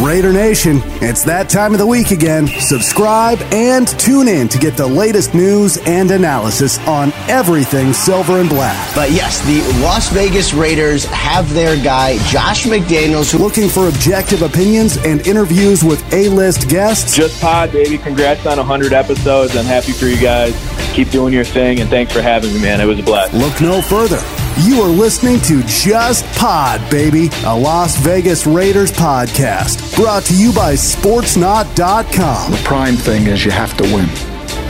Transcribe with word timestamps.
Raider 0.00 0.32
Nation, 0.32 0.80
it's 1.02 1.24
that 1.24 1.50
time 1.50 1.72
of 1.74 1.78
the 1.78 1.86
week 1.86 2.10
again. 2.10 2.46
Subscribe 2.46 3.38
and 3.52 3.86
tune 3.86 4.28
in 4.28 4.48
to 4.48 4.56
get 4.56 4.74
the 4.74 4.86
latest 4.86 5.34
news 5.34 5.76
and 5.86 6.10
analysis 6.10 6.78
on 6.88 7.12
everything 7.28 7.92
silver 7.92 8.40
and 8.40 8.48
black. 8.48 8.94
But 8.94 9.10
yes, 9.10 9.40
the 9.44 9.60
Las 9.82 10.08
Vegas 10.08 10.54
Raiders 10.54 11.04
have 11.06 11.52
their 11.52 11.76
guy, 11.76 12.16
Josh 12.28 12.64
McDaniels. 12.64 13.30
Who- 13.30 13.38
Looking 13.50 13.68
for 13.68 13.88
objective 13.88 14.40
opinions 14.40 14.96
and 14.98 15.26
interviews 15.26 15.84
with 15.84 16.00
A-list 16.14 16.68
guests? 16.70 17.14
Just 17.14 17.38
Pod, 17.42 17.70
baby. 17.72 17.98
Congrats 17.98 18.46
on 18.46 18.56
100 18.56 18.94
episodes. 18.94 19.54
I'm 19.54 19.66
happy 19.66 19.92
for 19.92 20.06
you 20.06 20.16
guys. 20.18 20.54
Keep 20.94 21.10
doing 21.10 21.34
your 21.34 21.44
thing, 21.44 21.80
and 21.80 21.90
thanks 21.90 22.10
for 22.12 22.22
having 22.22 22.54
me, 22.54 22.60
man. 22.62 22.80
It 22.80 22.86
was 22.86 22.98
a 22.98 23.02
blast. 23.02 23.34
Look 23.34 23.60
no 23.60 23.82
further. 23.82 24.18
You 24.58 24.82
are 24.82 24.88
listening 24.88 25.40
to 25.42 25.62
Just 25.64 26.24
Pod, 26.38 26.80
baby, 26.90 27.30
a 27.44 27.56
Las 27.56 27.96
Vegas 27.96 28.46
Raiders 28.46 28.92
podcast. 28.92 29.96
Brought 29.96 30.24
to 30.24 30.36
you 30.36 30.52
by 30.52 30.74
Sportsnot.com. 30.74 32.50
The 32.50 32.60
prime 32.64 32.96
thing 32.96 33.26
is 33.26 33.44
you 33.44 33.50
have 33.50 33.74
to 33.78 33.84
win. 33.84 34.06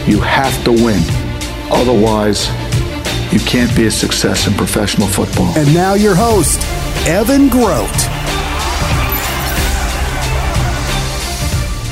You 0.08 0.20
have 0.20 0.62
to 0.64 0.70
win. 0.72 1.02
Otherwise, 1.72 2.48
you 3.32 3.40
can't 3.40 3.74
be 3.76 3.86
a 3.86 3.90
success 3.90 4.46
in 4.46 4.54
professional 4.54 5.08
football. 5.08 5.52
And 5.56 5.72
now 5.74 5.94
your 5.94 6.14
host, 6.14 6.60
Evan 7.08 7.48
Groat. 7.48 7.90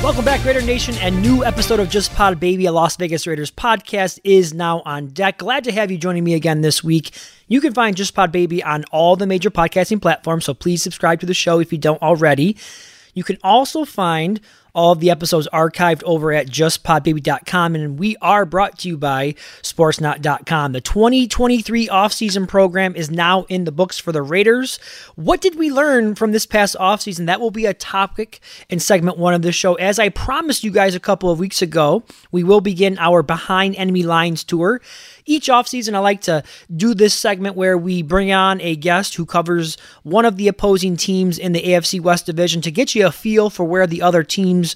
Welcome 0.09 0.25
back, 0.25 0.43
Raider 0.43 0.63
Nation. 0.63 0.95
A 1.03 1.11
new 1.11 1.45
episode 1.45 1.79
of 1.79 1.87
Just 1.87 2.15
Pod 2.15 2.39
Baby, 2.39 2.65
a 2.65 2.71
Las 2.71 2.95
Vegas 2.95 3.27
Raiders 3.27 3.51
podcast, 3.51 4.17
is 4.23 4.55
now 4.55 4.81
on 4.83 5.09
deck. 5.09 5.37
Glad 5.37 5.63
to 5.65 5.71
have 5.71 5.91
you 5.91 5.99
joining 5.99 6.23
me 6.23 6.33
again 6.33 6.61
this 6.61 6.83
week. 6.83 7.11
You 7.47 7.61
can 7.61 7.75
find 7.75 7.95
Just 7.95 8.15
Pod 8.15 8.31
Baby 8.31 8.63
on 8.63 8.85
all 8.85 9.15
the 9.15 9.27
major 9.27 9.51
podcasting 9.51 10.01
platforms, 10.01 10.45
so 10.45 10.55
please 10.55 10.81
subscribe 10.81 11.19
to 11.19 11.27
the 11.27 11.35
show 11.35 11.59
if 11.59 11.71
you 11.71 11.77
don't 11.77 12.01
already. 12.01 12.57
You 13.13 13.23
can 13.23 13.37
also 13.43 13.85
find 13.85 14.41
all 14.73 14.91
of 14.91 14.99
the 14.99 15.09
episodes 15.09 15.47
archived 15.53 16.03
over 16.03 16.31
at 16.31 16.47
justpodbaby.com. 16.47 17.75
And 17.75 17.99
we 17.99 18.15
are 18.17 18.45
brought 18.45 18.79
to 18.79 18.87
you 18.87 18.97
by 18.97 19.33
sportsnot.com. 19.61 20.71
The 20.73 20.81
2023 20.81 21.87
offseason 21.87 22.47
program 22.47 22.95
is 22.95 23.09
now 23.09 23.43
in 23.43 23.63
the 23.63 23.71
books 23.71 23.97
for 23.97 24.11
the 24.11 24.21
Raiders. 24.21 24.79
What 25.15 25.41
did 25.41 25.55
we 25.55 25.71
learn 25.71 26.15
from 26.15 26.31
this 26.31 26.45
past 26.45 26.75
offseason? 26.79 27.25
That 27.25 27.39
will 27.39 27.51
be 27.51 27.65
a 27.65 27.73
topic 27.73 28.39
in 28.69 28.79
segment 28.79 29.17
one 29.17 29.33
of 29.33 29.41
the 29.41 29.51
show. 29.51 29.75
As 29.75 29.99
I 29.99 30.09
promised 30.09 30.63
you 30.63 30.71
guys 30.71 30.95
a 30.95 30.99
couple 30.99 31.29
of 31.29 31.39
weeks 31.39 31.61
ago, 31.61 32.03
we 32.31 32.43
will 32.43 32.61
begin 32.61 32.97
our 32.99 33.23
Behind 33.23 33.75
Enemy 33.75 34.03
Lines 34.03 34.43
tour. 34.43 34.81
Each 35.25 35.47
offseason, 35.47 35.93
I 35.93 35.99
like 35.99 36.21
to 36.21 36.43
do 36.75 36.93
this 36.93 37.13
segment 37.13 37.55
where 37.55 37.77
we 37.77 38.01
bring 38.01 38.31
on 38.31 38.59
a 38.61 38.75
guest 38.75 39.15
who 39.15 39.25
covers 39.25 39.77
one 40.03 40.25
of 40.25 40.37
the 40.37 40.47
opposing 40.47 40.97
teams 40.97 41.37
in 41.37 41.51
the 41.51 41.61
AFC 41.61 42.01
West 42.01 42.25
Division 42.25 42.61
to 42.61 42.71
get 42.71 42.95
you 42.95 43.05
a 43.05 43.11
feel 43.11 43.49
for 43.49 43.63
where 43.63 43.87
the 43.87 44.01
other 44.01 44.23
teams 44.59 44.75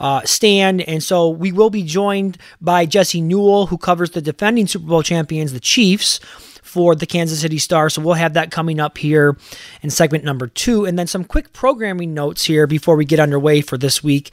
uh, 0.00 0.22
stand. 0.24 0.82
And 0.82 1.02
so 1.02 1.28
we 1.28 1.52
will 1.52 1.70
be 1.70 1.82
joined 1.82 2.38
by 2.60 2.86
Jesse 2.86 3.20
Newell, 3.20 3.66
who 3.66 3.78
covers 3.78 4.10
the 4.10 4.22
defending 4.22 4.66
Super 4.66 4.86
Bowl 4.86 5.02
champions, 5.02 5.52
the 5.52 5.60
Chiefs 5.60 6.20
for 6.62 6.94
the 6.94 7.06
Kansas 7.06 7.40
City 7.40 7.58
Star. 7.58 7.90
So 7.90 8.02
we'll 8.02 8.14
have 8.14 8.34
that 8.34 8.50
coming 8.50 8.80
up 8.80 8.98
here 8.98 9.36
in 9.82 9.90
segment 9.90 10.24
number 10.24 10.46
two. 10.46 10.84
And 10.84 10.98
then 10.98 11.06
some 11.06 11.24
quick 11.24 11.52
programming 11.52 12.14
notes 12.14 12.44
here 12.44 12.66
before 12.66 12.96
we 12.96 13.04
get 13.04 13.20
underway 13.20 13.60
for 13.60 13.76
this 13.76 14.02
week. 14.02 14.30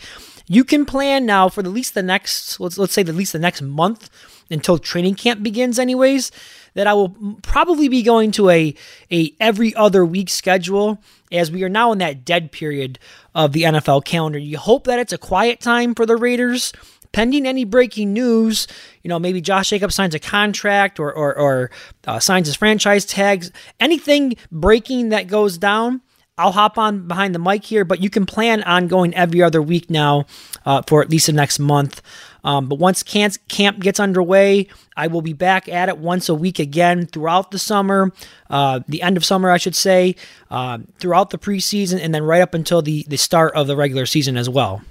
You 0.48 0.64
can 0.64 0.86
plan 0.86 1.26
now 1.26 1.50
for 1.50 1.62
at 1.62 1.68
least 1.68 1.94
the 1.94 2.02
next, 2.02 2.60
let's 2.60 2.78
let's 2.78 2.94
say 2.94 3.02
at 3.02 3.08
least 3.10 3.34
the 3.34 3.40
next 3.40 3.62
month 3.62 4.10
until 4.50 4.80
training 4.80 5.14
camp 5.14 5.44
begins 5.44 5.78
anyways 5.78 6.32
that 6.80 6.88
I 6.88 6.94
will 6.94 7.10
probably 7.42 7.90
be 7.90 8.04
going 8.04 8.32
to 8.32 8.50
a 8.50 8.74
a 9.12 9.34
every 9.38 9.76
other 9.76 10.06
week 10.06 10.30
schedule 10.30 10.98
as 11.30 11.52
we 11.52 11.62
are 11.64 11.70
now 11.70 11.92
in 11.92 11.98
that 11.98 12.24
dead 12.24 12.54
period 12.54 13.00
of 13.36 13.52
the 13.52 13.64
NFL 13.64 14.06
calendar. 14.06 14.40
You 14.40 14.58
hope 14.58 14.86
that 14.86 14.98
it's 14.98 15.12
a 15.12 15.18
quiet 15.18 15.60
time 15.60 15.94
for 15.94 16.06
the 16.06 16.16
Raiders. 16.16 16.72
Pending 17.12 17.48
any 17.48 17.66
breaking 17.66 18.14
news, 18.14 18.68
you 19.02 19.10
know, 19.10 19.18
maybe 19.18 19.42
Josh 19.42 19.70
Jacobs 19.72 19.96
signs 19.96 20.16
a 20.16 20.20
contract 20.20 21.00
or 21.00 21.12
or, 21.12 21.38
or 21.38 21.72
uh, 22.08 22.20
signs 22.20 22.48
his 22.48 22.56
franchise 22.56 23.04
tags. 23.04 23.52
Anything 23.80 24.36
breaking 24.52 25.10
that 25.10 25.28
goes 25.28 25.58
down, 25.58 26.02
I'll 26.40 26.54
hop 26.54 26.78
on 26.78 27.08
behind 27.08 27.36
the 27.36 27.40
mic 27.40 27.66
here, 27.66 27.84
but 27.84 28.02
you 28.02 28.10
can 28.10 28.26
plan 28.26 28.64
on 28.64 28.88
going 28.88 29.14
every 29.14 29.44
other 29.44 29.62
week 29.62 29.90
now 29.90 30.26
uh, 30.66 30.82
for 30.88 31.02
at 31.02 31.10
least 31.10 31.28
the 31.28 31.34
next 31.34 31.60
month. 31.60 32.02
Um, 32.44 32.68
but 32.68 32.80
once 32.80 33.04
camp 33.04 33.80
gets 33.80 34.00
underway, 34.00 34.68
I 34.96 35.08
will 35.08 35.22
be 35.22 35.34
back 35.34 35.68
at 35.68 35.90
it 35.90 35.98
once 35.98 36.30
a 36.30 36.36
week 36.36 36.58
again 36.58 37.06
throughout 37.06 37.52
the 37.52 37.60
summer, 37.60 38.14
uh, 38.50 38.80
the 38.88 39.02
end 39.02 39.18
of 39.18 39.26
summer, 39.26 39.52
I 39.52 39.58
should 39.58 39.76
say, 39.76 40.16
uh, 40.50 40.80
throughout 41.00 41.32
the 41.32 41.38
preseason, 41.38 42.00
and 42.02 42.16
then 42.16 42.24
right 42.24 42.42
up 42.42 42.54
until 42.54 42.82
the, 42.82 43.06
the 43.10 43.18
start 43.18 43.54
of 43.56 43.68
the 43.68 43.76
regular 43.76 44.06
season 44.06 44.38
as 44.38 44.48
well. 44.50 44.82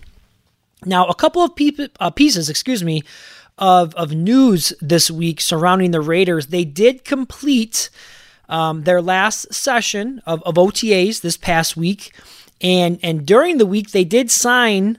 Now, 0.84 1.06
a 1.06 1.14
couple 1.14 1.42
of 1.42 1.56
pe- 1.56 1.88
uh, 1.98 2.10
pieces, 2.10 2.50
excuse 2.50 2.84
me, 2.84 3.02
of, 3.56 3.94
of 3.94 4.12
news 4.12 4.72
this 4.80 5.10
week 5.10 5.40
surrounding 5.40 5.90
the 5.90 6.00
Raiders. 6.02 6.48
They 6.48 6.64
did 6.64 7.04
complete 7.04 7.88
um, 8.48 8.84
their 8.84 9.02
last 9.02 9.52
session 9.52 10.22
of, 10.26 10.42
of 10.42 10.54
OTAs 10.54 11.20
this 11.20 11.36
past 11.36 11.76
week. 11.76 12.12
And, 12.60 12.98
and 13.02 13.26
during 13.26 13.58
the 13.58 13.66
week, 13.66 13.90
they 13.90 14.04
did 14.04 14.30
sign 14.30 14.98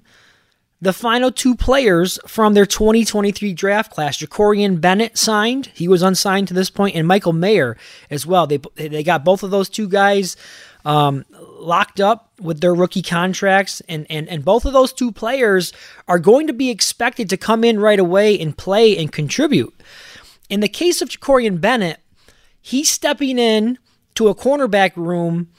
the 0.81 0.93
final 0.93 1.31
two 1.31 1.55
players 1.55 2.19
from 2.25 2.53
their 2.53 2.65
2023 2.65 3.53
draft 3.53 3.91
class. 3.91 4.17
Jakorian 4.17 4.79
Bennett 4.79 5.17
signed. 5.17 5.67
He 5.73 5.87
was 5.87 6.01
unsigned 6.01 6.47
to 6.47 6.53
this 6.53 6.69
point, 6.69 6.95
and 6.95 7.07
Michael 7.07 7.33
Mayer 7.33 7.75
as 8.09 8.25
well. 8.25 8.47
They, 8.47 8.59
they 8.75 9.03
got 9.03 9.25
both 9.25 9.43
of 9.43 9.51
those 9.51 9.67
two 9.67 9.89
guys 9.89 10.37
um, 10.85 11.25
locked 11.59 11.99
up 11.99 12.31
with 12.39 12.61
their 12.61 12.73
rookie 12.73 13.01
contracts, 13.01 13.81
and, 13.89 14.07
and, 14.09 14.29
and 14.29 14.45
both 14.45 14.65
of 14.65 14.71
those 14.71 14.93
two 14.93 15.11
players 15.11 15.73
are 16.07 16.19
going 16.19 16.47
to 16.47 16.53
be 16.53 16.69
expected 16.69 17.29
to 17.29 17.37
come 17.37 17.65
in 17.65 17.79
right 17.79 17.99
away 17.99 18.39
and 18.39 18.57
play 18.57 18.97
and 18.97 19.11
contribute. 19.11 19.73
In 20.49 20.61
the 20.61 20.69
case 20.69 21.01
of 21.01 21.09
Jakorian 21.09 21.59
Bennett, 21.59 21.99
he's 22.61 22.89
stepping 22.89 23.37
in 23.37 23.77
to 24.15 24.27
a 24.27 24.35
cornerback 24.35 24.95
room 24.95 25.49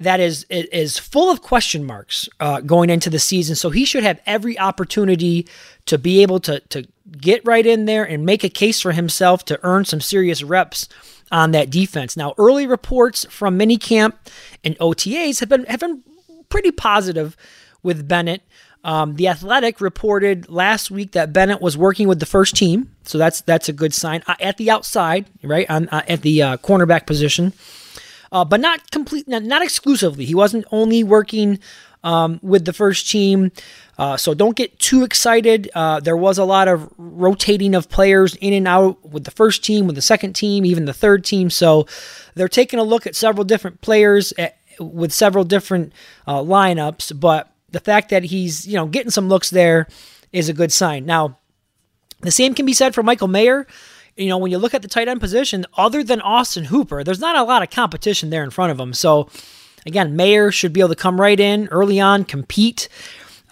that 0.00 0.20
is 0.20 0.44
is 0.50 0.98
full 0.98 1.30
of 1.30 1.42
question 1.42 1.84
marks 1.84 2.28
uh, 2.40 2.60
going 2.60 2.90
into 2.90 3.10
the 3.10 3.18
season. 3.18 3.54
So 3.54 3.70
he 3.70 3.84
should 3.84 4.02
have 4.02 4.20
every 4.26 4.58
opportunity 4.58 5.48
to 5.86 5.98
be 5.98 6.22
able 6.22 6.40
to 6.40 6.60
to 6.60 6.86
get 7.10 7.46
right 7.46 7.64
in 7.64 7.84
there 7.84 8.04
and 8.04 8.26
make 8.26 8.44
a 8.44 8.48
case 8.48 8.80
for 8.80 8.92
himself 8.92 9.44
to 9.46 9.60
earn 9.62 9.84
some 9.84 10.00
serious 10.00 10.42
reps 10.42 10.88
on 11.30 11.52
that 11.52 11.70
defense. 11.70 12.16
Now, 12.16 12.34
early 12.38 12.66
reports 12.66 13.24
from 13.30 13.58
minicamp 13.58 14.14
and 14.62 14.76
OTAs 14.78 15.40
have 15.40 15.48
been 15.48 15.64
have 15.66 15.80
been 15.80 16.02
pretty 16.48 16.70
positive 16.70 17.36
with 17.82 18.08
Bennett. 18.08 18.42
Um, 18.84 19.16
the 19.16 19.28
Athletic 19.28 19.80
reported 19.80 20.48
last 20.48 20.90
week 20.90 21.12
that 21.12 21.32
Bennett 21.32 21.60
was 21.60 21.76
working 21.76 22.06
with 22.06 22.20
the 22.20 22.26
first 22.26 22.54
team, 22.54 22.94
so 23.02 23.18
that's 23.18 23.40
that's 23.40 23.68
a 23.68 23.72
good 23.72 23.94
sign 23.94 24.22
uh, 24.26 24.34
at 24.40 24.58
the 24.58 24.70
outside, 24.70 25.26
right 25.42 25.68
on 25.68 25.88
uh, 25.88 26.02
at 26.06 26.22
the 26.22 26.42
uh, 26.42 26.56
cornerback 26.58 27.06
position 27.06 27.54
uh, 28.34 28.44
but 28.44 28.60
not 28.60 28.90
complete, 28.90 29.28
not, 29.28 29.44
not, 29.44 29.62
exclusively. 29.62 30.24
He 30.24 30.34
wasn't 30.34 30.66
only 30.72 31.04
working 31.04 31.60
um, 32.02 32.40
with 32.42 32.64
the 32.64 32.72
first 32.72 33.08
team, 33.08 33.52
uh, 33.96 34.16
so 34.16 34.34
don't 34.34 34.56
get 34.56 34.76
too 34.80 35.04
excited. 35.04 35.70
Uh, 35.72 36.00
there 36.00 36.16
was 36.16 36.36
a 36.36 36.44
lot 36.44 36.66
of 36.66 36.92
rotating 36.98 37.76
of 37.76 37.88
players 37.88 38.34
in 38.34 38.52
and 38.52 38.66
out 38.66 39.08
with 39.08 39.22
the 39.22 39.30
first 39.30 39.62
team, 39.62 39.86
with 39.86 39.94
the 39.94 40.02
second 40.02 40.32
team, 40.32 40.66
even 40.66 40.84
the 40.84 40.92
third 40.92 41.24
team. 41.24 41.48
So 41.48 41.86
they're 42.34 42.48
taking 42.48 42.80
a 42.80 42.82
look 42.82 43.06
at 43.06 43.14
several 43.14 43.44
different 43.44 43.80
players 43.80 44.32
at, 44.36 44.58
with 44.80 45.12
several 45.12 45.44
different 45.44 45.92
lineups. 46.26 47.18
But 47.18 47.53
the 47.74 47.80
fact 47.80 48.08
that 48.08 48.24
he's 48.24 48.66
you 48.66 48.74
know 48.76 48.86
getting 48.86 49.10
some 49.10 49.28
looks 49.28 49.50
there 49.50 49.86
is 50.32 50.48
a 50.48 50.54
good 50.54 50.72
sign. 50.72 51.04
Now, 51.04 51.38
the 52.22 52.30
same 52.30 52.54
can 52.54 52.64
be 52.64 52.72
said 52.72 52.94
for 52.94 53.02
Michael 53.02 53.28
Mayer 53.28 53.66
you 54.16 54.28
know, 54.28 54.38
when 54.38 54.50
you 54.50 54.58
look 54.58 54.74
at 54.74 54.82
the 54.82 54.88
tight 54.88 55.08
end 55.08 55.20
position, 55.20 55.66
other 55.76 56.04
than 56.04 56.20
Austin 56.20 56.64
Hooper, 56.64 57.02
there's 57.02 57.20
not 57.20 57.36
a 57.36 57.42
lot 57.42 57.62
of 57.62 57.70
competition 57.70 58.30
there 58.30 58.44
in 58.44 58.50
front 58.50 58.70
of 58.70 58.78
him. 58.78 58.92
So, 58.92 59.28
again, 59.86 60.16
Mayer 60.16 60.52
should 60.52 60.72
be 60.72 60.80
able 60.80 60.90
to 60.90 60.94
come 60.94 61.20
right 61.20 61.38
in 61.38 61.68
early 61.68 62.00
on, 62.00 62.24
compete. 62.24 62.88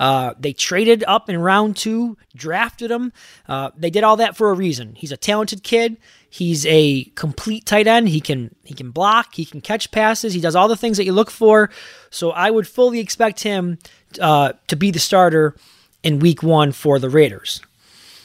Uh, 0.03 0.35
they 0.37 0.53
traded 0.53 1.05
up 1.07 1.31
in 1.31 1.39
round 1.39 1.77
two, 1.77 2.17
drafted 2.35 2.91
him. 2.91 3.13
Uh, 3.47 3.71
they 3.77 3.89
did 3.89 4.03
all 4.03 4.17
that 4.17 4.37
for 4.37 4.51
a 4.51 4.53
reason. 4.55 4.97
He's 4.97 5.13
a 5.13 5.17
talented 5.17 5.63
kid. 5.63 5.97
He's 6.29 6.67
a 6.67 7.05
complete 7.15 7.67
tight 7.67 7.87
end. 7.87 8.09
He 8.09 8.21
can 8.21 8.53
he 8.65 8.75
can 8.75 8.91
block. 8.91 9.37
He 9.37 9.45
can 9.45 9.61
catch 9.61 9.93
passes. 9.93 10.35
He 10.35 10.41
does 10.41 10.57
all 10.57 10.67
the 10.67 10.77
things 10.77 10.97
that 10.97 11.05
you 11.05 11.13
look 11.13 11.31
for. 11.31 11.71
So 12.11 12.33
I 12.33 12.51
would 12.51 12.67
fully 12.67 12.99
expect 12.99 13.45
him 13.45 13.79
uh, 14.21 14.55
to 14.67 14.75
be 14.75 14.91
the 14.91 14.99
starter 14.99 15.55
in 16.03 16.19
Week 16.19 16.43
One 16.43 16.73
for 16.73 16.99
the 16.99 17.09
Raiders. 17.09 17.61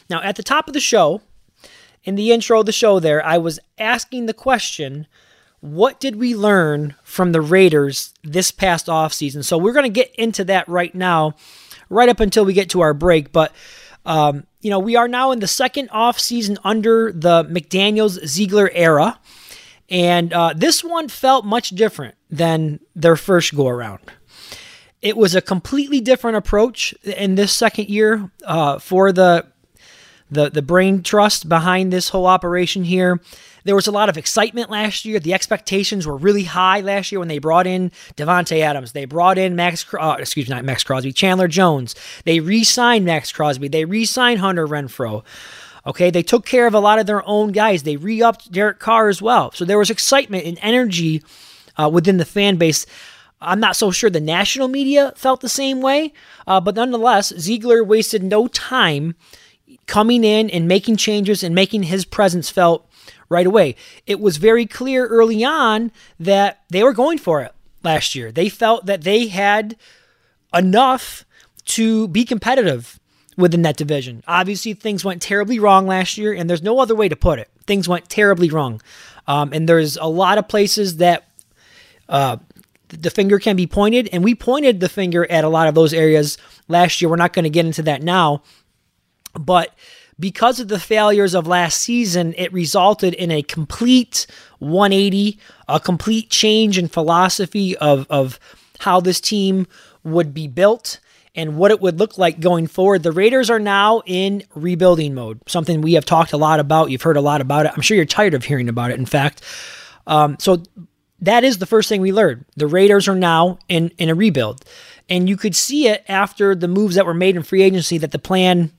Now, 0.09 0.23
at 0.23 0.35
the 0.35 0.41
top 0.41 0.67
of 0.67 0.73
the 0.73 0.79
show, 0.79 1.21
in 2.03 2.15
the 2.15 2.31
intro 2.31 2.61
of 2.61 2.65
the 2.65 2.71
show 2.71 2.99
there, 2.99 3.23
I 3.23 3.37
was 3.37 3.59
asking 3.77 4.25
the 4.25 4.33
question, 4.33 5.05
what 5.59 5.99
did 5.99 6.15
we 6.15 6.33
learn 6.33 6.95
from 7.03 7.33
the 7.33 7.41
Raiders 7.41 8.15
this 8.23 8.49
past 8.49 8.87
offseason? 8.87 9.43
So 9.43 9.59
we're 9.59 9.73
going 9.73 9.83
to 9.83 9.89
get 9.89 10.15
into 10.15 10.43
that 10.45 10.67
right 10.67 10.95
now, 10.95 11.35
right 11.89 12.09
up 12.09 12.19
until 12.19 12.45
we 12.45 12.53
get 12.53 12.69
to 12.71 12.81
our 12.81 12.93
break. 12.93 13.31
But, 13.31 13.53
um, 14.05 14.45
you 14.61 14.69
know, 14.69 14.79
we 14.79 14.95
are 14.95 15.07
now 15.07 15.31
in 15.31 15.39
the 15.39 15.47
second 15.47 15.89
off 15.91 16.19
season 16.19 16.57
under 16.63 17.11
the 17.11 17.43
McDaniels 17.45 18.25
Ziegler 18.25 18.69
era. 18.73 19.19
And 19.89 20.33
uh, 20.33 20.53
this 20.55 20.83
one 20.83 21.07
felt 21.07 21.45
much 21.45 21.69
different 21.69 22.15
than 22.29 22.79
their 22.95 23.15
first 23.15 23.55
go 23.55 23.67
around. 23.67 24.01
It 25.01 25.15
was 25.15 25.35
a 25.35 25.41
completely 25.41 26.01
different 26.01 26.37
approach 26.37 26.93
in 27.03 27.35
this 27.35 27.53
second 27.53 27.87
year 27.87 28.31
uh, 28.45 28.79
for 28.79 29.11
the 29.11 29.45
the 30.29 30.49
the 30.49 30.61
brain 30.61 31.03
trust 31.03 31.47
behind 31.47 31.93
this 31.93 32.09
whole 32.09 32.25
operation 32.25 32.83
here. 32.83 33.21
There 33.67 33.75
was 33.75 33.87
a 33.87 33.91
lot 33.91 34.07
of 34.07 34.17
excitement 34.17 34.69
last 34.69 35.03
year. 35.03 35.19
The 35.19 35.33
expectations 35.33 36.07
were 36.07 36.15
really 36.15 36.45
high 36.45 36.79
last 36.79 37.11
year 37.11 37.19
when 37.19 37.27
they 37.27 37.37
brought 37.37 37.67
in 37.67 37.91
Davante 38.15 38.61
Adams. 38.61 38.93
They 38.93 39.03
brought 39.03 39.37
in 39.37 39.57
Max, 39.57 39.85
uh, 39.93 40.15
excuse 40.17 40.47
me, 40.47 40.55
not 40.55 40.63
Maxx 40.63 40.85
Crosby, 40.85 41.11
Chandler 41.11 41.49
Jones. 41.49 41.93
They 42.23 42.39
re-signed 42.39 43.03
Maxx 43.03 43.29
Crosby. 43.33 43.67
They 43.67 43.83
re-signed 43.83 44.39
Hunter 44.39 44.65
Renfrow. 44.65 45.25
Okay, 45.85 46.09
they 46.09 46.23
took 46.23 46.45
care 46.45 46.65
of 46.65 46.73
a 46.73 46.79
lot 46.79 46.97
of 46.97 47.07
their 47.07 47.27
own 47.27 47.51
guys. 47.51 47.83
They 47.83 47.97
re-upped 47.97 48.53
Derek 48.53 48.79
Carr 48.79 49.09
as 49.09 49.21
well. 49.21 49.51
So 49.51 49.65
there 49.65 49.77
was 49.77 49.89
excitement 49.89 50.45
and 50.45 50.57
energy 50.61 51.21
uh, 51.75 51.89
within 51.91 52.15
the 52.15 52.25
fan 52.25 52.55
base. 52.55 52.85
I'm 53.41 53.59
not 53.59 53.75
so 53.75 53.91
sure 53.91 54.09
the 54.09 54.21
national 54.21 54.69
media 54.69 55.11
felt 55.17 55.41
the 55.41 55.49
same 55.49 55.81
way, 55.81 56.13
uh, 56.47 56.61
but 56.61 56.75
nonetheless, 56.75 57.33
Ziegler 57.37 57.83
wasted 57.83 58.23
no 58.23 58.47
time 58.47 59.15
coming 59.87 60.23
in 60.23 60.49
and 60.49 60.69
making 60.69 60.95
changes 60.95 61.43
and 61.43 61.53
making 61.53 61.83
his 61.83 62.05
presence 62.05 62.49
felt 62.49 62.86
right 63.29 63.47
away. 63.47 63.75
It 64.05 64.19
was 64.19 64.37
very 64.37 64.65
clear 64.65 65.05
early 65.07 65.43
on 65.43 65.91
that 66.19 66.63
they 66.69 66.83
were 66.83 66.93
going 66.93 67.17
for 67.17 67.41
it 67.41 67.53
last 67.83 68.15
year. 68.15 68.31
They 68.31 68.49
felt 68.49 68.85
that 68.85 69.03
they 69.03 69.27
had 69.27 69.75
enough 70.53 71.25
to 71.65 72.07
be 72.07 72.23
competitive 72.23 72.99
within 73.37 73.61
that 73.61 73.77
division. 73.77 74.23
Obviously, 74.27 74.73
things 74.73 75.05
went 75.05 75.21
terribly 75.21 75.59
wrong 75.59 75.85
last 75.85 76.17
year, 76.17 76.33
and 76.33 76.49
there's 76.49 76.63
no 76.63 76.79
other 76.79 76.95
way 76.95 77.07
to 77.07 77.15
put 77.15 77.39
it. 77.39 77.49
Things 77.65 77.87
went 77.87 78.09
terribly 78.09 78.49
wrong. 78.49 78.81
Um, 79.27 79.51
and 79.53 79.67
there's 79.67 79.97
a 79.97 80.05
lot 80.05 80.37
of 80.37 80.47
places 80.47 80.97
that 80.97 81.29
uh, 82.09 82.37
the 82.87 83.09
finger 83.09 83.39
can 83.39 83.55
be 83.55 83.67
pointed, 83.67 84.09
and 84.11 84.23
we 84.23 84.33
pointed 84.33 84.79
the 84.79 84.89
finger 84.89 85.29
at 85.29 85.43
a 85.43 85.49
lot 85.49 85.67
of 85.67 85.75
those 85.75 85.93
areas 85.93 86.37
last 86.67 87.01
year. 87.01 87.09
We're 87.09 87.17
not 87.17 87.33
going 87.33 87.43
to 87.43 87.49
get 87.49 87.65
into 87.65 87.83
that 87.83 88.01
now. 88.01 88.41
But 89.33 89.75
because 90.19 90.59
of 90.59 90.67
the 90.67 90.79
failures 90.79 91.35
of 91.35 91.47
last 91.47 91.81
season, 91.81 92.33
it 92.37 92.51
resulted 92.51 93.13
in 93.13 93.31
a 93.31 93.41
complete 93.43 94.25
180, 94.59 95.39
a 95.67 95.79
complete 95.79 96.29
change 96.29 96.77
in 96.77 96.87
philosophy 96.87 97.77
of, 97.77 98.07
of 98.09 98.39
how 98.79 98.99
this 98.99 99.21
team 99.21 99.67
would 100.03 100.33
be 100.33 100.47
built 100.47 100.99
and 101.35 101.55
what 101.55 101.69
it 101.69 101.79
would 101.79 101.99
look 101.99 102.17
like 102.17 102.39
going 102.39 102.65
forward. 102.65 103.03
The 103.03 103.11
Raiders 103.11 103.49
are 103.49 103.59
now 103.59 104.01
in 104.05 104.43
rebuilding 104.55 105.13
mode, 105.13 105.39
something 105.47 105.81
we 105.81 105.93
have 105.93 106.05
talked 106.05 106.33
a 106.33 106.37
lot 106.37 106.59
about. 106.59 106.89
You've 106.89 107.03
heard 107.03 107.17
a 107.17 107.21
lot 107.21 107.41
about 107.41 107.67
it. 107.67 107.73
I'm 107.75 107.81
sure 107.81 107.95
you're 107.95 108.05
tired 108.05 108.33
of 108.33 108.43
hearing 108.43 108.69
about 108.69 108.89
it, 108.89 108.97
in 108.97 109.05
fact. 109.05 109.43
Um, 110.07 110.37
so 110.39 110.63
that 111.19 111.43
is 111.43 111.59
the 111.59 111.67
first 111.67 111.89
thing 111.89 112.01
we 112.01 112.11
learned. 112.11 112.45
The 112.55 112.65
Raiders 112.65 113.07
are 113.07 113.15
now 113.15 113.59
in, 113.69 113.89
in 113.99 114.09
a 114.09 114.15
rebuild. 114.15 114.65
And 115.09 115.29
you 115.29 115.37
could 115.37 115.55
see 115.55 115.87
it 115.87 116.03
after 116.07 116.55
the 116.55 116.67
moves 116.67 116.95
that 116.95 117.05
were 117.05 117.13
made 117.13 117.35
in 117.35 117.43
free 117.43 117.61
agency 117.61 117.99
that 117.99 118.11
the 118.11 118.19
plan 118.19 118.71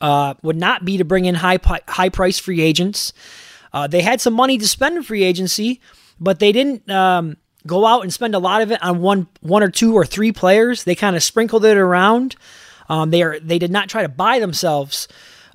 uh, 0.00 0.34
would 0.42 0.56
not 0.56 0.84
be 0.84 0.98
to 0.98 1.04
bring 1.04 1.24
in 1.24 1.34
high 1.34 1.58
high 1.88 2.08
price 2.08 2.38
free 2.38 2.60
agents. 2.60 3.12
Uh, 3.72 3.86
they 3.86 4.02
had 4.02 4.20
some 4.20 4.34
money 4.34 4.58
to 4.58 4.68
spend 4.68 4.96
in 4.96 5.02
free 5.02 5.24
agency, 5.24 5.80
but 6.20 6.38
they 6.38 6.52
didn't 6.52 6.88
um, 6.90 7.36
go 7.66 7.84
out 7.84 8.02
and 8.02 8.12
spend 8.12 8.34
a 8.34 8.38
lot 8.38 8.62
of 8.62 8.70
it 8.70 8.82
on 8.82 9.00
one 9.00 9.28
one 9.40 9.62
or 9.62 9.70
two 9.70 9.94
or 9.94 10.04
three 10.04 10.32
players. 10.32 10.84
They 10.84 10.94
kind 10.94 11.16
of 11.16 11.22
sprinkled 11.22 11.64
it 11.64 11.76
around. 11.76 12.36
Um, 12.88 13.10
they 13.10 13.22
are 13.22 13.38
they 13.40 13.58
did 13.58 13.70
not 13.70 13.88
try 13.88 14.02
to 14.02 14.08
buy 14.08 14.38
themselves 14.38 15.08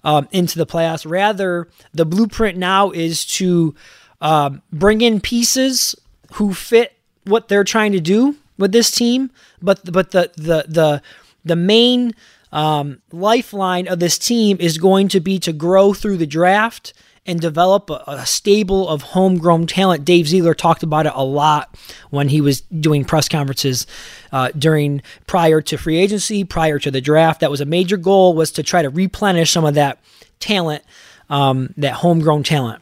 um, 0.04 0.28
into 0.32 0.58
the 0.58 0.66
playoffs. 0.66 1.10
Rather, 1.10 1.68
the 1.94 2.06
blueprint 2.06 2.58
now 2.58 2.92
is 2.92 3.26
to 3.26 3.76
um, 4.20 4.62
bring 4.72 5.02
in 5.02 5.22
pieces 5.22 5.96
who 6.34 6.54
fit 6.54 6.94
what 7.26 7.48
they're 7.48 7.64
trying 7.64 7.92
to 7.92 8.00
do 8.00 8.36
with 8.58 8.72
this 8.72 8.92
team. 8.92 9.32
But 9.62 9.92
but 9.92 10.12
the 10.12 10.32
the 10.36 10.66
the 10.68 11.02
the 11.44 11.56
main 11.56 12.14
um, 12.52 13.02
lifeline 13.12 13.88
of 13.88 14.00
this 14.00 14.18
team 14.18 14.58
is 14.60 14.78
going 14.78 15.08
to 15.10 15.20
be 15.20 15.40
to 15.40 15.54
grow 15.54 15.94
through 15.94 16.18
the 16.18 16.28
draft 16.28 16.94
and 17.26 17.40
develop 17.40 17.90
a, 17.90 18.04
a, 18.08 18.26
stable 18.26 18.90
of 18.90 19.04
homegrown 19.04 19.68
talent. 19.68 20.04
Dave 20.04 20.28
Ziegler 20.28 20.56
talked 20.56 20.82
about 20.82 21.06
it 21.06 21.14
a 21.16 21.24
lot 21.24 21.78
when 22.10 22.30
he 22.30 22.42
was 22.42 22.62
doing 22.62 23.06
press 23.06 23.30
conferences 23.30 23.86
uh, 24.32 24.50
during 24.58 25.02
prior 25.28 25.62
to 25.62 25.78
free 25.78 25.98
agency, 25.98 26.44
prior 26.44 26.80
to 26.80 26.90
the 26.90 27.02
draft. 27.02 27.42
That 27.42 27.52
was 27.52 27.62
a 27.62 27.66
major 27.66 27.98
goal 27.98 28.34
was 28.34 28.52
to 28.54 28.64
try 28.64 28.82
to 28.82 28.90
replenish 28.90 29.52
some 29.52 29.66
of 29.66 29.76
that 29.76 30.00
talent, 30.40 30.84
um, 31.30 31.74
that 31.78 31.94
homegrown 31.94 32.44
talent. 32.44 32.82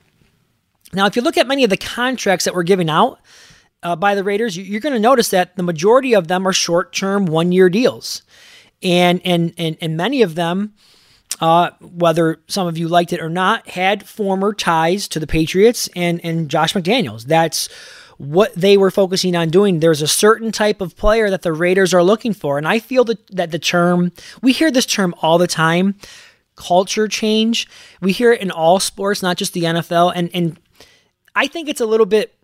Now, 0.93 1.05
if 1.05 1.15
you 1.15 1.21
look 1.21 1.37
at 1.37 1.47
many 1.47 1.63
of 1.63 1.69
the 1.69 1.77
contracts 1.77 2.45
that 2.45 2.55
were 2.55 2.63
given 2.63 2.89
out 2.89 3.19
uh, 3.83 3.95
by 3.95 4.15
the 4.15 4.23
Raiders, 4.23 4.57
you're 4.57 4.81
going 4.81 4.93
to 4.93 4.99
notice 4.99 5.29
that 5.29 5.57
the 5.57 5.63
majority 5.63 6.15
of 6.15 6.29
them 6.29 6.47
are 6.47 6.53
short-term, 6.53 7.25
one-year 7.25 7.69
deals 7.69 8.23
and 8.81 9.21
and 9.25 9.53
and, 9.57 9.77
and 9.81 9.97
many 9.97 10.21
of 10.21 10.35
them 10.35 10.73
uh, 11.41 11.71
whether 11.79 12.41
some 12.47 12.67
of 12.67 12.77
you 12.77 12.87
liked 12.87 13.13
it 13.13 13.21
or 13.21 13.29
not, 13.29 13.67
had 13.69 14.07
former 14.07 14.53
ties 14.53 15.07
to 15.07 15.19
the 15.19 15.27
Patriots 15.27 15.89
and, 15.95 16.19
and 16.23 16.49
Josh 16.49 16.73
McDaniels. 16.73 17.25
That's 17.25 17.69
what 18.17 18.53
they 18.55 18.75
were 18.75 18.91
focusing 18.91 19.35
on 19.35 19.49
doing. 19.49 19.79
There's 19.79 20.01
a 20.01 20.07
certain 20.07 20.51
type 20.51 20.81
of 20.81 20.97
player 20.97 21.29
that 21.29 21.41
the 21.41 21.53
Raiders 21.53 21.93
are 21.93 22.03
looking 22.03 22.33
for. 22.33 22.57
And 22.57 22.67
I 22.67 22.79
feel 22.79 23.05
that, 23.05 23.25
that 23.27 23.51
the 23.51 23.59
term, 23.59 24.11
we 24.41 24.51
hear 24.51 24.69
this 24.69 24.85
term 24.85 25.15
all 25.21 25.37
the 25.37 25.47
time 25.47 25.95
culture 26.57 27.07
change. 27.07 27.69
We 28.01 28.11
hear 28.11 28.33
it 28.33 28.41
in 28.41 28.51
all 28.51 28.81
sports, 28.81 29.23
not 29.23 29.37
just 29.37 29.53
the 29.53 29.63
NFL. 29.63 30.11
And, 30.13 30.29
and 30.33 30.59
I 31.33 31.47
think 31.47 31.69
it's 31.69 31.79
a 31.79 31.85
little 31.85 32.05
bit 32.05 32.35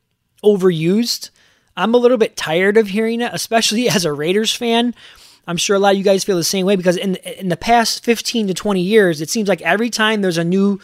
overused. 0.41 1.31
I'm 1.75 1.93
a 1.93 1.97
little 1.97 2.17
bit 2.17 2.37
tired 2.37 2.77
of 2.77 2.87
hearing 2.87 3.19
it, 3.19 3.31
especially 3.33 3.89
as 3.89 4.05
a 4.05 4.13
Raiders 4.13 4.55
fan. 4.55 4.95
I'm 5.47 5.57
sure 5.57 5.75
a 5.75 5.79
lot 5.79 5.93
of 5.93 5.97
you 5.97 6.03
guys 6.03 6.23
feel 6.23 6.37
the 6.37 6.43
same 6.43 6.65
way 6.65 6.75
because 6.75 6.97
in 6.97 7.15
in 7.15 7.49
the 7.49 7.57
past 7.57 8.03
15 8.03 8.47
to 8.47 8.53
20 8.53 8.81
years, 8.81 9.21
it 9.21 9.29
seems 9.29 9.47
like 9.47 9.61
every 9.61 9.89
time 9.89 10.21
there's 10.21 10.37
a 10.37 10.43
new 10.43 10.79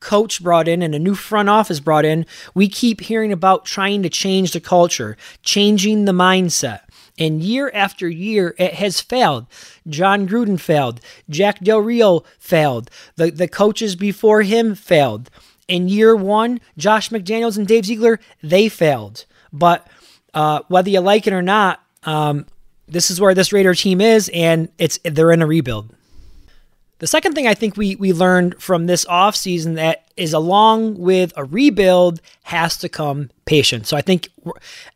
coach 0.00 0.42
brought 0.42 0.68
in 0.68 0.82
and 0.82 0.94
a 0.94 0.98
new 0.98 1.14
front 1.14 1.48
office 1.48 1.80
brought 1.80 2.04
in, 2.04 2.26
we 2.54 2.68
keep 2.68 3.00
hearing 3.00 3.32
about 3.32 3.64
trying 3.64 4.02
to 4.02 4.08
change 4.08 4.52
the 4.52 4.60
culture, 4.60 5.16
changing 5.42 6.04
the 6.04 6.12
mindset. 6.12 6.80
And 7.18 7.42
year 7.42 7.70
after 7.72 8.08
year, 8.08 8.54
it 8.58 8.74
has 8.74 9.00
failed. 9.00 9.46
Jon 9.88 10.28
Gruden 10.28 10.60
failed. 10.60 11.00
Jack 11.30 11.60
Del 11.60 11.78
Rio 11.78 12.24
failed. 12.38 12.90
The, 13.16 13.30
the 13.30 13.48
coaches 13.48 13.96
before 13.96 14.42
him 14.42 14.74
failed. 14.74 15.30
In 15.66 15.88
year 15.88 16.14
one, 16.14 16.60
Josh 16.76 17.08
McDaniels 17.08 17.56
and 17.56 17.66
Dave 17.66 17.86
Ziegler, 17.86 18.20
they 18.42 18.68
failed. 18.68 19.24
But 19.52 19.86
uh, 20.34 20.60
whether 20.68 20.90
you 20.90 21.00
like 21.00 21.26
it 21.26 21.32
or 21.32 21.42
not, 21.42 21.82
um, 22.04 22.46
this 22.88 23.10
is 23.10 23.20
where 23.20 23.34
this 23.34 23.52
Raider 23.52 23.74
team 23.74 24.00
is, 24.00 24.30
and 24.32 24.68
it's 24.78 24.98
they're 25.04 25.32
in 25.32 25.42
a 25.42 25.46
rebuild. 25.46 25.94
The 26.98 27.06
second 27.06 27.34
thing 27.34 27.46
I 27.46 27.54
think 27.54 27.76
we 27.76 27.96
we 27.96 28.12
learned 28.12 28.60
from 28.62 28.86
this 28.86 29.04
offseason 29.04 29.74
that 29.74 30.08
is 30.16 30.32
along 30.32 30.96
with 30.98 31.32
a 31.36 31.44
rebuild 31.44 32.20
has 32.44 32.76
to 32.78 32.88
come 32.88 33.30
patience. 33.44 33.88
So 33.88 33.96
I 33.96 34.00
think 34.00 34.30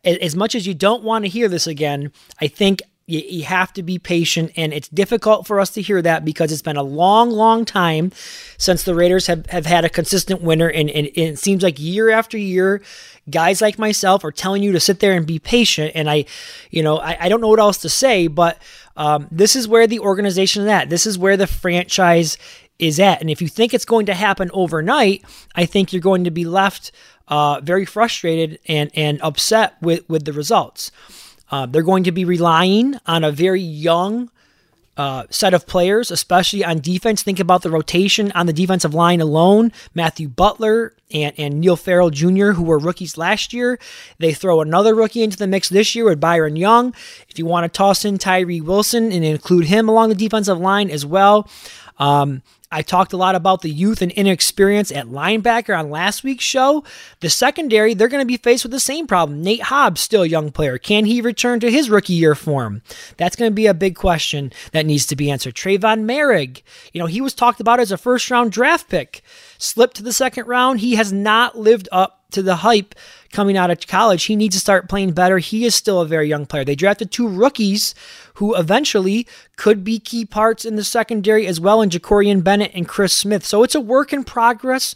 as 0.03 0.35
much 0.35 0.55
as 0.55 0.65
you 0.65 0.73
don't 0.73 1.03
want 1.03 1.25
to 1.25 1.29
hear 1.29 1.47
this 1.47 1.67
again, 1.67 2.11
I 2.39 2.47
think 2.47 2.81
you, 3.07 3.19
you 3.19 3.43
have 3.43 3.73
to 3.73 3.83
be 3.83 3.99
patient, 3.99 4.51
and 4.55 4.73
it's 4.73 4.87
difficult 4.89 5.47
for 5.47 5.59
us 5.59 5.71
to 5.71 5.81
hear 5.81 6.01
that 6.01 6.23
because 6.23 6.51
it's 6.51 6.61
been 6.61 6.77
a 6.77 6.83
long, 6.83 7.29
long 7.29 7.65
time 7.65 8.11
since 8.57 8.83
the 8.83 8.95
Raiders 8.95 9.27
have, 9.27 9.45
have 9.47 9.65
had 9.65 9.85
a 9.85 9.89
consistent 9.89 10.41
winner, 10.41 10.67
and, 10.67 10.89
and, 10.89 11.07
and 11.07 11.17
it 11.17 11.39
seems 11.39 11.63
like 11.63 11.79
year 11.79 12.09
after 12.09 12.37
year, 12.37 12.81
guys 13.29 13.61
like 13.61 13.77
myself 13.77 14.23
are 14.23 14.31
telling 14.31 14.63
you 14.63 14.71
to 14.71 14.79
sit 14.79 14.99
there 14.99 15.13
and 15.13 15.25
be 15.25 15.39
patient. 15.39 15.91
And 15.95 16.09
I, 16.09 16.25
you 16.69 16.83
know, 16.83 16.97
I, 16.97 17.17
I 17.21 17.29
don't 17.29 17.41
know 17.41 17.49
what 17.49 17.59
else 17.59 17.77
to 17.79 17.89
say, 17.89 18.27
but 18.27 18.61
um, 18.95 19.27
this 19.31 19.55
is 19.55 19.67
where 19.67 19.87
the 19.87 19.99
organization 19.99 20.63
is 20.63 20.69
at. 20.69 20.89
This 20.89 21.05
is 21.05 21.17
where 21.17 21.37
the 21.37 21.47
franchise 21.47 22.37
is 22.79 22.99
at. 22.99 23.21
And 23.21 23.29
if 23.29 23.41
you 23.41 23.47
think 23.47 23.73
it's 23.73 23.85
going 23.85 24.07
to 24.07 24.13
happen 24.13 24.49
overnight, 24.53 25.23
I 25.55 25.65
think 25.65 25.93
you're 25.93 26.01
going 26.01 26.23
to 26.23 26.31
be 26.31 26.45
left 26.45 26.91
uh, 27.27 27.61
very 27.61 27.85
frustrated 27.85 28.59
and 28.67 28.91
and 28.93 29.21
upset 29.21 29.75
with 29.81 30.07
with 30.09 30.25
the 30.25 30.33
results. 30.33 30.91
Uh, 31.51 31.65
they're 31.65 31.83
going 31.83 32.05
to 32.05 32.11
be 32.11 32.25
relying 32.25 32.95
on 33.05 33.23
a 33.23 33.31
very 33.31 33.61
young 33.61 34.31
uh, 34.97 35.25
set 35.29 35.53
of 35.53 35.67
players, 35.67 36.11
especially 36.11 36.63
on 36.63 36.79
defense. 36.79 37.23
Think 37.23 37.39
about 37.39 37.61
the 37.61 37.69
rotation 37.69 38.31
on 38.33 38.45
the 38.45 38.53
defensive 38.53 38.93
line 38.93 39.21
alone. 39.21 39.71
Matthew 39.93 40.27
Butler 40.27 40.93
and, 41.11 41.33
and 41.37 41.59
Neil 41.59 41.75
Farrell 41.75 42.09
Jr., 42.09 42.51
who 42.51 42.63
were 42.63 42.77
rookies 42.77 43.17
last 43.17 43.53
year. 43.53 43.79
They 44.19 44.33
throw 44.33 44.61
another 44.61 44.93
rookie 44.93 45.23
into 45.23 45.37
the 45.37 45.47
mix 45.47 45.69
this 45.69 45.95
year 45.95 46.05
with 46.05 46.19
Byron 46.19 46.55
Young. 46.55 46.93
If 47.29 47.39
you 47.39 47.45
want 47.45 47.71
to 47.71 47.77
toss 47.77 48.05
in 48.05 48.17
Tyree 48.17 48.61
Wilson 48.61 49.11
and 49.11 49.23
include 49.23 49.65
him 49.65 49.89
along 49.89 50.09
the 50.09 50.15
defensive 50.15 50.59
line 50.59 50.89
as 50.89 51.05
well. 51.05 51.49
Um, 51.97 52.41
I 52.71 52.81
talked 52.81 53.13
a 53.13 53.17
lot 53.17 53.35
about 53.35 53.61
the 53.61 53.69
youth 53.69 54.01
and 54.01 54.11
inexperience 54.11 54.91
at 54.91 55.07
linebacker 55.07 55.77
on 55.77 55.89
last 55.89 56.23
week's 56.23 56.45
show. 56.45 56.83
The 57.19 57.29
secondary, 57.29 57.93
they're 57.93 58.07
going 58.07 58.21
to 58.21 58.25
be 58.25 58.37
faced 58.37 58.63
with 58.63 58.71
the 58.71 58.79
same 58.79 59.07
problem. 59.07 59.41
Nate 59.41 59.63
Hobbs, 59.63 60.01
still 60.01 60.23
a 60.23 60.27
young 60.27 60.51
player. 60.51 60.77
Can 60.77 61.05
he 61.05 61.21
return 61.21 61.59
to 61.59 61.71
his 61.71 61.89
rookie 61.89 62.13
year 62.13 62.35
form? 62.35 62.81
That's 63.17 63.35
going 63.35 63.51
to 63.51 63.55
be 63.55 63.67
a 63.67 63.73
big 63.73 63.95
question 63.95 64.53
that 64.71 64.85
needs 64.85 65.05
to 65.07 65.15
be 65.15 65.29
answered. 65.29 65.55
Tre'von 65.55 66.05
Moehrig, 66.05 66.61
you 66.93 66.99
know, 66.99 67.07
he 67.07 67.21
was 67.21 67.33
talked 67.33 67.59
about 67.59 67.79
as 67.79 67.91
a 67.91 67.97
first 67.97 68.31
round 68.31 68.51
draft 68.51 68.87
pick, 68.87 69.21
slipped 69.57 69.97
to 69.97 70.03
the 70.03 70.13
second 70.13 70.47
round. 70.47 70.79
He 70.79 70.95
has 70.95 71.11
not 71.11 71.57
lived 71.57 71.89
up 71.91 72.20
to 72.31 72.41
the 72.41 72.57
hype 72.57 72.95
coming 73.31 73.57
out 73.57 73.71
of 73.71 73.85
college. 73.87 74.23
He 74.23 74.35
needs 74.35 74.55
to 74.55 74.59
start 74.59 74.89
playing 74.89 75.13
better. 75.13 75.37
He 75.37 75.65
is 75.65 75.75
still 75.75 76.01
a 76.01 76.05
very 76.05 76.27
young 76.27 76.45
player. 76.45 76.65
They 76.65 76.75
drafted 76.75 77.11
two 77.11 77.27
rookies 77.27 77.95
who 78.35 78.55
eventually 78.55 79.27
could 79.55 79.83
be 79.83 79.99
key 79.99 80.25
parts 80.25 80.65
in 80.65 80.75
the 80.75 80.83
secondary 80.83 81.47
as 81.47 81.59
well 81.59 81.81
in 81.81 81.89
Jakorian 81.89 82.43
Bennett 82.43 82.71
and 82.73 82.87
Chris 82.87 83.13
Smith. 83.13 83.45
So 83.45 83.63
it's 83.63 83.75
a 83.75 83.81
work 83.81 84.13
in 84.13 84.23
progress 84.23 84.93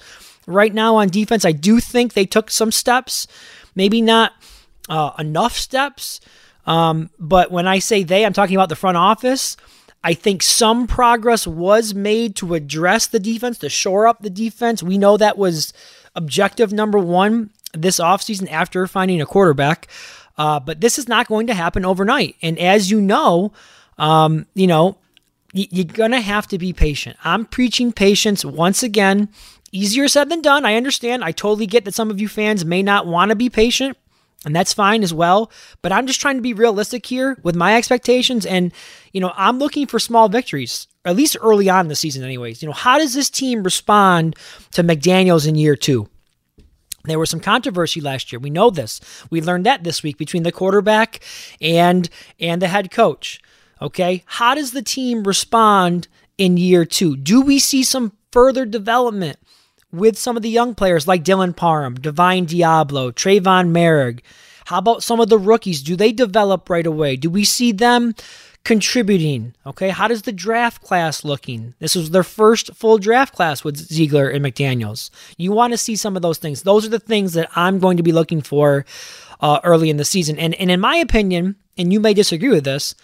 right 0.47 0.73
now 0.73 0.95
on 0.95 1.09
defense. 1.09 1.45
I 1.45 1.51
do 1.51 1.79
think 1.79 2.13
they 2.13 2.25
took 2.25 2.49
some 2.49 2.71
steps, 2.71 3.27
maybe 3.75 4.01
not 4.01 4.33
uh, 4.89 5.11
enough 5.17 5.53
steps. 5.53 6.19
Um, 6.65 7.09
but 7.19 7.51
when 7.51 7.67
I 7.67 7.79
say 7.79 8.03
they, 8.03 8.25
I'm 8.25 8.33
talking 8.33 8.55
about 8.55 8.69
the 8.69 8.75
front 8.75 8.97
office. 8.97 9.57
I 10.03 10.13
think 10.13 10.43
some 10.43 10.85
progress 10.85 11.47
was 11.47 11.95
made 11.95 12.35
to 12.35 12.53
address 12.53 13.07
the 13.07 13.19
defense, 13.19 13.57
to 13.59 13.69
shore 13.69 14.05
up 14.05 14.21
the 14.21 14.29
defense. 14.29 14.83
We 14.83 14.99
know 14.99 15.17
that 15.17 15.35
was 15.35 15.73
objective 16.15 16.71
number 16.73 16.99
one 16.99 17.49
this 17.73 17.99
offseason 17.99 18.49
after 18.51 18.87
finding 18.87 19.21
a 19.21 19.25
quarterback. 19.25 19.87
Uh, 20.37 20.59
but 20.59 20.81
this 20.81 20.97
is 20.97 21.07
not 21.07 21.27
going 21.27 21.47
to 21.47 21.53
happen 21.53 21.85
overnight. 21.85 22.35
And 22.41 22.59
as 22.59 22.91
you 22.91 22.99
know, 22.99 23.53
um, 23.97 24.45
you 24.53 24.67
know, 24.67 24.97
y- 25.53 25.67
you're 25.71 25.85
going 25.85 26.11
to 26.11 26.21
have 26.21 26.47
to 26.47 26.57
be 26.57 26.73
patient. 26.73 27.17
I'm 27.23 27.45
preaching 27.45 27.91
patience 27.93 28.43
once 28.43 28.83
again. 28.83 29.29
Easier 29.71 30.07
said 30.07 30.29
than 30.29 30.41
done. 30.41 30.65
I 30.65 30.75
understand. 30.75 31.23
I 31.23 31.31
totally 31.31 31.67
get 31.67 31.85
that 31.85 31.93
some 31.93 32.09
of 32.09 32.19
you 32.19 32.27
fans 32.27 32.65
may 32.65 32.81
not 32.83 33.07
want 33.07 33.29
to 33.29 33.35
be 33.35 33.49
patient, 33.49 33.97
and 34.45 34.55
that's 34.55 34.73
fine 34.73 35.03
as 35.03 35.13
well. 35.13 35.51
But 35.81 35.91
I'm 35.91 36.07
just 36.07 36.21
trying 36.21 36.35
to 36.35 36.41
be 36.41 36.53
realistic 36.53 37.05
here 37.05 37.37
with 37.43 37.55
my 37.55 37.75
expectations. 37.75 38.45
And, 38.45 38.71
you 39.11 39.19
know, 39.19 39.33
I'm 39.35 39.59
looking 39.59 39.87
for 39.87 39.99
small 39.99 40.29
victories, 40.29 40.87
at 41.05 41.15
least 41.15 41.37
early 41.41 41.69
on 41.69 41.85
in 41.85 41.89
the 41.89 41.95
season, 41.95 42.23
anyways. 42.23 42.61
You 42.61 42.67
know, 42.67 42.73
how 42.73 42.97
does 42.97 43.13
this 43.13 43.29
team 43.29 43.63
respond 43.63 44.35
to 44.71 44.83
McDaniels 44.83 45.47
in 45.47 45.55
year 45.55 45.75
two? 45.75 46.09
There 47.05 47.19
was 47.19 47.29
some 47.29 47.39
controversy 47.39 48.01
last 48.01 48.31
year. 48.31 48.39
We 48.39 48.49
know 48.49 48.69
this. 48.69 48.99
We 49.29 49.41
learned 49.41 49.65
that 49.65 49.83
this 49.83 50.03
week 50.03 50.17
between 50.17 50.43
the 50.43 50.51
quarterback 50.51 51.19
and 51.61 52.09
and 52.39 52.61
the 52.61 52.67
head 52.67 52.91
coach. 52.91 53.39
Okay? 53.81 54.23
How 54.25 54.55
does 54.55 54.71
the 54.71 54.81
team 54.81 55.23
respond 55.23 56.07
in 56.37 56.57
year 56.57 56.85
2? 56.85 57.17
Do 57.17 57.41
we 57.41 57.59
see 57.59 57.83
some 57.83 58.13
further 58.31 58.65
development 58.65 59.37
with 59.91 60.17
some 60.17 60.35
of 60.35 60.43
the 60.43 60.49
young 60.49 60.75
players 60.75 61.07
like 61.07 61.23
Dylan 61.23 61.55
Parham, 61.55 61.95
Divine 61.95 62.45
Deablo, 62.47 63.11
Tre'von 63.11 63.71
Moehrig? 63.71 64.21
How 64.65 64.79
about 64.79 65.03
some 65.03 65.19
of 65.19 65.29
the 65.29 65.37
rookies? 65.37 65.83
Do 65.83 65.95
they 65.95 66.11
develop 66.11 66.69
right 66.69 66.87
away? 66.87 67.17
Do 67.17 67.29
we 67.29 67.45
see 67.45 67.71
them 67.71 68.15
contributing. 68.65 69.53
Okay, 69.65 69.89
how 69.89 70.09
does 70.09 70.23
the 70.23 70.33
draft 70.33 70.81
class 70.81 71.23
looking? 71.23 71.75
This 71.79 71.95
was 71.95 72.09
their 72.09 72.23
first 72.23 72.75
full 72.75 72.97
draft 72.97 73.33
class 73.33 73.63
with 73.63 73.77
Ziegler 73.77 74.27
and 74.27 74.43
McDaniels. 74.43 75.11
You 75.37 75.53
want 75.53 75.71
to 75.71 75.77
see 75.77 75.95
some 75.95 76.15
of 76.15 76.21
those 76.21 76.39
things. 76.39 76.63
Those 76.63 76.85
are 76.85 76.89
the 76.89 76.99
things 76.99 77.33
that 77.33 77.49
I'm 77.55 77.79
going 77.79 77.95
to 77.95 78.03
be 78.03 78.11
looking 78.11 78.41
for 78.41 78.85
uh, 79.39 79.59
early 79.63 79.89
in 79.89 79.97
the 79.97 80.03
season. 80.03 80.37
And 80.37 80.53
and 80.55 80.69
in 80.69 80.81
my 80.81 80.97
opinion, 80.97 81.55
and 81.77 81.93
you 81.93 81.99
may 81.99 82.13
disagree 82.13 82.49
with 82.49 82.65
this, 82.65 82.95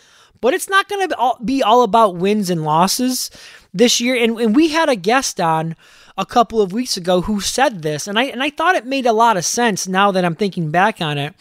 but 0.42 0.54
it's 0.54 0.68
not 0.68 0.90
going 0.90 1.08
to 1.08 1.36
be 1.46 1.62
all 1.62 1.84
about 1.84 2.16
wins 2.16 2.50
and 2.50 2.64
losses 2.64 3.30
this 3.74 4.02
year. 4.02 4.16
And, 4.16 4.40
and 4.40 4.56
we 4.56 4.70
had 4.70 4.90
a 4.90 4.96
guest 4.96 5.40
on 5.40 5.76
a 6.18 6.26
couple 6.26 6.62
of 6.62 6.74
weeks 6.74 6.98
ago 6.98 7.22
who 7.22 7.40
said 7.40 7.84
this, 7.84 8.08
and 8.08 8.18
I 8.18 8.24
and 8.24 8.42
I 8.42 8.50
thought 8.50 8.76
it 8.76 8.86
made 8.86 9.06
a 9.06 9.14
lot 9.14 9.38
of 9.38 9.46
sense 9.46 9.88
now 9.88 10.12
that 10.12 10.26
I'm 10.26 10.36
thinking 10.36 10.72
back 10.72 11.02
on 11.02 11.18
it. 11.18 11.36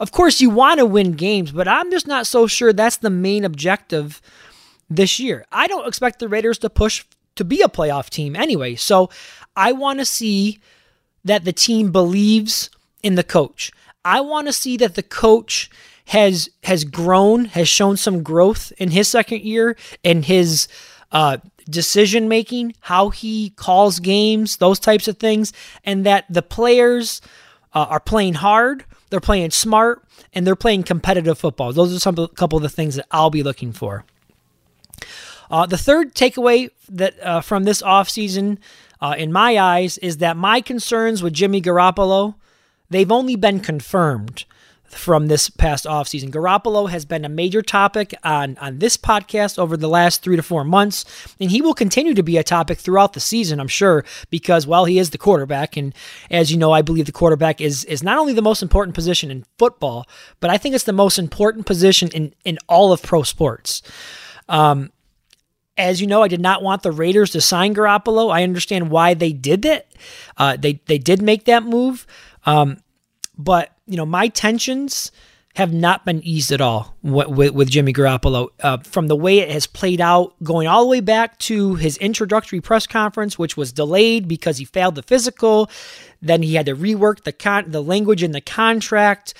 Of 0.00 0.12
course, 0.12 0.40
you 0.40 0.48
want 0.48 0.78
to 0.78 0.86
win 0.86 1.12
games, 1.12 1.52
but 1.52 1.68
I'm 1.68 1.90
just 1.90 2.06
not 2.06 2.26
so 2.26 2.46
sure 2.46 2.72
that's 2.72 2.96
the 2.96 3.10
main 3.10 3.44
objective 3.44 4.22
this 4.88 5.20
year. 5.20 5.44
I 5.52 5.66
don't 5.66 5.86
expect 5.86 6.18
the 6.18 6.28
Raiders 6.28 6.58
to 6.58 6.70
push 6.70 7.04
to 7.36 7.44
be 7.44 7.60
a 7.60 7.68
playoff 7.68 8.08
team 8.08 8.34
anyway. 8.34 8.74
So 8.76 9.10
I 9.54 9.72
want 9.72 9.98
to 9.98 10.06
see 10.06 10.58
that 11.22 11.44
the 11.44 11.52
team 11.52 11.92
believes 11.92 12.70
in 13.02 13.14
the 13.14 13.22
coach. 13.22 13.70
I 14.02 14.22
want 14.22 14.46
to 14.46 14.54
see 14.54 14.78
that 14.78 14.94
the 14.94 15.02
coach 15.02 15.70
has 16.06 16.48
has 16.64 16.84
grown, 16.84 17.44
has 17.44 17.68
shown 17.68 17.98
some 17.98 18.22
growth 18.22 18.72
in 18.78 18.90
his 18.90 19.06
second 19.06 19.42
year 19.42 19.76
and 20.02 20.24
his 20.24 20.66
uh, 21.12 21.36
decision 21.68 22.26
making, 22.26 22.74
how 22.80 23.10
he 23.10 23.50
calls 23.50 24.00
games, 24.00 24.56
those 24.56 24.78
types 24.78 25.08
of 25.08 25.18
things, 25.18 25.52
and 25.84 26.06
that 26.06 26.24
the 26.30 26.42
players 26.42 27.20
uh, 27.74 27.86
are 27.88 28.00
playing 28.00 28.34
hard, 28.34 28.84
they're 29.10 29.20
playing 29.20 29.50
smart, 29.50 30.02
and 30.32 30.46
they're 30.46 30.56
playing 30.56 30.82
competitive 30.82 31.38
football. 31.38 31.72
Those 31.72 31.94
are 31.94 31.98
some 31.98 32.16
couple 32.28 32.56
of 32.56 32.62
the 32.62 32.68
things 32.68 32.96
that 32.96 33.06
I'll 33.10 33.30
be 33.30 33.42
looking 33.42 33.72
for. 33.72 34.04
Uh, 35.50 35.66
the 35.66 35.78
third 35.78 36.14
takeaway 36.14 36.70
that 36.88 37.20
uh, 37.20 37.40
from 37.40 37.64
this 37.64 37.82
offseason, 37.82 38.58
uh, 39.00 39.14
in 39.18 39.32
my 39.32 39.58
eyes, 39.58 39.98
is 39.98 40.18
that 40.18 40.36
my 40.36 40.60
concerns 40.60 41.22
with 41.22 41.32
Jimmy 41.32 41.60
Garoppolo, 41.60 42.36
they've 42.88 43.10
only 43.10 43.34
been 43.34 43.58
confirmed 43.58 44.44
from 44.90 45.28
this 45.28 45.48
past 45.48 45.84
offseason. 45.84 46.30
Garoppolo 46.30 46.90
has 46.90 47.04
been 47.04 47.24
a 47.24 47.28
major 47.28 47.62
topic 47.62 48.14
on, 48.24 48.58
on 48.58 48.78
this 48.78 48.96
podcast 48.96 49.58
over 49.58 49.76
the 49.76 49.88
last 49.88 50.22
three 50.22 50.36
to 50.36 50.42
four 50.42 50.64
months, 50.64 51.04
and 51.40 51.50
he 51.50 51.62
will 51.62 51.74
continue 51.74 52.14
to 52.14 52.22
be 52.22 52.36
a 52.36 52.44
topic 52.44 52.78
throughout 52.78 53.12
the 53.12 53.20
season, 53.20 53.60
I'm 53.60 53.68
sure, 53.68 54.04
because, 54.30 54.66
well, 54.66 54.84
he 54.84 54.98
is 54.98 55.10
the 55.10 55.18
quarterback. 55.18 55.76
And 55.76 55.94
as 56.30 56.50
you 56.50 56.58
know, 56.58 56.72
I 56.72 56.82
believe 56.82 57.06
the 57.06 57.12
quarterback 57.12 57.60
is, 57.60 57.84
is 57.84 58.02
not 58.02 58.18
only 58.18 58.32
the 58.32 58.42
most 58.42 58.62
important 58.62 58.94
position 58.94 59.30
in 59.30 59.44
football, 59.58 60.06
but 60.40 60.50
I 60.50 60.58
think 60.58 60.74
it's 60.74 60.84
the 60.84 60.92
most 60.92 61.18
important 61.18 61.66
position 61.66 62.08
in, 62.12 62.34
in 62.44 62.58
all 62.68 62.92
of 62.92 63.02
pro 63.02 63.22
sports. 63.22 63.82
Um, 64.48 64.90
as 65.78 66.00
you 66.00 66.06
know, 66.06 66.22
I 66.22 66.28
did 66.28 66.40
not 66.40 66.62
want 66.62 66.82
the 66.82 66.92
Raiders 66.92 67.30
to 67.30 67.40
sign 67.40 67.74
Garoppolo. 67.74 68.30
I 68.30 68.42
understand 68.42 68.90
why 68.90 69.14
they 69.14 69.32
did 69.32 69.62
that. 69.62 69.86
Uh, 70.36 70.56
they 70.56 70.80
they 70.86 70.98
did 70.98 71.22
make 71.22 71.44
that 71.44 71.62
move. 71.62 72.06
Um, 72.44 72.78
but 73.38 73.72
you 73.90 73.96
know, 73.96 74.06
my 74.06 74.28
tensions 74.28 75.10
have 75.56 75.72
not 75.72 76.04
been 76.04 76.22
eased 76.22 76.52
at 76.52 76.60
all 76.60 76.96
with, 77.02 77.52
with 77.52 77.68
Jimmy 77.68 77.92
Garoppolo. 77.92 78.50
Uh, 78.60 78.78
from 78.78 79.08
the 79.08 79.16
way 79.16 79.40
it 79.40 79.50
has 79.50 79.66
played 79.66 80.00
out, 80.00 80.32
going 80.44 80.68
all 80.68 80.84
the 80.84 80.88
way 80.88 81.00
back 81.00 81.38
to 81.40 81.74
his 81.74 81.96
introductory 81.96 82.60
press 82.60 82.86
conference, 82.86 83.36
which 83.36 83.56
was 83.56 83.72
delayed 83.72 84.28
because 84.28 84.58
he 84.58 84.64
failed 84.64 84.94
the 84.94 85.02
physical. 85.02 85.68
Then 86.22 86.42
he 86.42 86.54
had 86.54 86.66
to 86.66 86.76
rework 86.76 87.24
the 87.24 87.32
con- 87.32 87.72
the 87.72 87.82
language 87.82 88.22
in 88.22 88.30
the 88.30 88.40
contract. 88.40 89.34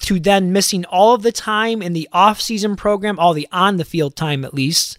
To 0.00 0.18
then 0.18 0.52
missing 0.52 0.84
all 0.86 1.14
of 1.14 1.22
the 1.22 1.32
time 1.32 1.82
in 1.82 1.92
the 1.92 2.08
off-season 2.12 2.74
program, 2.74 3.18
all 3.18 3.32
the 3.32 3.48
on 3.52 3.76
the 3.76 3.84
field 3.84 4.16
time 4.16 4.44
at 4.44 4.54
least. 4.54 4.98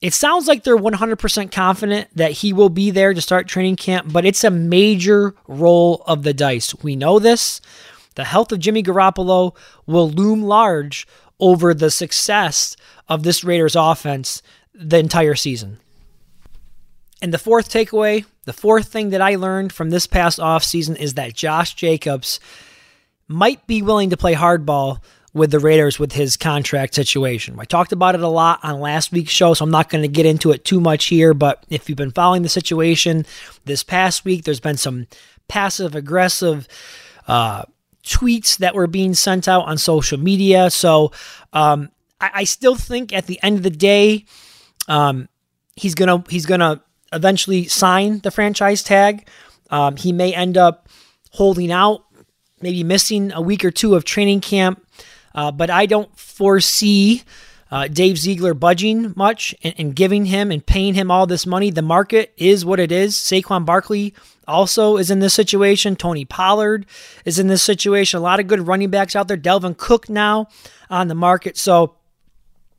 It 0.00 0.14
sounds 0.14 0.48
like 0.48 0.64
they're 0.64 0.76
100% 0.76 1.52
confident 1.52 2.08
that 2.14 2.32
he 2.32 2.52
will 2.54 2.70
be 2.70 2.90
there 2.90 3.12
to 3.12 3.20
start 3.20 3.46
training 3.46 3.76
camp, 3.76 4.10
but 4.10 4.24
it's 4.24 4.44
a 4.44 4.50
major 4.50 5.34
roll 5.46 6.02
of 6.06 6.22
the 6.22 6.32
dice. 6.32 6.74
We 6.82 6.96
know 6.96 7.18
this. 7.18 7.60
The 8.14 8.24
health 8.24 8.50
of 8.50 8.60
Jimmy 8.60 8.82
Garoppolo 8.82 9.54
will 9.86 10.10
loom 10.10 10.42
large 10.42 11.06
over 11.38 11.74
the 11.74 11.90
success 11.90 12.76
of 13.08 13.24
this 13.24 13.44
Raiders 13.44 13.76
offense 13.76 14.42
the 14.74 14.98
entire 14.98 15.34
season. 15.34 15.78
And 17.20 17.34
the 17.34 17.38
fourth 17.38 17.68
takeaway, 17.68 18.24
the 18.44 18.54
fourth 18.54 18.88
thing 18.88 19.10
that 19.10 19.20
I 19.20 19.34
learned 19.34 19.72
from 19.72 19.90
this 19.90 20.06
past 20.06 20.38
offseason 20.38 20.96
is 20.96 21.14
that 21.14 21.34
Josh 21.34 21.74
Jacobs 21.74 22.40
might 23.28 23.66
be 23.66 23.82
willing 23.82 24.10
to 24.10 24.16
play 24.16 24.34
hardball 24.34 25.00
with 25.32 25.50
the 25.50 25.58
Raiders 25.58 25.98
with 25.98 26.12
his 26.12 26.36
contract 26.36 26.94
situation. 26.94 27.56
I 27.58 27.64
talked 27.64 27.92
about 27.92 28.14
it 28.14 28.22
a 28.22 28.28
lot 28.28 28.60
on 28.62 28.80
last 28.80 29.12
week's 29.12 29.32
show, 29.32 29.54
so 29.54 29.64
I'm 29.64 29.70
not 29.70 29.88
going 29.88 30.02
to 30.02 30.08
get 30.08 30.26
into 30.26 30.50
it 30.50 30.64
too 30.64 30.80
much 30.80 31.06
here. 31.06 31.34
But 31.34 31.64
if 31.70 31.88
you've 31.88 31.98
been 31.98 32.10
following 32.10 32.42
the 32.42 32.48
situation 32.48 33.24
this 33.64 33.84
past 33.84 34.24
week, 34.24 34.44
there's 34.44 34.60
been 34.60 34.76
some 34.76 35.06
passive 35.46 35.94
aggressive 35.94 36.66
uh, 37.28 37.64
tweets 38.04 38.58
that 38.58 38.74
were 38.74 38.86
being 38.86 39.14
sent 39.14 39.46
out 39.46 39.66
on 39.66 39.78
social 39.78 40.18
media. 40.18 40.70
So 40.70 41.12
um, 41.52 41.90
I, 42.20 42.30
I, 42.34 42.44
still 42.44 42.74
think 42.74 43.12
at 43.12 43.26
the 43.26 43.38
end 43.42 43.56
of 43.56 43.62
the 43.62 43.70
day, 43.70 44.24
um, 44.88 45.28
he's 45.76 45.94
gonna 45.94 46.24
he's 46.28 46.46
gonna 46.46 46.82
eventually 47.12 47.66
sign 47.66 48.20
the 48.20 48.30
franchise 48.30 48.82
tag. 48.82 49.28
Um, 49.70 49.96
he 49.96 50.12
may 50.12 50.34
end 50.34 50.56
up 50.56 50.88
holding 51.30 51.70
out, 51.70 52.04
maybe 52.60 52.82
missing 52.82 53.32
a 53.32 53.40
week 53.40 53.64
or 53.64 53.70
two 53.70 53.94
of 53.94 54.04
training 54.04 54.40
camp. 54.40 54.84
Uh, 55.34 55.50
but 55.50 55.70
I 55.70 55.86
don't 55.86 56.16
foresee 56.18 57.22
uh, 57.70 57.86
Dave 57.86 58.18
Ziegler 58.18 58.54
budging 58.54 59.12
much 59.16 59.54
and, 59.62 59.74
and, 59.78 59.94
giving 59.94 60.24
him 60.24 60.50
and 60.50 60.64
paying 60.64 60.94
him 60.94 61.10
all 61.10 61.26
this 61.26 61.46
money. 61.46 61.70
The 61.70 61.82
market 61.82 62.32
is 62.36 62.64
what 62.64 62.80
it 62.80 62.90
is. 62.90 63.14
Saquon 63.14 63.64
Barkley 63.64 64.12
also 64.48 64.96
is 64.96 65.10
in 65.10 65.20
this 65.20 65.34
situation. 65.34 65.94
Tony 65.94 66.24
Pollard 66.24 66.84
is 67.24 67.38
in 67.38 67.46
this 67.46 67.62
situation. 67.62 68.18
A 68.18 68.22
lot 68.22 68.40
of 68.40 68.48
good 68.48 68.66
running 68.66 68.90
backs 68.90 69.14
out 69.14 69.28
there. 69.28 69.36
Dalvin 69.36 69.76
Cook 69.76 70.08
now 70.08 70.48
on 70.90 71.06
the 71.06 71.14
market. 71.14 71.56
So 71.56 71.94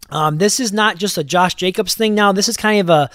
um, 0.09 0.39
this 0.39 0.59
is 0.59 0.73
not 0.73 0.97
just 0.97 1.17
a 1.17 1.23
Josh 1.23 1.55
Jacobs 1.55 1.95
thing 1.95 2.13
now. 2.13 2.33
This 2.33 2.49
is 2.49 2.57
kind 2.57 2.81
of 2.81 2.89
a 2.89 3.09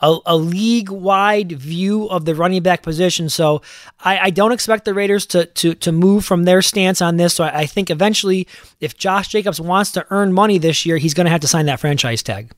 a, 0.00 0.18
a 0.26 0.36
league 0.36 0.90
wide 0.90 1.52
view 1.52 2.08
of 2.08 2.24
the 2.24 2.34
running 2.34 2.62
back 2.62 2.82
position. 2.82 3.28
So 3.28 3.62
I, 4.00 4.18
I, 4.18 4.30
don't 4.30 4.52
expect 4.52 4.84
the 4.84 4.94
Raiders 4.94 5.26
to, 5.26 5.46
to, 5.46 5.74
to 5.74 5.92
move 5.92 6.24
from 6.24 6.44
their 6.44 6.62
stance 6.62 7.00
on 7.00 7.16
this. 7.16 7.34
So 7.34 7.44
I, 7.44 7.60
I 7.60 7.66
think 7.66 7.90
eventually, 7.90 8.46
if 8.80 8.96
Josh 8.96 9.28
Jacobs 9.28 9.60
wants 9.60 9.92
to 9.92 10.06
earn 10.10 10.32
money 10.32 10.58
this 10.58 10.84
year, 10.84 10.98
he's 10.98 11.14
going 11.14 11.26
to 11.26 11.30
have 11.30 11.40
to 11.40 11.48
sign 11.48 11.66
that 11.66 11.80
franchise 11.80 12.22
tag. 12.22 12.52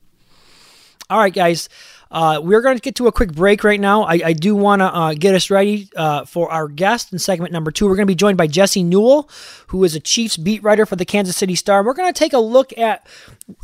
All 1.09 1.17
right, 1.17 1.33
guys. 1.33 1.69
Uh, 2.11 2.39
we're 2.43 2.61
going 2.61 2.75
to 2.75 2.81
get 2.81 2.95
to 2.95 3.07
a 3.07 3.11
quick 3.11 3.33
break 3.33 3.63
right 3.63 3.79
now. 3.79 4.03
I, 4.03 4.19
I 4.25 4.33
do 4.33 4.55
want 4.55 4.81
to 4.81 4.85
uh, 4.85 5.13
get 5.13 5.35
us 5.35 5.49
ready 5.49 5.89
uh, 5.95 6.25
for 6.25 6.51
our 6.51 6.67
guest 6.67 7.13
in 7.13 7.19
segment 7.19 7.51
number 7.51 7.71
two. 7.71 7.85
We're 7.85 7.95
going 7.95 8.07
to 8.07 8.11
be 8.11 8.15
joined 8.15 8.37
by 8.37 8.47
Jesse 8.47 8.83
Newell, 8.83 9.29
who 9.67 9.83
is 9.83 9.95
a 9.95 9.99
Chiefs 9.99 10.37
beat 10.37 10.63
writer 10.63 10.85
for 10.85 10.95
the 10.95 11.05
Kansas 11.05 11.37
City 11.37 11.55
Star. 11.55 11.83
We're 11.83 11.93
going 11.93 12.11
to 12.11 12.17
take 12.17 12.33
a 12.33 12.39
look 12.39 12.75
at 12.77 13.05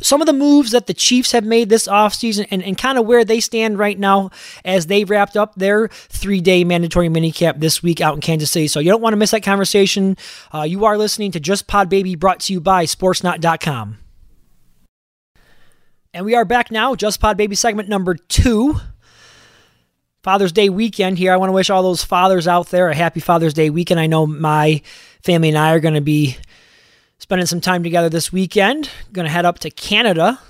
some 0.00 0.20
of 0.20 0.26
the 0.26 0.32
moves 0.32 0.70
that 0.70 0.86
the 0.86 0.94
Chiefs 0.94 1.32
have 1.32 1.44
made 1.44 1.68
this 1.68 1.88
offseason 1.88 2.46
and, 2.50 2.62
and 2.62 2.78
kind 2.78 2.98
of 2.98 3.06
where 3.06 3.24
they 3.24 3.40
stand 3.40 3.78
right 3.78 3.98
now 3.98 4.30
as 4.64 4.86
they 4.86 5.04
wrapped 5.04 5.36
up 5.36 5.54
their 5.56 5.88
three 5.88 6.40
day 6.40 6.64
mandatory 6.64 7.08
minicamp 7.08 7.60
this 7.60 7.82
week 7.82 8.00
out 8.00 8.14
in 8.14 8.20
Kansas 8.20 8.50
City. 8.50 8.68
So 8.68 8.80
you 8.80 8.90
don't 8.90 9.02
want 9.02 9.12
to 9.12 9.18
miss 9.18 9.32
that 9.32 9.42
conversation. 9.42 10.16
Uh, 10.52 10.62
you 10.62 10.84
are 10.84 10.96
listening 10.96 11.32
to 11.32 11.40
Just 11.40 11.66
Pod 11.66 11.88
Baby 11.88 12.14
brought 12.14 12.40
to 12.40 12.52
you 12.52 12.60
by 12.60 12.84
Sportsnot.com. 12.84 14.05
And 16.16 16.24
we 16.24 16.34
are 16.34 16.46
back 16.46 16.70
now, 16.70 16.94
Just 16.94 17.20
Pod 17.20 17.36
Baby 17.36 17.56
segment 17.56 17.90
number 17.90 18.14
two. 18.14 18.80
Father's 20.22 20.50
Day 20.50 20.70
weekend 20.70 21.18
here. 21.18 21.30
I 21.30 21.36
want 21.36 21.50
to 21.50 21.52
wish 21.52 21.68
all 21.68 21.82
those 21.82 22.02
fathers 22.02 22.48
out 22.48 22.68
there 22.70 22.88
a 22.88 22.94
happy 22.94 23.20
Father's 23.20 23.52
Day 23.52 23.68
weekend. 23.68 24.00
I 24.00 24.06
know 24.06 24.26
my 24.26 24.80
family 25.22 25.50
and 25.50 25.58
I 25.58 25.74
are 25.74 25.78
going 25.78 25.92
to 25.92 26.00
be 26.00 26.38
spending 27.18 27.46
some 27.46 27.60
time 27.60 27.82
together 27.82 28.08
this 28.08 28.32
weekend. 28.32 28.88
Going 29.12 29.26
to 29.26 29.30
head 29.30 29.44
up 29.44 29.58
to 29.58 29.70
Canada, 29.70 30.40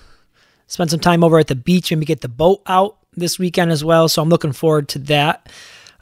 spend 0.69 0.93
some 0.93 1.01
time 1.01 1.25
over 1.25 1.37
at 1.37 1.49
the 1.49 1.57
beach, 1.57 1.91
maybe 1.91 2.07
get 2.07 2.21
the 2.21 2.29
boat 2.29 2.63
out 2.67 2.99
this 3.15 3.37
weekend 3.37 3.73
as 3.73 3.83
well. 3.83 4.09
So 4.09 4.23
I'm 4.23 4.29
looking 4.29 4.53
forward 4.53 4.89
to 4.91 5.01
that. 5.01 5.49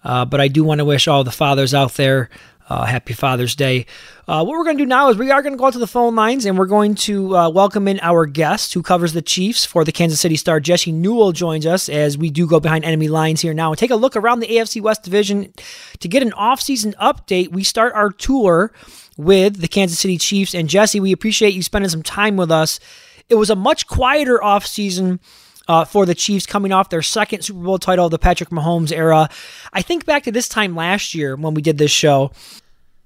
Uh, 0.04 0.26
but 0.26 0.42
I 0.42 0.49
do 0.49 0.62
want 0.62 0.80
to 0.80 0.85
wish 0.85 1.09
all 1.09 1.25
the 1.25 1.33
fathers 1.33 1.73
out 1.73 1.94
there 1.94 2.28
uh, 2.68 2.85
happy 2.85 3.12
Father's 3.12 3.54
Day. 3.54 3.87
Uh, 4.26 4.42
what 4.44 4.56
we're 4.56 4.64
going 4.64 4.78
to 4.78 4.83
do 4.83 4.88
now 4.88 5.11
is 5.11 5.18
we 5.18 5.30
are 5.30 5.42
going 5.42 5.52
to 5.52 5.59
go 5.59 5.66
out 5.66 5.75
to 5.75 5.78
the 5.78 5.87
phone 5.87 6.14
lines 6.14 6.47
and 6.47 6.59
we're 6.59 6.66
going 6.66 6.94
to 6.94 7.37
uh, 7.37 7.50
welcome 7.50 7.87
in 7.87 8.00
our 8.00 8.25
guest 8.26 8.73
who 8.73 8.83
covers 8.83 9.12
the 9.12 9.21
Chiefs 9.21 9.64
for 9.64 9.85
the 9.85 9.92
Kansas 9.92 10.21
City 10.21 10.37
Star. 10.37 10.61
Jesse 10.61 10.92
Newell 10.92 11.33
joins 11.33 11.66
us 11.66 11.88
as 11.88 12.16
we 12.16 12.30
do 12.30 12.47
go 12.47 12.61
behind 12.61 12.85
enemy 12.85 13.09
lines 13.09 13.42
here 13.42 13.52
now 13.52 13.71
and 13.71 13.78
take 13.78 13.90
a 13.90 13.97
look 13.97 14.16
around 14.16 14.40
the 14.40 14.49
AFC 14.49 14.80
West 14.80 15.02
Division 15.02 15.52
to 16.00 16.09
get 16.09 16.23
an 16.23 16.33
offseason 16.33 16.94
update. 16.94 17.52
We 17.52 17.64
start 17.64 17.92
our 17.94 18.11
tour 18.11 18.73
with 19.16 19.61
the 19.61 19.68
Kansas 19.68 19.99
City 19.99 20.16
Chiefs. 20.16 20.54
And 20.54 20.68
Jesse, 20.68 21.00
we 21.00 21.12
appreciate 21.12 21.54
you 21.54 21.62
spending 21.62 21.90
some 21.90 22.02
time 22.02 22.37
with 22.37 22.50
us. 22.50 22.80
It 23.28 23.37
was 23.37 23.50
a 23.50 23.56
much 23.56 23.87
quieter 23.87 24.38
offseason 24.42 25.21
uh, 25.68 25.85
for 25.85 26.06
the 26.06 26.14
Chiefs 26.14 26.47
coming 26.47 26.73
off 26.73 26.90
their 26.90 27.02
second 27.02 27.42
Super 27.42 27.61
Bowl 27.61 27.78
title 27.78 28.06
of 28.06 28.11
the 28.11 28.18
Patrick 28.18 28.50
Mahomes 28.50 28.92
era. 28.92 29.28
I 29.73 29.83
think 29.83 30.04
back 30.04 30.25
to 30.25 30.33
this 30.33 30.49
time 30.49 30.76
last 30.76 31.14
year 31.14 31.37
when 31.37 31.54
we 31.54 31.62
did 31.62 31.78
this 31.78 31.90
show, 31.90 32.33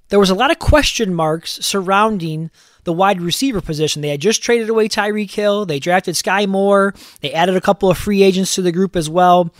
there 0.09 0.19
was 0.19 0.31
a 0.31 0.35
lot 0.35 0.51
of 0.51 0.59
question 0.59 1.15
marks 1.15 1.65
surrounding 1.65 2.51
the 2.85 2.93
wide 2.93 3.21
receiver 3.21 3.61
position. 3.61 4.01
They 4.03 4.09
had 4.09 4.21
just 4.21 4.43
traded 4.43 4.71
away 4.71 4.89
Tyreek 4.89 5.31
Hill, 5.31 5.67
they 5.67 5.79
drafted 5.79 6.15
Skyy 6.15 6.49
Moore, 6.49 6.95
they 7.21 7.33
added 7.33 7.57
a 7.57 7.61
couple 7.61 7.91
of 7.91 7.99
free 7.99 8.23
agents 8.23 8.55
to 8.55 8.63
the 8.63 8.73
group 8.73 8.97
as 8.97 9.11
well. 9.11 9.53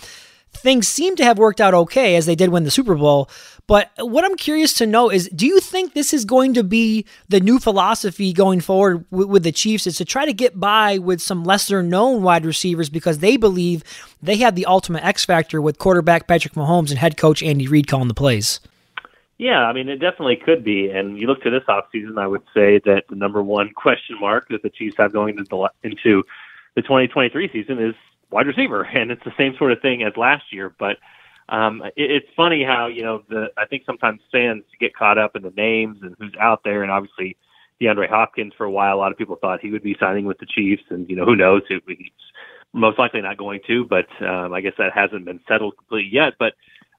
Things 0.51 0.89
seem 0.89 1.15
to 1.17 1.25
have 1.25 1.39
worked 1.39 1.61
out 1.61 1.75
okay 1.75 2.17
as 2.17 2.25
they 2.25 2.35
did 2.35 2.49
win 2.49 2.65
the 2.65 2.71
Super 2.71 2.95
Bowl, 2.95 3.29
but 3.69 3.91
what 3.99 4.25
I'm 4.25 4.35
curious 4.35 4.73
to 4.75 4.87
know 4.87 5.11
is 5.11 5.29
do 5.29 5.47
you 5.47 5.61
think 5.61 5.93
this 5.93 6.15
is 6.15 6.25
going 6.25 6.55
to 6.55 6.65
be 6.65 7.05
the 7.29 7.39
new 7.39 7.61
philosophy 7.61 8.33
going 8.33 8.61
forward 8.61 9.05
with, 9.11 9.29
with, 9.29 9.43
the 9.43 9.53
Chiefs 9.53 9.87
is 9.87 9.97
to 9.99 10.07
try 10.07 10.25
to 10.25 10.33
get 10.33 10.59
by 10.59 10.97
with 10.97 11.21
some 11.21 11.45
lesser 11.45 11.83
known 11.83 12.23
wide 12.23 12.47
receivers 12.47 12.89
because 12.89 13.19
they 13.19 13.37
believe 13.37 13.85
they 14.23 14.39
have 14.39 14.55
the 14.55 14.65
ultimate 14.65 15.05
X 15.05 15.25
factor 15.27 15.61
with 15.61 15.79
quarterback 15.79 16.27
Patrick 16.27 16.55
Mahomes 16.55 16.89
and 16.89 16.99
head 16.99 17.19
coach 17.19 17.43
Andy 17.43 17.69
Reid 17.69 17.87
calling 17.87 18.09
the 18.09 18.15
plays? 18.15 18.59
Yeah, 19.37 19.61
I 19.67 19.75
mean, 19.75 19.91
it 19.91 19.99
definitely 19.99 20.37
could 20.37 20.65
be. 20.65 20.89
And 20.89 21.19
you 21.19 21.27
look 21.27 21.43
to 21.43 21.51
this 21.51 21.63
offseason, 21.69 22.19
I 22.19 22.27
would 22.27 22.43
say 22.55 22.81
that 22.87 23.05
the 23.11 23.17
number 23.17 23.43
one 23.43 23.71
question 23.75 24.19
mark 24.19 24.49
that 24.49 24.63
the 24.63 24.71
Chiefs 24.71 24.97
have 24.97 25.13
going 25.13 25.37
into 25.39 25.45
the, 25.45 25.71
into 25.85 26.25
the 26.75 26.81
2023 26.83 27.51
season 27.53 27.79
is 27.79 27.95
wide 28.31 28.47
receiver. 28.47 28.83
And 28.95 29.11
it's 29.11 29.25
the 29.25 29.35
same 29.37 29.55
sort 29.59 29.73
of 29.73 29.83
thing 29.83 30.03
as 30.03 30.17
last 30.17 30.53
year. 30.53 30.75
But 30.79 30.97
um, 31.49 31.83
it, 31.97 32.11
it's 32.11 32.29
funny 32.37 32.65
how 32.65 32.87
you 32.87 33.03
know 33.03 33.23
the 33.29 33.47
I 33.57 33.67
think 33.67 33.85
sometimes 33.87 34.21
fans 34.31 34.65
get 34.81 34.95
caught 34.95 35.19
up 35.19 35.37
in 35.37 35.43
the 35.43 35.53
names 35.57 35.99
and 36.03 36.15
who's 36.19 36.35
out 36.41 36.61
there, 36.65 36.83
and 36.83 36.93
obviously 36.93 37.37
DeAndre 37.81 38.09
Hopkins 38.09 38.53
for 38.57 38.65
a 38.65 38.71
while. 38.71 38.97
A 38.97 38.99
lot 38.99 39.13
of 39.13 39.19
people 39.19 39.37
thought 39.37 39.61
he 39.61 39.71
would 39.71 39.83
be 39.83 39.97
signing 39.99 40.25
with 40.25 40.39
the 40.39 40.47
Chiefs, 40.47 40.83
and 40.91 41.09
you 41.09 41.17
know 41.17 41.25
who 41.25 41.37
knows 41.37 41.63
if 41.71 41.83
he's 41.87 42.11
most 42.73 42.99
likely 42.99 43.21
not 43.23 43.39
going 43.39 43.61
to, 43.67 43.85
but 43.85 44.07
um, 44.23 44.53
I 44.53 44.61
guess 44.61 44.75
that 44.79 44.93
hasn't 44.95 45.25
been 45.25 45.41
settled 45.49 45.77
completely 45.77 46.11
yet. 46.13 46.35
But 46.39 46.55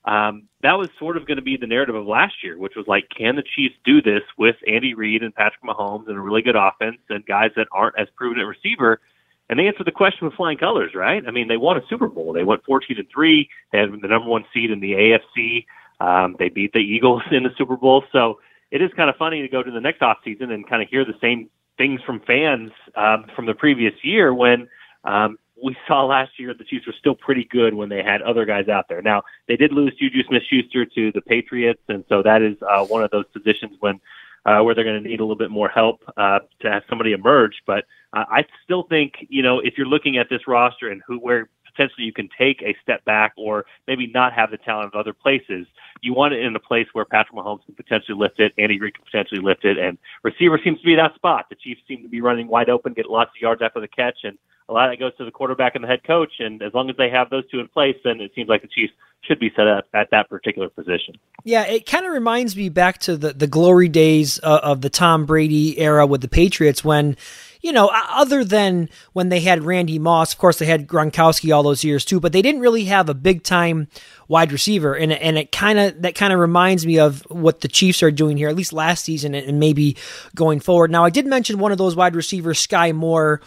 um, 0.06 0.48
that 0.64 0.78
was 0.78 0.90
sort 0.98 1.18
of 1.18 1.28
going 1.28 1.38
to 1.38 1.44
be 1.44 1.58
the 1.58 1.68
narrative 1.68 1.96
of 1.96 2.08
last 2.08 2.36
year, 2.44 2.58
which 2.58 2.76
was 2.76 2.88
like, 2.88 3.08
can 3.16 3.36
the 3.36 3.44
Chiefs 3.44 3.76
do 3.86 4.02
this 4.02 4.24
with 4.38 4.56
Andy 4.68 4.94
Reid 4.94 5.24
and 5.24 5.36
Patrick 5.36 5.64
Mahomes 5.64 6.08
and 6.08 6.18
a 6.18 6.22
really 6.22 6.42
good 6.42 6.56
offense 6.56 6.98
and 7.10 7.26
guys 7.26 7.52
that 7.56 7.68
aren't 7.72 8.00
as 8.00 8.08
proven 8.16 8.40
at 8.40 8.46
receiver? 8.46 9.02
And 9.50 9.58
they 9.58 9.68
answered 9.68 9.88
the 9.88 9.92
question 9.92 10.28
with 10.28 10.36
flying 10.36 10.58
colors, 10.58 10.94
right? 10.94 11.24
I 11.28 11.32
mean, 11.32 11.48
they 11.48 11.58
won 11.58 11.78
a 11.78 11.82
Super 11.90 12.08
Bowl. 12.08 12.34
They 12.34 12.44
went 12.44 12.64
14 12.66 12.98
and 13.00 13.08
three. 13.12 13.50
They 13.72 13.80
had 13.80 13.92
the 13.92 14.08
number 14.08 14.30
one 14.30 14.46
seed 14.54 14.70
in 14.70 14.80
the 14.80 14.92
AFC. 14.94 15.66
Um, 16.00 16.36
they 16.38 16.50
beat 16.50 16.74
the 16.74 16.80
Eagles 16.80 17.24
in 17.32 17.44
the 17.44 17.50
Super 17.58 17.76
Bowl. 17.76 18.04
So 18.12 18.40
it 18.72 18.82
is 18.82 18.92
kind 18.96 19.10
of 19.10 19.16
funny 19.16 19.42
to 19.42 19.48
go 19.48 19.64
to 19.64 19.72
the 19.72 19.82
next 19.82 20.02
off 20.02 20.18
season 20.24 20.52
and 20.52 20.68
kind 20.68 20.84
of 20.84 20.90
hear 20.90 21.04
the 21.04 21.16
same 21.20 21.50
things 21.78 22.02
from 22.04 22.20
fans 22.20 22.72
um, 22.96 23.26
from 23.36 23.48
the 23.48 23.56
previous 23.56 23.94
year 24.04 24.34
when 24.34 24.68
um, 25.04 25.40
we 25.64 25.76
saw 25.88 26.06
last 26.06 26.32
year 26.38 26.54
the 26.54 26.64
Chiefs 26.64 26.86
were 26.86 26.94
still 27.00 27.16
pretty 27.16 27.46
good 27.46 27.74
when 27.74 27.90
they 27.90 28.04
had 28.04 28.22
other 28.22 28.46
guys 28.46 28.68
out 28.68 28.88
there. 28.88 29.02
Now 29.02 29.24
they 29.48 29.56
did 29.56 29.72
lose 29.72 29.96
Juju 29.96 30.24
Smith-Schuster 30.28 30.86
to 30.86 31.12
the 31.12 31.22
Patriots, 31.22 31.82
and 31.88 32.04
so 32.10 32.22
that 32.22 32.42
is 32.42 32.58
uh, 32.62 32.86
one 32.86 33.04
of 33.04 33.12
those 33.12 33.26
positions 33.34 33.78
when 33.80 34.00
uh, 34.46 34.60
where 34.62 34.74
they're 34.76 34.84
going 34.84 35.02
to 35.02 35.10
need 35.10 35.20
a 35.20 35.24
little 35.24 35.36
bit 35.36 35.52
more 35.52 35.70
help 35.70 36.02
uh, 36.18 36.40
to 36.62 36.72
have 36.72 36.84
somebody 36.90 37.14
emerge. 37.14 37.62
But 37.66 37.86
uh, 38.14 38.26
I 38.30 38.46
still 38.64 38.84
think, 38.84 39.14
you 39.30 39.44
know, 39.44 39.60
if 39.60 39.78
you're 39.78 39.88
looking 39.88 40.18
at 40.18 40.28
this 40.30 40.48
roster 40.48 40.90
and 40.90 41.02
who 41.06 41.18
where 41.20 41.50
potentially 41.80 42.06
you 42.06 42.14
can 42.14 42.30
take 42.38 42.62
a 42.62 42.76
step 42.84 43.04
back 43.06 43.34
or 43.38 43.66
maybe 43.88 44.08
not 44.08 44.34
have 44.34 44.52
the 44.52 44.58
talent 44.58 44.88
of 44.94 45.00
other 45.00 45.14
places, 45.14 45.66
you 46.02 46.14
want 46.14 46.34
it 46.34 46.42
in 46.42 46.56
a 46.56 46.60
place 46.60 46.88
where 46.94 47.06
Patrick 47.06 47.36
Mahomes 47.36 47.66
can 47.66 47.76
potentially 47.76 48.18
lift 48.18 48.40
it, 48.40 48.54
Andy 48.58 48.80
Reid 48.80 48.96
can 48.96 49.06
potentially 49.06 49.42
lift 49.42 49.66
it, 49.66 49.78
and 49.78 49.98
receiver 50.24 50.60
seems 50.64 50.80
to 50.80 50.86
be 50.86 50.96
that 50.96 51.16
spot. 51.16 51.46
The 51.50 51.56
Chiefs 51.56 51.82
seem 51.88 52.04
to 52.04 52.10
be 52.10 52.22
running 52.22 52.48
wide 52.48 52.70
open, 52.70 52.94
get 52.94 53.10
lots 53.10 53.32
of 53.36 53.42
yards 53.42 53.62
after 53.62 53.80
the 53.80 53.88
catch, 53.88 54.20
and 54.24 54.38
a 54.68 54.74
lot 54.74 54.86
of 54.86 54.92
that 54.92 55.00
goes 55.00 55.16
to 55.18 55.26
the 55.26 55.32
quarterback 55.32 55.76
and 55.76 55.84
the 55.84 55.88
head 55.88 56.04
coach. 56.04 56.34
And 56.40 56.62
as 56.62 56.74
long 56.74 56.90
as 56.90 56.96
they 56.98 57.10
have 57.10 57.30
those 57.32 57.50
two 57.50 57.60
in 57.60 57.68
place, 57.68 57.96
then 58.04 58.22
it 58.22 58.32
seems 58.36 58.50
like 58.50 58.62
the 58.62 58.68
Chiefs 58.68 58.94
should 59.22 59.40
be 59.40 59.52
set 59.56 59.68
up 59.68 59.86
at 59.94 60.12
that 60.12 60.30
particular 60.30 60.70
position. 60.70 61.16
Yeah, 61.44 61.66
it 61.66 61.86
kind 61.86 62.06
of 62.06 62.14
reminds 62.14 62.56
me 62.56 62.70
back 62.70 63.00
to 63.00 63.18
the, 63.18 63.34
the 63.34 63.48
glory 63.48 63.90
days 63.90 64.40
uh, 64.44 64.60
of 64.62 64.82
the 64.82 64.90
Tom 64.90 65.26
Brady 65.26 65.80
era 65.80 66.06
with 66.06 66.22
the 66.22 66.28
Patriots 66.28 66.84
when, 66.84 67.18
you 67.62 67.72
know, 67.72 67.92
other 67.94 68.44
than 68.44 68.90
when 69.14 69.30
they 69.30 69.42
had 69.42 69.64
Randy 69.64 70.00
Moss, 70.00 70.34
of 70.34 70.40
course 70.40 70.60
they 70.60 70.66
had 70.66 70.88
Gronkowski 70.88 71.54
all 71.54 71.64
those 71.64 71.84
years 71.84 72.06
too, 72.06 72.20
but 72.20 72.32
they 72.32 72.42
didn't 72.42 72.62
really 72.62 72.86
have 72.86 73.10
a 73.10 73.14
big 73.14 73.44
time 73.44 73.88
wide 74.28 74.52
receiver, 74.52 74.96
and 74.96 75.12
and 75.12 75.38
it 75.38 75.52
kind 75.52 75.78
of 75.80 76.02
that 76.02 76.16
kind 76.16 76.32
of 76.32 76.40
reminds 76.40 76.86
me 76.86 77.00
of 77.00 77.22
what 77.30 77.62
the 77.62 77.68
Chiefs 77.68 78.02
are 78.02 78.12
doing 78.12 78.38
here, 78.38 78.50
at 78.50 78.56
least 78.56 78.72
last 78.74 79.04
season, 79.04 79.36
and 79.36 79.60
maybe 79.60 79.98
going 80.36 80.60
forward. 80.60 80.92
Now, 80.92 81.04
I 81.04 81.10
did 81.10 81.26
mention 81.26 81.60
one 81.60 81.72
of 81.72 81.78
those 81.78 81.96
wide 81.96 82.16
receivers, 82.16 82.66
Skyy 82.66 82.96
Moore 82.96 83.42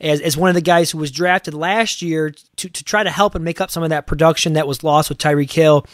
as, 0.00 0.20
as 0.20 0.36
one 0.36 0.50
of 0.50 0.54
the 0.54 0.60
guys 0.60 0.90
who 0.90 0.98
was 0.98 1.10
drafted 1.10 1.54
last 1.54 2.02
year 2.02 2.34
to, 2.56 2.68
to 2.68 2.84
try 2.84 3.02
to 3.02 3.10
help 3.10 3.34
and 3.34 3.44
make 3.44 3.60
up 3.60 3.70
some 3.70 3.82
of 3.82 3.90
that 3.90 4.06
production 4.06 4.54
that 4.54 4.66
was 4.66 4.84
lost 4.84 5.08
with 5.08 5.18
Tyreek 5.18 5.52
Hill. 5.52 5.86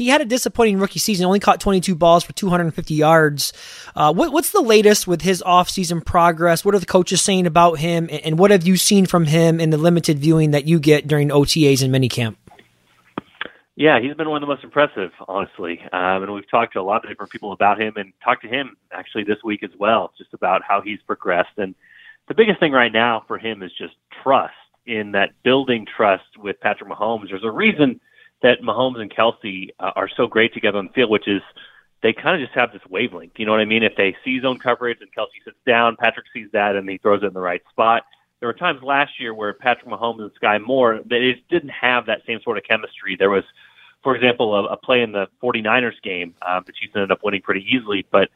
He 0.00 0.08
had 0.08 0.22
a 0.22 0.24
disappointing 0.24 0.78
rookie 0.78 0.98
season, 0.98 1.26
only 1.26 1.40
caught 1.40 1.60
22 1.60 1.94
balls 1.94 2.24
for 2.24 2.32
250 2.32 2.94
yards. 2.94 3.52
Uh, 3.94 4.10
what, 4.14 4.32
what's 4.32 4.50
the 4.50 4.62
latest 4.62 5.06
with 5.06 5.20
his 5.20 5.42
offseason 5.42 6.02
progress? 6.02 6.64
What 6.64 6.74
are 6.74 6.78
the 6.78 6.86
coaches 6.86 7.20
saying 7.20 7.46
about 7.46 7.78
him? 7.78 8.08
And, 8.10 8.24
and 8.24 8.38
what 8.38 8.50
have 8.50 8.66
you 8.66 8.78
seen 8.78 9.04
from 9.04 9.26
him 9.26 9.60
in 9.60 9.68
the 9.68 9.76
limited 9.76 10.18
viewing 10.18 10.52
that 10.52 10.66
you 10.66 10.80
get 10.80 11.06
during 11.06 11.28
OTAs 11.28 11.82
and 11.82 11.94
minicamp? 11.94 12.36
Yeah, 13.76 14.00
he's 14.00 14.14
been 14.14 14.30
one 14.30 14.42
of 14.42 14.48
the 14.48 14.54
most 14.54 14.64
impressive, 14.64 15.10
honestly. 15.28 15.82
Um, 15.92 16.22
and 16.22 16.32
we've 16.32 16.50
talked 16.50 16.72
to 16.72 16.80
a 16.80 16.82
lot 16.82 17.04
of 17.04 17.10
different 17.10 17.30
people 17.30 17.52
about 17.52 17.78
him 17.78 17.92
and 17.96 18.14
talked 18.24 18.40
to 18.44 18.48
him 18.48 18.78
actually 18.90 19.24
this 19.24 19.44
week 19.44 19.62
as 19.62 19.70
well, 19.78 20.14
just 20.16 20.32
about 20.32 20.62
how 20.66 20.80
he's 20.80 21.00
progressed. 21.06 21.58
And 21.58 21.74
the 22.26 22.34
biggest 22.34 22.58
thing 22.58 22.72
right 22.72 22.90
now 22.90 23.24
for 23.28 23.36
him 23.36 23.62
is 23.62 23.70
just 23.76 23.96
trust 24.22 24.54
in 24.86 25.12
that 25.12 25.32
building 25.42 25.86
trust 25.94 26.38
with 26.38 26.58
Patrick 26.58 26.88
Mahomes. 26.88 27.28
There's 27.28 27.44
a 27.44 27.50
reason 27.50 28.00
that 28.42 28.62
Mahomes 28.62 29.00
and 29.00 29.10
Kelce 29.10 29.70
uh, 29.78 29.92
are 29.96 30.08
so 30.08 30.26
great 30.26 30.54
together 30.54 30.78
on 30.78 30.86
the 30.86 30.92
field, 30.92 31.10
which 31.10 31.28
is 31.28 31.42
they 32.02 32.12
kind 32.12 32.40
of 32.40 32.46
just 32.46 32.58
have 32.58 32.72
this 32.72 32.82
wavelength. 32.88 33.32
You 33.36 33.46
know 33.46 33.52
what 33.52 33.60
I 33.60 33.66
mean? 33.66 33.82
If 33.82 33.96
they 33.96 34.16
see 34.24 34.40
zone 34.40 34.58
coverage 34.58 34.98
and 35.00 35.12
Kelce 35.12 35.44
sits 35.44 35.58
down, 35.66 35.96
Patrick 35.96 36.26
sees 36.32 36.48
that 36.52 36.76
and 36.76 36.88
he 36.88 36.98
throws 36.98 37.22
it 37.22 37.26
in 37.26 37.34
the 37.34 37.40
right 37.40 37.62
spot. 37.70 38.04
There 38.40 38.48
were 38.48 38.54
times 38.54 38.82
last 38.82 39.20
year 39.20 39.34
where 39.34 39.52
Patrick 39.52 39.86
Mahomes 39.90 40.22
and 40.22 40.30
Skyy 40.40 40.64
Moore, 40.64 41.00
they 41.04 41.32
just 41.32 41.46
didn't 41.48 41.70
have 41.70 42.06
that 42.06 42.22
same 42.26 42.40
sort 42.42 42.56
of 42.56 42.64
chemistry. 42.64 43.16
There 43.16 43.28
was, 43.28 43.44
for 44.02 44.16
example, 44.16 44.54
a, 44.54 44.64
a 44.64 44.76
play 44.78 45.02
in 45.02 45.12
the 45.12 45.26
49ers 45.42 46.00
game. 46.02 46.34
Uh, 46.40 46.60
the 46.64 46.72
Chiefs 46.72 46.92
ended 46.94 47.10
up 47.10 47.20
winning 47.22 47.42
pretty 47.42 47.66
easily, 47.70 48.06
but 48.10 48.30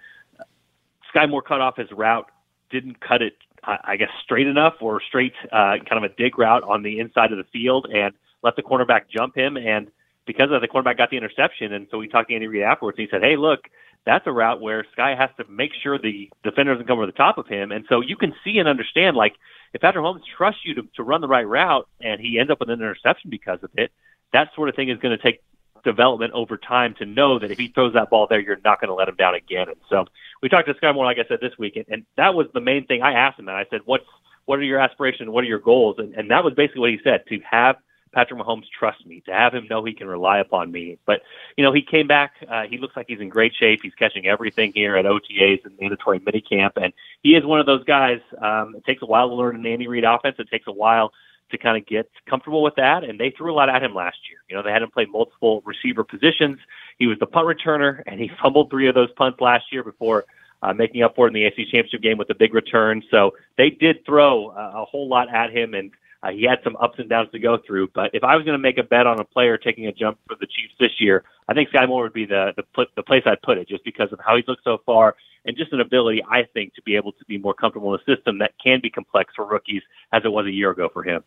Skyy 1.14 1.30
Moore 1.30 1.40
cut 1.40 1.62
off 1.62 1.78
his 1.78 1.90
route, 1.90 2.30
didn't 2.70 3.00
cut 3.00 3.22
it 3.22 3.34
I 3.66 3.96
guess, 3.96 4.10
straight 4.22 4.46
enough 4.46 4.74
or 4.80 5.00
straight 5.00 5.32
uh, 5.46 5.76
kind 5.88 6.04
of 6.04 6.04
a 6.04 6.08
dig 6.10 6.38
route 6.38 6.62
on 6.64 6.82
the 6.82 6.98
inside 6.98 7.32
of 7.32 7.38
the 7.38 7.44
field 7.44 7.86
and 7.92 8.12
let 8.44 8.54
the 8.54 8.62
cornerback 8.62 9.08
jump 9.10 9.36
him. 9.36 9.56
And 9.56 9.90
because 10.26 10.50
of 10.52 10.60
the 10.60 10.68
cornerback 10.68 10.98
got 10.98 11.10
the 11.10 11.16
interception. 11.16 11.72
And 11.72 11.88
so 11.90 11.98
we 11.98 12.06
talked 12.06 12.28
to 12.28 12.34
Andy 12.34 12.46
Reid 12.46 12.62
afterwards. 12.62 12.96
And 12.98 13.08
he 13.08 13.10
said, 13.10 13.22
"Hey, 13.22 13.36
look, 13.36 13.68
that's 14.06 14.26
a 14.26 14.32
route 14.32 14.60
where 14.60 14.84
Skyy 14.96 15.16
has 15.18 15.30
to 15.38 15.50
make 15.50 15.72
sure 15.82 15.98
the 15.98 16.30
defender 16.42 16.74
doesn't 16.74 16.86
come 16.86 16.98
over 16.98 17.06
the 17.06 17.12
top 17.12 17.38
of 17.38 17.46
him. 17.48 17.72
And 17.72 17.84
so 17.88 18.00
you 18.00 18.16
can 18.16 18.34
see 18.44 18.58
and 18.58 18.68
understand, 18.68 19.16
like, 19.16 19.34
if 19.72 19.80
Patrick 19.80 20.04
Mahomes 20.04 20.20
trusts 20.36 20.60
you 20.64 20.74
to, 20.74 20.82
to 20.96 21.02
run 21.02 21.20
the 21.20 21.28
right 21.28 21.48
route 21.48 21.88
and 22.00 22.20
he 22.20 22.38
ends 22.38 22.50
up 22.50 22.60
with 22.60 22.68
an 22.68 22.80
interception 22.80 23.30
because 23.30 23.58
of 23.62 23.70
it, 23.74 23.90
that 24.32 24.50
sort 24.54 24.68
of 24.68 24.76
thing 24.76 24.90
is 24.90 24.98
going 24.98 25.16
to 25.16 25.22
take 25.22 25.42
development 25.84 26.32
over 26.32 26.56
time 26.56 26.94
to 26.98 27.06
know 27.06 27.38
that 27.38 27.50
if 27.50 27.58
he 27.58 27.68
throws 27.68 27.94
that 27.94 28.10
ball 28.10 28.26
there, 28.28 28.40
you're 28.40 28.58
not 28.64 28.80
going 28.80 28.88
to 28.88 28.94
let 28.94 29.08
him 29.08 29.16
down 29.16 29.34
again. 29.34 29.68
And 29.68 29.76
so 29.88 30.04
we 30.42 30.48
talked 30.48 30.68
to 30.68 30.74
Skyy 30.74 30.94
Moore, 30.94 31.04
like 31.04 31.18
I 31.18 31.28
said, 31.28 31.38
this 31.40 31.56
week, 31.58 31.76
and, 31.76 31.84
and 31.88 32.06
that 32.16 32.34
was 32.34 32.46
the 32.52 32.60
main 32.60 32.86
thing 32.86 33.02
I 33.02 33.12
asked 33.12 33.38
him. 33.38 33.48
And 33.48 33.56
I 33.56 33.64
said, 33.70 33.80
what's, 33.84 34.04
what 34.44 34.58
are 34.58 34.62
your 34.62 34.80
aspirations? 34.80 35.30
What 35.30 35.44
are 35.44 35.48
your 35.48 35.58
goals? 35.58 35.96
And, 35.98 36.14
and 36.14 36.30
that 36.30 36.44
was 36.44 36.54
basically 36.54 36.80
what 36.80 36.90
he 36.90 37.00
said, 37.02 37.24
to 37.28 37.38
have 37.50 37.76
Patrick 38.14 38.40
Mahomes 38.40 38.64
trust 38.78 39.04
me, 39.06 39.22
to 39.26 39.32
have 39.32 39.52
him 39.54 39.66
know 39.68 39.84
he 39.84 39.92
can 39.92 40.06
rely 40.06 40.38
upon 40.38 40.70
me. 40.70 40.98
But, 41.06 41.22
you 41.56 41.64
know, 41.64 41.72
he 41.72 41.82
came 41.82 42.06
back. 42.06 42.32
Uh, 42.48 42.62
he 42.68 42.78
looks 42.78 42.96
like 42.96 43.06
he's 43.08 43.20
in 43.20 43.28
great 43.28 43.52
shape. 43.54 43.80
He's 43.82 43.94
catching 43.94 44.26
everything 44.26 44.72
here 44.74 44.96
at 44.96 45.04
OTAs 45.04 45.64
and 45.64 45.78
mandatory 45.80 46.20
minicamp. 46.20 46.72
And 46.76 46.92
he 47.22 47.30
is 47.30 47.44
one 47.44 47.60
of 47.60 47.66
those 47.66 47.84
guys. 47.84 48.20
Um, 48.40 48.74
it 48.76 48.84
takes 48.84 49.02
a 49.02 49.06
while 49.06 49.28
to 49.28 49.34
learn 49.34 49.56
an 49.56 49.66
Andy 49.66 49.88
Reid 49.88 50.04
offense. 50.04 50.36
It 50.38 50.48
takes 50.50 50.66
a 50.66 50.72
while 50.72 51.12
to 51.50 51.58
kind 51.58 51.76
of 51.76 51.86
get 51.86 52.10
comfortable 52.28 52.62
with 52.62 52.76
that. 52.76 53.04
And 53.04 53.18
they 53.18 53.30
threw 53.36 53.52
a 53.52 53.56
lot 53.56 53.68
at 53.68 53.82
him 53.82 53.94
last 53.94 54.18
year. 54.30 54.38
You 54.48 54.56
know, 54.56 54.62
they 54.62 54.70
had 54.70 54.82
him 54.82 54.90
play 54.90 55.06
multiple 55.06 55.62
receiver 55.64 56.04
positions. 56.04 56.58
He 56.98 57.06
was 57.06 57.18
the 57.18 57.26
punt 57.26 57.46
returner, 57.46 58.02
and 58.06 58.20
he 58.20 58.30
fumbled 58.42 58.70
three 58.70 58.88
of 58.88 58.94
those 58.94 59.12
punts 59.12 59.40
last 59.40 59.64
year 59.72 59.82
before 59.82 60.24
uh, 60.64 60.72
making 60.72 61.02
up 61.02 61.14
for 61.14 61.26
it 61.26 61.30
in 61.30 61.34
the 61.34 61.42
AFC 61.42 61.70
Championship 61.70 62.00
game 62.00 62.16
with 62.16 62.30
a 62.30 62.34
big 62.34 62.54
return. 62.54 63.02
So 63.10 63.32
they 63.58 63.70
did 63.70 64.04
throw 64.06 64.48
uh, 64.48 64.72
a 64.76 64.84
whole 64.84 65.08
lot 65.08 65.32
at 65.32 65.50
him, 65.50 65.74
and 65.74 65.90
uh, 66.24 66.30
he 66.30 66.44
had 66.44 66.58
some 66.64 66.76
ups 66.76 66.98
and 66.98 67.08
downs 67.08 67.28
to 67.32 67.38
go 67.38 67.58
through. 67.66 67.88
But 67.94 68.10
if 68.14 68.24
I 68.24 68.34
was 68.34 68.44
going 68.44 68.56
to 68.56 68.62
make 68.62 68.78
a 68.78 68.82
bet 68.82 69.06
on 69.06 69.20
a 69.20 69.24
player 69.24 69.58
taking 69.58 69.86
a 69.86 69.92
jump 69.92 70.18
for 70.26 70.36
the 70.40 70.46
Chiefs 70.46 70.74
this 70.80 70.92
year, 70.98 71.22
I 71.48 71.54
think 71.54 71.68
Skyy 71.68 71.86
Moore 71.86 72.04
would 72.04 72.14
be 72.14 72.24
the 72.24 72.52
the, 72.56 72.86
the 72.96 73.02
place 73.02 73.22
I'd 73.26 73.42
put 73.42 73.58
it, 73.58 73.68
just 73.68 73.84
because 73.84 74.10
of 74.12 74.20
how 74.24 74.36
he's 74.36 74.48
looked 74.48 74.64
so 74.64 74.78
far 74.86 75.16
and 75.44 75.56
just 75.56 75.72
an 75.72 75.80
ability, 75.80 76.22
I 76.28 76.44
think, 76.54 76.74
to 76.74 76.82
be 76.82 76.96
able 76.96 77.12
to 77.12 77.24
be 77.26 77.36
more 77.36 77.52
comfortable 77.52 77.94
in 77.94 78.00
a 78.00 78.16
system 78.16 78.38
that 78.38 78.52
can 78.62 78.80
be 78.82 78.88
complex 78.88 79.34
for 79.36 79.46
rookies 79.46 79.82
as 80.12 80.22
it 80.24 80.32
was 80.32 80.46
a 80.46 80.50
year 80.50 80.70
ago 80.70 80.88
for 80.90 81.02
him. 81.02 81.22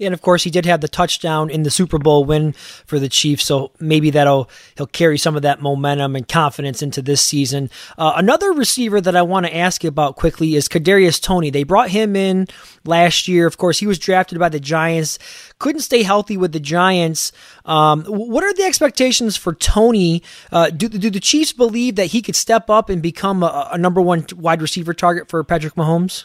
And 0.00 0.14
of 0.14 0.22
course, 0.22 0.44
he 0.44 0.50
did 0.50 0.66
have 0.66 0.80
the 0.80 0.88
touchdown 0.88 1.50
in 1.50 1.62
the 1.62 1.70
Super 1.70 1.98
Bowl 1.98 2.24
win 2.24 2.52
for 2.52 2.98
the 2.98 3.08
Chiefs, 3.08 3.44
so 3.44 3.72
maybe 3.80 4.10
that'll 4.10 4.50
he'll 4.76 4.86
carry 4.86 5.18
some 5.18 5.36
of 5.36 5.42
that 5.42 5.62
momentum 5.62 6.16
and 6.16 6.28
confidence 6.28 6.82
into 6.82 7.02
this 7.02 7.22
season. 7.22 7.70
Uh, 7.96 8.12
another 8.16 8.52
receiver 8.52 9.00
that 9.00 9.16
I 9.16 9.22
want 9.22 9.46
to 9.46 9.56
ask 9.56 9.82
you 9.82 9.88
about 9.88 10.16
quickly 10.16 10.54
is 10.54 10.68
Kadarius 10.68 11.20
Toney. 11.20 11.50
They 11.50 11.64
brought 11.64 11.90
him 11.90 12.16
in 12.16 12.46
last 12.84 13.28
year. 13.28 13.46
Of 13.46 13.58
course, 13.58 13.78
he 13.78 13.86
was 13.86 13.98
drafted 13.98 14.38
by 14.38 14.48
the 14.48 14.60
Giants. 14.60 15.18
Couldn't 15.58 15.82
stay 15.82 16.02
healthy 16.02 16.36
with 16.36 16.52
the 16.52 16.60
Giants. 16.60 17.32
Um, 17.64 18.04
what 18.04 18.44
are 18.44 18.52
the 18.52 18.64
expectations 18.64 19.36
for 19.36 19.54
Toney? 19.54 20.22
Uh, 20.52 20.70
do, 20.70 20.88
do 20.88 21.10
the 21.10 21.20
Chiefs 21.20 21.52
believe 21.52 21.96
that 21.96 22.06
he 22.06 22.22
could 22.22 22.36
step 22.36 22.68
up 22.68 22.88
and 22.88 23.02
become 23.02 23.42
a, 23.42 23.70
a 23.72 23.78
number 23.78 24.00
one 24.00 24.26
wide 24.36 24.62
receiver 24.62 24.94
target 24.94 25.28
for 25.28 25.42
Patrick 25.42 25.74
Mahomes? 25.74 26.24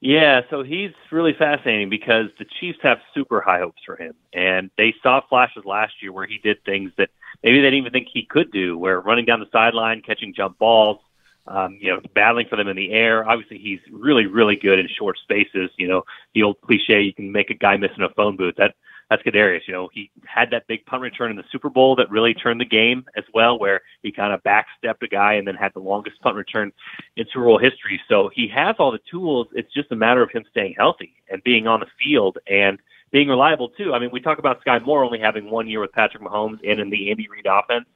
Yeah, 0.00 0.40
so 0.48 0.62
he's 0.62 0.92
really 1.12 1.34
fascinating 1.38 1.90
because 1.90 2.26
the 2.38 2.46
Chiefs 2.58 2.78
have 2.82 2.98
super 3.14 3.42
high 3.42 3.58
hopes 3.58 3.82
for 3.84 3.96
him. 3.96 4.14
And 4.32 4.70
they 4.78 4.94
saw 5.02 5.20
flashes 5.28 5.64
last 5.66 5.92
year 6.00 6.10
where 6.10 6.26
he 6.26 6.38
did 6.38 6.64
things 6.64 6.90
that 6.96 7.10
maybe 7.42 7.58
they 7.58 7.66
didn't 7.66 7.80
even 7.80 7.92
think 7.92 8.08
he 8.12 8.24
could 8.24 8.50
do, 8.50 8.78
where 8.78 8.98
running 9.00 9.26
down 9.26 9.40
the 9.40 9.46
sideline, 9.52 10.00
catching 10.00 10.32
jump 10.34 10.58
balls, 10.58 11.00
um, 11.46 11.76
you 11.80 11.90
know, 11.90 12.00
battling 12.14 12.46
for 12.48 12.56
them 12.56 12.68
in 12.68 12.76
the 12.76 12.92
air. 12.92 13.28
Obviously, 13.28 13.58
he's 13.58 13.80
really, 13.92 14.24
really 14.24 14.56
good 14.56 14.78
in 14.78 14.88
short 14.88 15.18
spaces. 15.18 15.70
You 15.76 15.88
know, 15.88 16.02
the 16.34 16.44
old 16.44 16.60
cliche, 16.62 17.02
you 17.02 17.12
can 17.12 17.30
make 17.30 17.50
a 17.50 17.54
guy 17.54 17.76
miss 17.76 17.90
in 17.96 18.02
a 18.02 18.10
phone 18.10 18.38
booth. 18.38 18.54
That 18.56 18.74
that's 19.10 19.22
Kadarius. 19.22 19.62
You 19.66 19.74
know, 19.74 19.90
he 19.92 20.10
had 20.24 20.50
that 20.52 20.68
big 20.68 20.86
punt 20.86 21.02
return 21.02 21.32
in 21.32 21.36
the 21.36 21.44
Super 21.50 21.68
Bowl 21.68 21.96
that 21.96 22.10
really 22.10 22.32
turned 22.32 22.60
the 22.60 22.64
game 22.64 23.04
as 23.16 23.24
well, 23.34 23.58
where 23.58 23.80
he 24.02 24.12
kind 24.12 24.32
of 24.32 24.40
backstepped 24.44 25.02
a 25.02 25.08
guy 25.08 25.34
and 25.34 25.46
then 25.46 25.56
had 25.56 25.72
the 25.74 25.80
longest 25.80 26.20
punt 26.22 26.36
return 26.36 26.72
in 27.16 27.26
Super 27.32 27.46
Bowl 27.46 27.58
history. 27.58 28.00
So 28.08 28.30
he 28.32 28.48
has 28.54 28.76
all 28.78 28.92
the 28.92 29.00
tools. 29.10 29.48
It's 29.52 29.72
just 29.74 29.90
a 29.90 29.96
matter 29.96 30.22
of 30.22 30.30
him 30.30 30.44
staying 30.50 30.76
healthy 30.78 31.12
and 31.28 31.42
being 31.42 31.66
on 31.66 31.80
the 31.80 31.86
field 32.02 32.38
and 32.46 32.78
being 33.10 33.28
reliable 33.28 33.70
too. 33.70 33.92
I 33.92 33.98
mean, 33.98 34.10
we 34.12 34.20
talk 34.20 34.38
about 34.38 34.64
Skyy 34.64 34.84
Moore 34.86 35.02
only 35.02 35.18
having 35.18 35.50
one 35.50 35.68
year 35.68 35.80
with 35.80 35.92
Patrick 35.92 36.22
Mahomes 36.22 36.60
and 36.64 36.78
in 36.78 36.90
the 36.90 37.10
Andy 37.10 37.26
Reid 37.28 37.46
offense. 37.50 37.86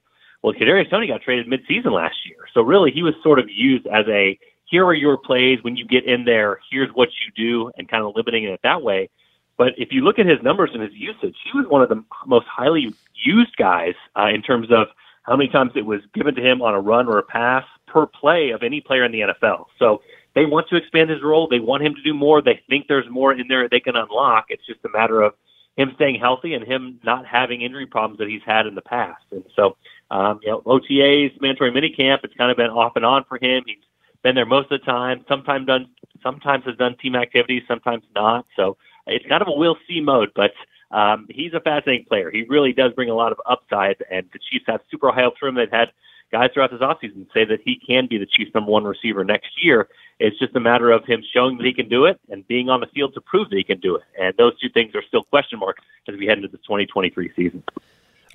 Well, 0.42 0.52
Kadarius 0.52 0.90
Toney 0.90 1.06
got 1.06 1.22
traded 1.22 1.46
midseason 1.46 1.92
last 1.92 2.16
year, 2.26 2.36
so 2.52 2.60
really 2.60 2.90
he 2.90 3.02
was 3.02 3.14
sort 3.22 3.38
of 3.38 3.46
used 3.48 3.86
as 3.86 4.04
a 4.08 4.38
here 4.66 4.84
are 4.84 4.94
your 4.94 5.16
plays 5.16 5.58
when 5.62 5.76
you 5.76 5.86
get 5.86 6.04
in 6.04 6.24
there. 6.24 6.58
Here's 6.70 6.90
what 6.94 7.08
you 7.24 7.32
do, 7.36 7.70
and 7.78 7.88
kind 7.88 8.02
of 8.02 8.14
limiting 8.16 8.44
it 8.44 8.60
that 8.62 8.82
way. 8.82 9.08
But 9.56 9.74
if 9.76 9.92
you 9.92 10.02
look 10.02 10.18
at 10.18 10.26
his 10.26 10.42
numbers 10.42 10.70
and 10.72 10.82
his 10.82 10.92
usage, 10.92 11.36
he 11.44 11.56
was 11.56 11.66
one 11.68 11.82
of 11.82 11.88
the 11.88 12.02
most 12.26 12.46
highly 12.46 12.92
used 13.14 13.56
guys 13.56 13.94
uh, 14.18 14.26
in 14.26 14.42
terms 14.42 14.68
of 14.70 14.88
how 15.22 15.36
many 15.36 15.48
times 15.48 15.72
it 15.74 15.86
was 15.86 16.00
given 16.12 16.34
to 16.34 16.42
him 16.42 16.60
on 16.60 16.74
a 16.74 16.80
run 16.80 17.06
or 17.06 17.18
a 17.18 17.22
pass 17.22 17.64
per 17.86 18.06
play 18.06 18.50
of 18.50 18.62
any 18.62 18.80
player 18.80 19.04
in 19.04 19.12
the 19.12 19.20
NFL. 19.20 19.66
So 19.78 20.02
they 20.34 20.44
want 20.44 20.68
to 20.68 20.76
expand 20.76 21.10
his 21.10 21.22
role. 21.22 21.48
They 21.48 21.60
want 21.60 21.82
him 21.82 21.94
to 21.94 22.02
do 22.02 22.12
more. 22.12 22.42
They 22.42 22.60
think 22.68 22.86
there's 22.88 23.08
more 23.08 23.32
in 23.32 23.48
there 23.48 23.68
they 23.68 23.80
can 23.80 23.96
unlock. 23.96 24.46
It's 24.48 24.66
just 24.66 24.80
a 24.84 24.88
matter 24.90 25.22
of 25.22 25.34
him 25.76 25.92
staying 25.96 26.20
healthy 26.20 26.54
and 26.54 26.64
him 26.64 27.00
not 27.02 27.26
having 27.26 27.62
injury 27.62 27.86
problems 27.86 28.18
that 28.18 28.28
he's 28.28 28.42
had 28.44 28.66
in 28.66 28.74
the 28.74 28.82
past. 28.82 29.24
And 29.30 29.44
so, 29.56 29.76
um, 30.10 30.40
you 30.42 30.50
know, 30.50 30.60
OTAs, 30.62 31.40
mandatory 31.40 31.72
minicamp, 31.72 32.18
it's 32.22 32.34
kind 32.34 32.50
of 32.50 32.56
been 32.56 32.70
off 32.70 32.92
and 32.96 33.04
on 33.04 33.24
for 33.24 33.38
him. 33.40 33.64
He's 33.66 33.78
been 34.22 34.34
there 34.34 34.46
most 34.46 34.70
of 34.70 34.80
the 34.80 34.86
time. 34.86 35.24
Sometimes 35.28 35.66
done, 35.66 35.88
sometimes 36.22 36.64
has 36.64 36.76
done 36.76 36.96
team 36.96 37.16
activities, 37.16 37.62
sometimes 37.66 38.04
not. 38.14 38.46
So 38.56 38.76
it's 39.06 39.26
kind 39.26 39.42
of 39.42 39.48
a 39.48 39.52
we'll 39.52 39.78
see 39.88 40.00
mode, 40.00 40.30
but 40.34 40.52
um, 40.90 41.26
he's 41.28 41.52
a 41.54 41.60
fascinating 41.60 42.06
player. 42.06 42.30
He 42.30 42.44
really 42.44 42.72
does 42.72 42.92
bring 42.92 43.10
a 43.10 43.14
lot 43.14 43.32
of 43.32 43.40
upside, 43.46 44.02
and 44.10 44.28
the 44.32 44.38
Chiefs 44.38 44.64
have 44.68 44.80
super 44.90 45.10
high 45.10 45.22
hopes 45.22 45.38
for 45.38 45.48
him. 45.48 45.56
They've 45.56 45.70
had 45.70 45.90
guys 46.30 46.50
throughout 46.52 46.70
this 46.70 46.80
offseason 46.80 47.26
say 47.32 47.44
that 47.44 47.60
he 47.64 47.80
can 47.86 48.06
be 48.06 48.18
the 48.18 48.26
Chiefs' 48.26 48.52
number 48.54 48.70
one 48.70 48.84
receiver 48.84 49.24
next 49.24 49.62
year. 49.62 49.88
It's 50.18 50.38
just 50.38 50.54
a 50.56 50.60
matter 50.60 50.90
of 50.90 51.04
him 51.04 51.22
showing 51.32 51.56
that 51.58 51.66
he 51.66 51.72
can 51.72 51.88
do 51.88 52.06
it 52.06 52.20
and 52.30 52.46
being 52.46 52.68
on 52.68 52.80
the 52.80 52.86
field 52.86 53.14
to 53.14 53.20
prove 53.20 53.50
that 53.50 53.56
he 53.56 53.64
can 53.64 53.80
do 53.80 53.96
it. 53.96 54.02
And 54.20 54.36
those 54.36 54.58
two 54.58 54.68
things 54.68 54.94
are 54.94 55.02
still 55.02 55.24
question 55.24 55.58
marks 55.58 55.82
as 56.08 56.16
we 56.16 56.26
head 56.26 56.38
into 56.38 56.48
the 56.48 56.58
2023 56.58 57.32
season. 57.34 57.62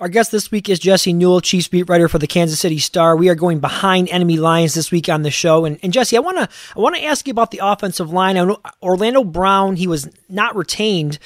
Our 0.00 0.08
guest 0.08 0.32
this 0.32 0.50
week 0.50 0.70
is 0.70 0.78
Jesse 0.78 1.12
Newell, 1.12 1.42
Chiefs 1.42 1.68
beat 1.68 1.82
writer 1.82 2.08
for 2.08 2.18
the 2.18 2.26
Kansas 2.26 2.58
City 2.58 2.78
Star. 2.78 3.14
We 3.14 3.28
are 3.28 3.34
going 3.34 3.60
behind 3.60 4.08
enemy 4.08 4.38
lines 4.38 4.72
this 4.72 4.90
week 4.90 5.10
on 5.10 5.20
the 5.20 5.30
show, 5.30 5.66
and, 5.66 5.78
and 5.82 5.92
Jesse, 5.92 6.16
I 6.16 6.20
want 6.20 6.38
to 6.38 6.48
I 6.74 6.80
want 6.80 6.96
to 6.96 7.04
ask 7.04 7.26
you 7.26 7.32
about 7.32 7.50
the 7.50 7.60
offensive 7.62 8.10
line. 8.10 8.38
I 8.38 8.44
know 8.44 8.62
Orlando 8.82 9.22
Brown 9.24 9.76
he 9.76 9.86
was 9.86 10.08
not 10.30 10.56
retained 10.56 11.18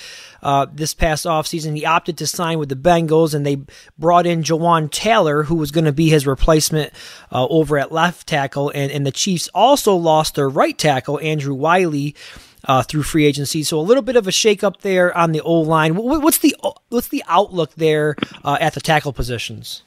uh, 0.42 0.66
this 0.72 0.92
past 0.92 1.24
offseason. 1.24 1.76
He 1.76 1.86
opted 1.86 2.18
to 2.18 2.26
sign 2.26 2.58
with 2.58 2.68
the 2.68 2.74
Bengals, 2.74 3.32
and 3.32 3.46
they 3.46 3.58
brought 3.96 4.26
in 4.26 4.42
Jawaan 4.42 4.90
Taylor, 4.90 5.44
who 5.44 5.54
was 5.54 5.70
going 5.70 5.84
to 5.84 5.92
be 5.92 6.08
his 6.08 6.26
replacement 6.26 6.92
uh, 7.30 7.46
over 7.46 7.78
at 7.78 7.92
left 7.92 8.26
tackle. 8.26 8.70
And, 8.74 8.90
and 8.90 9.06
the 9.06 9.12
Chiefs 9.12 9.48
also 9.54 9.94
lost 9.94 10.34
their 10.34 10.48
right 10.48 10.76
tackle, 10.76 11.20
Andrew 11.20 11.54
Wylie 11.54 12.16
uh, 12.64 12.82
through 12.82 13.02
free 13.02 13.24
agency. 13.24 13.62
So 13.62 13.78
a 13.78 13.82
little 13.82 14.02
bit 14.02 14.16
of 14.16 14.26
a 14.26 14.30
shakeup 14.30 14.80
there 14.80 15.16
on 15.16 15.32
the 15.32 15.40
O 15.40 15.60
line. 15.60 15.94
What's 15.94 16.38
the 16.38 16.56
what's 16.88 17.08
the 17.08 17.24
outlook 17.28 17.74
there 17.74 18.16
uh, 18.44 18.58
at 18.60 18.74
the 18.74 18.80
tackle 18.80 19.12
positions? 19.12 19.82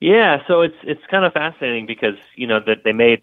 Yeah, 0.00 0.38
so 0.46 0.62
it's 0.62 0.76
it's 0.82 1.02
kind 1.10 1.24
of 1.24 1.32
fascinating 1.32 1.86
because 1.86 2.14
you 2.36 2.46
know 2.46 2.60
that 2.66 2.84
they 2.84 2.92
made 2.92 3.22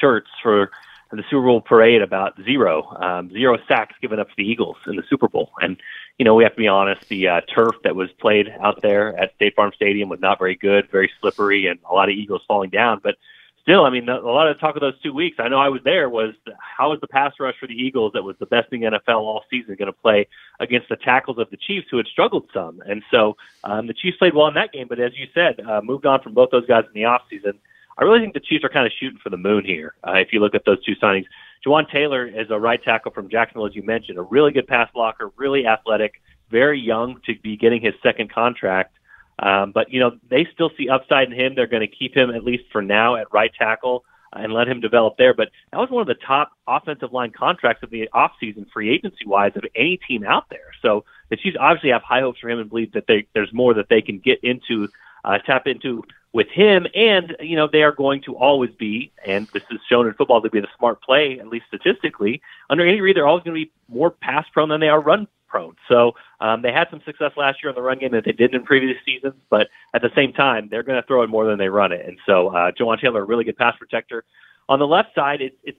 shirts 0.00 0.30
for 0.42 0.70
the 1.10 1.22
Super 1.30 1.46
Bowl 1.46 1.60
parade 1.60 2.02
about 2.02 2.34
zero 2.44 2.84
um, 3.00 3.30
zero 3.30 3.58
sacks 3.68 3.94
given 4.00 4.18
up 4.18 4.28
to 4.28 4.34
the 4.36 4.44
Eagles 4.44 4.76
in 4.86 4.96
the 4.96 5.02
Super 5.08 5.28
Bowl, 5.28 5.50
and 5.60 5.76
you 6.18 6.24
know 6.24 6.34
we 6.34 6.44
have 6.44 6.52
to 6.52 6.58
be 6.58 6.68
honest, 6.68 7.08
the 7.08 7.28
uh, 7.28 7.40
turf 7.52 7.74
that 7.84 7.96
was 7.96 8.10
played 8.20 8.48
out 8.60 8.80
there 8.82 9.16
at 9.18 9.34
State 9.34 9.54
Farm 9.56 9.72
Stadium 9.74 10.08
was 10.08 10.20
not 10.20 10.38
very 10.38 10.56
good, 10.56 10.88
very 10.90 11.10
slippery, 11.20 11.66
and 11.66 11.78
a 11.88 11.94
lot 11.94 12.08
of 12.08 12.14
Eagles 12.14 12.42
falling 12.46 12.70
down, 12.70 13.00
but 13.02 13.16
still, 13.64 13.84
I 13.84 13.90
mean, 13.90 14.08
a 14.08 14.18
lot 14.20 14.46
of 14.46 14.60
talk 14.60 14.76
of 14.76 14.82
those 14.82 15.00
two 15.02 15.14
weeks, 15.14 15.38
I 15.40 15.48
know 15.48 15.58
I 15.58 15.70
was 15.70 15.80
there, 15.84 16.08
was 16.08 16.34
how 16.58 16.92
is 16.92 17.00
the 17.00 17.08
pass 17.08 17.32
rush 17.40 17.54
for 17.58 17.66
the 17.66 17.74
Eagles 17.74 18.12
that 18.12 18.22
was 18.22 18.36
the 18.38 18.46
best 18.46 18.70
in 18.72 18.80
the 18.80 18.86
NFL 18.86 19.20
all 19.20 19.42
season 19.50 19.74
going 19.76 19.86
to 19.86 19.92
play 19.92 20.28
against 20.60 20.90
the 20.90 20.96
tackles 20.96 21.38
of 21.38 21.48
the 21.50 21.56
Chiefs 21.56 21.86
who 21.90 21.96
had 21.96 22.06
struggled 22.06 22.48
some? 22.52 22.82
And 22.86 23.02
so 23.10 23.36
um, 23.64 23.86
the 23.86 23.94
Chiefs 23.94 24.18
played 24.18 24.34
well 24.34 24.48
in 24.48 24.54
that 24.54 24.72
game, 24.72 24.86
but 24.86 25.00
as 25.00 25.12
you 25.16 25.26
said, 25.32 25.60
uh, 25.60 25.80
moved 25.82 26.04
on 26.04 26.20
from 26.20 26.34
both 26.34 26.50
those 26.50 26.66
guys 26.66 26.84
in 26.94 27.02
the 27.02 27.08
offseason. 27.08 27.54
I 27.96 28.04
really 28.04 28.20
think 28.20 28.34
the 28.34 28.40
Chiefs 28.40 28.64
are 28.64 28.68
kind 28.68 28.86
of 28.86 28.92
shooting 29.00 29.18
for 29.22 29.30
the 29.30 29.38
moon 29.38 29.64
here. 29.64 29.94
Uh, 30.06 30.18
if 30.18 30.32
you 30.32 30.40
look 30.40 30.54
at 30.54 30.66
those 30.66 30.84
two 30.84 30.96
signings, 30.96 31.26
Jawaan 31.64 31.90
Taylor 31.90 32.26
is 32.26 32.50
a 32.50 32.58
right 32.58 32.82
tackle 32.82 33.12
from 33.12 33.30
Jacksonville, 33.30 33.66
as 33.66 33.74
you 33.74 33.82
mentioned, 33.82 34.18
a 34.18 34.22
really 34.22 34.52
good 34.52 34.66
pass 34.66 34.90
blocker, 34.92 35.32
really 35.36 35.66
athletic, 35.66 36.20
very 36.50 36.78
young 36.78 37.20
to 37.24 37.34
be 37.42 37.56
getting 37.56 37.80
his 37.80 37.94
second 38.02 38.30
contract. 38.30 38.94
Um, 39.38 39.72
but 39.72 39.92
you 39.92 40.00
know 40.00 40.12
they 40.28 40.46
still 40.52 40.70
see 40.76 40.88
upside 40.88 41.30
in 41.30 41.38
him. 41.38 41.54
They're 41.54 41.66
going 41.66 41.88
to 41.88 41.96
keep 41.96 42.16
him 42.16 42.30
at 42.30 42.44
least 42.44 42.64
for 42.70 42.82
now 42.82 43.16
at 43.16 43.32
right 43.32 43.52
tackle 43.58 44.04
and 44.34 44.52
let 44.52 44.68
him 44.68 44.80
develop 44.80 45.16
there. 45.16 45.34
But 45.34 45.50
that 45.70 45.78
was 45.78 45.90
one 45.90 46.02
of 46.02 46.06
the 46.06 46.22
top 46.26 46.52
offensive 46.66 47.12
line 47.12 47.30
contracts 47.30 47.82
of 47.82 47.90
the 47.90 48.08
offseason, 48.14 48.70
free 48.72 48.92
agency 48.92 49.26
wise, 49.26 49.52
of 49.56 49.64
any 49.74 49.98
team 50.08 50.24
out 50.24 50.46
there. 50.50 50.72
So 50.82 51.04
the 51.30 51.36
Chiefs 51.36 51.56
obviously 51.58 51.90
have 51.90 52.02
high 52.02 52.20
hopes 52.20 52.40
for 52.40 52.50
him 52.50 52.58
and 52.58 52.68
believe 52.68 52.92
that 52.92 53.06
they, 53.06 53.26
there's 53.32 53.52
more 53.52 53.74
that 53.74 53.88
they 53.88 54.02
can 54.02 54.18
get 54.18 54.42
into, 54.42 54.88
uh, 55.24 55.38
tap 55.38 55.66
into 55.66 56.04
with 56.32 56.48
him. 56.48 56.86
And 56.94 57.36
you 57.40 57.56
know 57.56 57.68
they 57.70 57.82
are 57.82 57.92
going 57.92 58.22
to 58.22 58.36
always 58.36 58.70
be, 58.72 59.12
and 59.24 59.46
this 59.52 59.62
is 59.70 59.78
shown 59.88 60.06
in 60.06 60.14
football 60.14 60.42
to 60.42 60.50
be 60.50 60.60
the 60.60 60.68
smart 60.78 61.02
play, 61.02 61.38
at 61.38 61.48
least 61.48 61.66
statistically. 61.68 62.42
Under 62.68 62.86
Andy 62.86 63.00
Reid, 63.00 63.16
they're 63.16 63.26
always 63.26 63.44
going 63.44 63.58
to 63.58 63.66
be 63.66 63.72
more 63.88 64.10
pass 64.10 64.46
prone 64.52 64.68
than 64.68 64.80
they 64.80 64.88
are 64.88 65.00
run 65.00 65.28
prone. 65.54 65.76
So 65.88 66.12
um, 66.40 66.62
they 66.62 66.72
had 66.72 66.88
some 66.90 67.00
success 67.06 67.30
last 67.36 67.62
year 67.62 67.70
in 67.70 67.76
the 67.76 67.82
run 67.82 68.00
game 68.00 68.10
that 68.10 68.24
they 68.24 68.32
didn't 68.32 68.56
in 68.56 68.64
previous 68.64 68.96
seasons, 69.04 69.34
but 69.50 69.68
at 69.94 70.02
the 70.02 70.10
same 70.16 70.32
time, 70.32 70.68
they're 70.68 70.82
going 70.82 71.00
to 71.00 71.06
throw 71.06 71.22
it 71.22 71.28
more 71.28 71.46
than 71.46 71.58
they 71.58 71.68
run 71.68 71.92
it. 71.92 72.04
And 72.04 72.18
so 72.26 72.48
uh, 72.48 72.72
Jawaan 72.72 73.00
Taylor, 73.00 73.22
a 73.22 73.24
really 73.24 73.44
good 73.44 73.56
pass 73.56 73.76
protector. 73.78 74.24
On 74.68 74.80
the 74.80 74.86
left 74.86 75.14
side, 75.14 75.40
it, 75.40 75.56
it's 75.62 75.78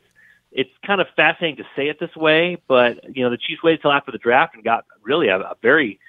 it's 0.53 0.69
kind 0.87 1.01
of 1.01 1.07
fascinating 1.17 1.57
to 1.57 1.65
say 1.75 1.89
it 1.89 1.99
this 1.99 2.15
way, 2.15 2.57
but 2.69 3.03
you 3.13 3.23
know 3.23 3.29
the 3.29 3.37
Chiefs 3.37 3.61
waited 3.61 3.81
till 3.81 3.91
after 3.91 4.13
the 4.13 4.17
draft 4.17 4.55
and 4.55 4.63
got 4.63 4.85
really 5.03 5.27
a, 5.27 5.37
a 5.39 5.55
very 5.61 5.99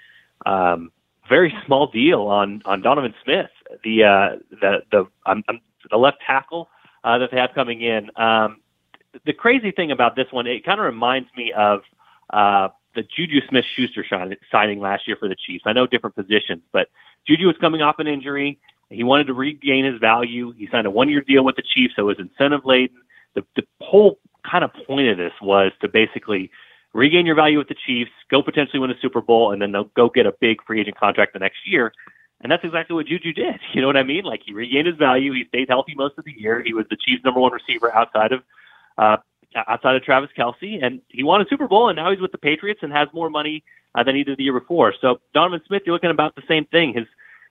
um, 0.44 0.92
very 1.28 1.52
small 1.66 1.88
deal 1.88 2.20
on 2.22 2.62
on 2.66 2.82
Donovan 2.82 3.14
Smith, 3.24 3.50
the 3.82 4.04
uh, 4.04 4.36
the 4.50 4.82
the 4.92 5.06
um, 5.26 5.42
the 5.90 5.96
left 5.96 6.18
tackle 6.24 6.68
uh, 7.02 7.18
that 7.18 7.30
they 7.32 7.38
have 7.38 7.50
coming 7.54 7.80
in. 7.80 8.10
Um, 8.14 8.60
the 9.24 9.32
crazy 9.32 9.72
thing 9.72 9.90
about 9.90 10.14
this 10.14 10.26
one, 10.30 10.46
it 10.46 10.64
kind 10.64 10.78
of 10.78 10.86
reminds 10.86 11.28
me 11.36 11.52
of 11.52 11.80
uh, 12.30 12.68
the 12.96 13.02
Juju 13.02 13.40
Smith 13.48 13.64
Schuster 13.76 14.04
signing 14.50 14.80
last 14.80 15.06
year 15.06 15.16
for 15.16 15.28
the 15.28 15.36
Chiefs. 15.36 15.64
I 15.66 15.72
know 15.72 15.86
different 15.86 16.16
positions, 16.16 16.62
but 16.72 16.88
Juju 17.28 17.46
was 17.46 17.56
coming 17.60 17.82
off 17.82 18.00
an 18.00 18.08
injury. 18.08 18.58
He 18.90 19.04
wanted 19.04 19.28
to 19.28 19.34
regain 19.34 19.84
his 19.84 20.00
value. 20.00 20.52
He 20.52 20.68
signed 20.72 20.86
a 20.86 20.90
one 20.90 21.08
year 21.08 21.20
deal 21.20 21.44
with 21.44 21.56
the 21.56 21.62
Chiefs, 21.62 21.94
so 21.94 22.02
it 22.02 22.16
was 22.16 22.18
incentive 22.18 22.64
laden. 22.64 22.96
The, 23.34 23.44
the 23.54 23.62
whole 23.80 24.18
kind 24.50 24.64
of 24.64 24.70
point 24.86 25.08
of 25.08 25.18
this 25.18 25.32
was 25.42 25.72
to 25.82 25.88
basically 25.88 26.50
regain 26.94 27.26
your 27.26 27.34
value 27.34 27.58
with 27.58 27.68
the 27.68 27.76
Chiefs, 27.86 28.10
go 28.30 28.42
potentially 28.42 28.80
win 28.80 28.90
a 28.90 28.98
Super 29.00 29.20
Bowl, 29.20 29.52
and 29.52 29.60
then 29.60 29.72
they'll 29.72 29.90
go 29.96 30.08
get 30.08 30.26
a 30.26 30.32
big 30.40 30.64
free 30.66 30.80
agent 30.80 30.98
contract 30.98 31.34
the 31.34 31.38
next 31.38 31.58
year. 31.66 31.92
And 32.40 32.50
that's 32.50 32.64
exactly 32.64 32.94
what 32.94 33.06
Juju 33.06 33.32
did. 33.32 33.60
You 33.74 33.82
know 33.82 33.86
what 33.88 33.96
I 33.96 34.02
mean? 34.02 34.24
Like 34.24 34.40
he 34.44 34.54
regained 34.54 34.86
his 34.86 34.96
value. 34.96 35.32
He 35.32 35.44
stayed 35.48 35.68
healthy 35.68 35.94
most 35.94 36.16
of 36.16 36.24
the 36.24 36.32
year. 36.36 36.62
He 36.64 36.72
was 36.72 36.86
the 36.88 36.96
Chiefs' 36.96 37.22
number 37.24 37.40
one 37.40 37.52
receiver 37.52 37.94
outside 37.94 38.32
of 38.32 38.42
uh, 38.96 39.18
outside 39.66 39.96
of 39.96 40.02
Travis 40.02 40.30
Kelce, 40.36 40.84
and 40.84 41.00
he 41.08 41.22
won 41.22 41.40
a 41.40 41.46
Super 41.48 41.68
Bowl, 41.68 41.88
and 41.88 41.96
now 41.96 42.10
he's 42.10 42.20
with 42.20 42.32
the 42.32 42.38
Patriots 42.38 42.80
and 42.82 42.92
has 42.92 43.08
more 43.12 43.30
money 43.30 43.64
uh, 43.94 44.02
than 44.02 44.14
he 44.14 44.24
did 44.24 44.38
the 44.38 44.44
year 44.44 44.58
before. 44.58 44.94
So 45.00 45.20
Donovan 45.34 45.60
Smith, 45.66 45.82
you're 45.86 45.94
looking 45.94 46.10
about 46.10 46.34
the 46.36 46.42
same 46.48 46.64
thing. 46.66 46.94
His 46.94 47.06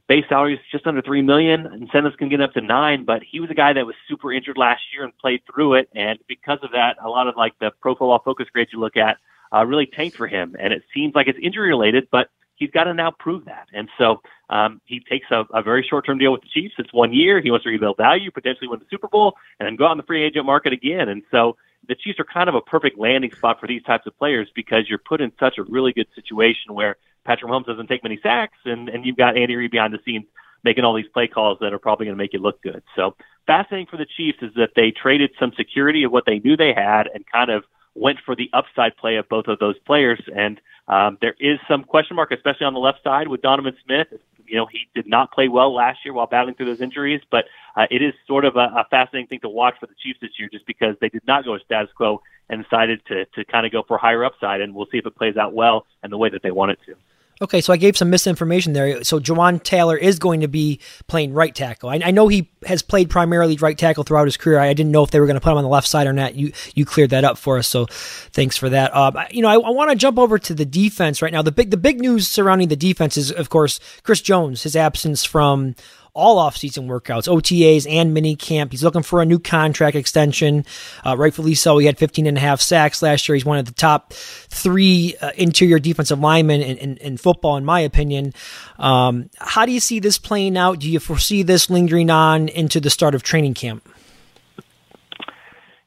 base 0.08 0.26
salary 0.30 0.54
is 0.54 0.60
just 0.72 0.86
under 0.86 1.02
three 1.02 1.22
million. 1.22 1.66
Incentives 1.74 2.16
can 2.16 2.30
get 2.30 2.42
up 2.42 2.54
to 2.54 2.62
nine, 2.62 3.06
but 3.06 3.22
he 3.24 3.40
was 3.40 3.50
a 3.50 3.56
guy 3.56 3.74
that 3.74 3.86
was 3.86 3.96
super 4.08 4.32
injured 4.32 4.58
last 4.58 4.82
year 4.94 5.04
and 5.04 5.18
played 5.18 5.42
through 5.52 5.76
it, 5.76 5.90
and 5.96 6.20
because 6.28 6.60
of 6.62 6.72
that, 6.72 6.98
a 7.04 7.10
lot 7.10 7.28
of 7.28 7.36
like 7.36 7.58
the 7.60 7.72
Pro 7.82 7.94
Football 7.94 8.22
Focus 8.24 8.48
grades 8.54 8.72
you 8.72 8.80
look 8.80 8.98
at 8.98 9.18
uh, 9.54 9.66
really 9.66 9.86
tanked 9.86 10.18
for 10.18 10.28
him. 10.28 10.56
And 10.60 10.74
it 10.74 10.84
seems 10.94 11.16
like 11.16 11.28
it's 11.28 11.40
injury 11.42 11.70
related, 11.70 12.08
but 12.12 12.30
he's 12.56 12.72
got 12.72 12.86
to 12.86 12.94
now 12.94 13.12
prove 13.12 13.46
that. 13.46 13.68
And 13.74 13.90
so 13.98 14.22
um, 14.50 14.82
he 14.86 15.00
takes 15.00 15.28
a, 15.32 15.46
a 15.54 15.62
very 15.62 15.86
short 15.88 16.06
term 16.06 16.18
deal 16.18 16.32
with 16.32 16.42
the 16.42 16.50
Chiefs. 16.54 16.76
It's 16.78 16.94
one 16.94 17.14
year. 17.14 17.42
He 17.42 17.52
wants 17.52 17.64
to 17.64 17.70
rebuild 17.70 17.98
value, 17.98 18.32
potentially 18.32 18.68
win 18.68 18.80
the 18.80 18.86
Super 18.90 19.08
Bowl, 19.08 19.36
and 19.60 19.68
then 19.68 19.76
go 19.76 19.88
out 19.88 19.92
in 19.92 19.98
the 19.98 20.04
free 20.04 20.24
agent 20.24 20.46
market 20.46 20.74
again. 20.74 21.10
And 21.10 21.24
so 21.32 21.58
the 21.88 21.96
Chiefs 21.96 22.20
are 22.20 22.26
kind 22.26 22.50
of 22.50 22.56
a 22.56 22.62
perfect 22.62 22.98
landing 22.98 23.32
spot 23.32 23.60
for 23.60 23.68
these 23.68 23.84
types 23.84 24.06
of 24.08 24.18
players 24.18 24.48
because 24.56 24.90
you're 24.90 25.00
put 25.00 25.22
in 25.22 25.32
such 25.40 25.58
a 25.58 25.64
really 25.64 25.94
good 25.94 26.08
situation 26.16 26.74
where 26.74 26.98
Patrick 27.26 27.52
Mahomes 27.52 27.66
doesn't 27.66 27.88
take 27.88 28.04
many 28.04 28.20
sacks, 28.22 28.58
and, 28.66 28.90
and 28.90 29.06
you've 29.06 29.18
got 29.18 29.38
Andy 29.38 29.56
Reid 29.56 29.72
behind 29.72 29.94
the 29.94 30.00
scenes 30.06 30.26
making 30.64 30.84
all 30.84 30.96
these 30.96 31.08
play 31.14 31.28
calls 31.28 31.60
that 31.62 31.74
are 31.74 31.80
probably 31.80 32.08
going 32.08 32.18
to 32.18 32.22
make 32.22 32.34
you 32.34 32.40
look 32.40 32.62
good. 32.62 32.82
So 32.96 33.16
fascinating 33.46 33.88
for 33.88 33.98
the 33.98 34.08
Chiefs 34.18 34.40
is 34.42 34.52
that 34.56 34.72
they 34.76 34.92
traded 34.92 35.32
some 35.40 35.52
security 35.56 36.04
of 36.04 36.12
what 36.12 36.26
they 36.26 36.40
knew 36.40 36.58
they 36.58 36.74
had 36.74 37.08
and 37.14 37.24
kind 37.32 37.52
of 37.52 37.64
went 37.94 38.20
for 38.26 38.36
the 38.36 38.50
upside 38.52 38.98
play 38.98 39.16
of 39.18 39.30
both 39.30 39.48
of 39.48 39.60
those 39.60 39.78
players. 39.86 40.20
And 40.36 40.60
um, 40.88 41.18
there 41.22 41.36
is 41.40 41.60
some 41.68 41.84
question 41.84 42.16
mark, 42.16 42.32
especially 42.32 42.66
on 42.66 42.74
the 42.74 42.80
left 42.80 43.04
side 43.04 43.28
with 43.28 43.42
Donovan 43.42 43.76
Smith. 43.86 44.08
You 44.48 44.58
know, 44.58 44.68
he 44.72 44.88
did 44.94 45.08
not 45.08 45.32
play 45.32 45.48
well 45.48 45.74
last 45.74 46.00
year 46.06 46.14
while 46.14 46.28
battling 46.28 46.56
through 46.56 46.68
those 46.68 46.82
injuries, 46.82 47.22
but 47.30 47.46
uh, 47.76 47.88
it 47.90 48.02
is 48.02 48.14
sort 48.28 48.46
of 48.46 48.56
a, 48.56 48.72
a 48.76 48.86
fascinating 48.90 49.28
thing 49.28 49.40
to 49.42 49.50
watch 49.50 49.76
for 49.80 49.88
the 49.88 49.96
Chiefs 50.02 50.20
this 50.22 50.32
year, 50.38 50.50
just 50.52 50.66
because 50.66 50.96
they 51.02 51.10
did 51.10 51.26
not 51.28 51.46
go 51.46 51.58
status 51.58 51.92
quo 51.96 52.22
and 52.50 52.64
decided 52.64 53.02
to 53.08 53.26
to 53.26 53.46
kind 53.46 53.66
of 53.66 53.72
go 53.72 53.84
for 53.88 53.98
higher 53.98 54.24
upside, 54.24 54.62
and 54.62 54.74
we'll 54.74 54.88
see 54.92 54.98
if 54.98 55.06
it 55.06 55.16
plays 55.16 55.38
out 55.38 55.54
well 55.54 55.86
and 56.04 56.12
the 56.12 56.18
way 56.18 56.30
that 56.30 56.44
they 56.44 56.52
want 56.52 56.72
it 56.72 56.80
to. 56.86 56.96
Okay, 57.42 57.60
so 57.60 57.74
I 57.74 57.78
gave 57.78 57.98
some 57.98 58.10
misinformation 58.10 58.72
there. 58.72 59.04
So 59.04 59.20
Jawaan 59.20 59.62
Taylor 59.62 59.98
is 59.98 60.20
going 60.20 60.40
to 60.40 60.48
be 60.48 60.80
playing 61.08 61.34
right 61.34 61.54
tackle. 61.54 61.90
I, 61.90 62.00
I, 62.04 62.12
know 62.12 62.30
he 62.30 62.50
has 62.66 62.82
played 62.82 63.10
primarily 63.10 63.58
right 63.58 63.78
tackle 63.78 64.06
throughout 64.06 64.24
his 64.24 64.38
career. 64.38 64.58
I, 64.58 64.70
I 64.70 64.74
didn't 64.74 64.94
know 64.94 65.04
if 65.04 65.12
they 65.12 65.20
were 65.20 65.26
going 65.26 65.36
to 65.36 65.42
put 65.42 65.52
him 65.52 65.58
on 65.58 65.64
the 65.64 65.70
left 65.70 65.88
side 65.88 66.08
or 66.08 66.14
not. 66.14 66.36
You 66.36 66.54
you 66.76 66.86
cleared 66.86 67.10
that 67.10 67.26
up 67.26 67.38
for 67.38 67.58
us, 67.58 67.68
so 67.68 67.88
thanks 67.88 68.56
for 68.56 68.70
that. 68.70 68.96
Um, 68.96 69.18
you 69.32 69.42
know, 69.42 69.50
I, 69.50 69.56
I 69.56 69.70
want 69.72 69.90
to 69.90 69.98
jump 69.98 70.18
over 70.18 70.40
to 70.40 70.54
the 70.54 70.66
defense 70.66 71.22
right 71.22 71.34
now. 71.34 71.42
The 71.42 71.52
big 71.52 71.72
the 71.72 71.78
big 71.78 72.00
news 72.00 72.28
surrounding 72.30 72.70
the 72.70 72.78
defense 72.78 73.18
is, 73.18 73.32
of 73.32 73.50
course, 73.50 73.82
Chris 74.04 74.22
Jones, 74.22 74.64
his 74.64 74.78
absence 74.78 75.26
from 75.26 75.76
all 76.16 76.38
offseason 76.38 76.88
workouts, 76.88 77.28
OTAs, 77.28 77.86
and 77.90 78.14
mini 78.14 78.36
camp. 78.36 78.72
He's 78.72 78.84
looking 78.84 79.04
for 79.04 79.22
a 79.22 79.26
new 79.26 79.38
contract 79.38 79.96
extension. 79.96 80.66
Uh, 81.06 81.16
rightfully 81.18 81.54
so. 81.54 81.78
He 81.78 81.86
had 81.86 82.00
15 82.00 82.26
and 82.26 82.38
a 82.38 82.42
half 82.42 82.62
sacks 82.62 83.02
last 83.02 83.28
year. 83.28 83.36
He's 83.36 83.46
one 83.46 83.58
of 83.58 83.66
the 83.66 83.74
top 83.74 84.14
three 84.14 85.16
uh, 85.22 85.32
interior 85.36 85.78
defensive 85.78 86.20
linemen 86.20 86.62
in, 86.62 86.78
in, 86.78 86.98
in, 86.98 87.18
football, 87.18 87.58
in 87.58 87.66
my 87.66 87.82
opinion. 87.82 88.34
Um, 88.80 89.30
how 89.38 89.66
do 89.66 89.74
you 89.74 89.80
see 89.80 90.00
this 90.00 90.18
playing 90.18 90.58
out? 90.58 90.80
Do 90.80 90.90
you 90.90 91.00
foresee 91.00 91.44
this 91.44 91.70
lingering 91.70 92.10
on 92.10 92.48
into 92.48 92.80
the 92.80 92.90
start 92.90 93.14
of 93.14 93.22
training 93.22 93.54
camp? 93.54 93.88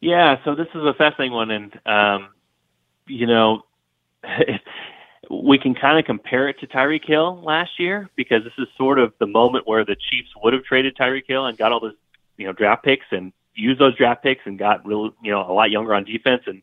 Yeah, 0.00 0.36
so 0.44 0.54
this 0.54 0.68
is 0.74 0.82
a 0.82 0.94
fascinating 0.94 1.32
one, 1.32 1.50
and 1.50 1.80
um, 1.84 2.28
you 3.08 3.26
know, 3.26 3.62
we 5.30 5.58
can 5.58 5.74
kind 5.74 5.98
of 5.98 6.04
compare 6.04 6.48
it 6.48 6.58
to 6.60 6.66
Tyreek 6.66 7.04
Hill 7.04 7.42
last 7.42 7.78
year 7.78 8.08
because 8.16 8.44
this 8.44 8.52
is 8.58 8.66
sort 8.76 8.98
of 8.98 9.12
the 9.18 9.26
moment 9.26 9.66
where 9.66 9.84
the 9.84 9.96
Chiefs 9.96 10.30
would 10.42 10.52
have 10.54 10.64
traded 10.64 10.96
Tyreek 10.96 11.26
Hill 11.26 11.46
and 11.46 11.56
got 11.58 11.72
all 11.72 11.80
those, 11.80 11.94
you 12.36 12.46
know, 12.46 12.52
draft 12.52 12.84
picks 12.84 13.06
and 13.10 13.32
used 13.54 13.80
those 13.80 13.96
draft 13.96 14.22
picks 14.22 14.42
and 14.46 14.58
got 14.58 14.86
real, 14.86 15.10
you 15.22 15.30
know, 15.30 15.40
a 15.40 15.52
lot 15.52 15.70
younger 15.70 15.94
on 15.94 16.04
defense. 16.04 16.42
And 16.46 16.62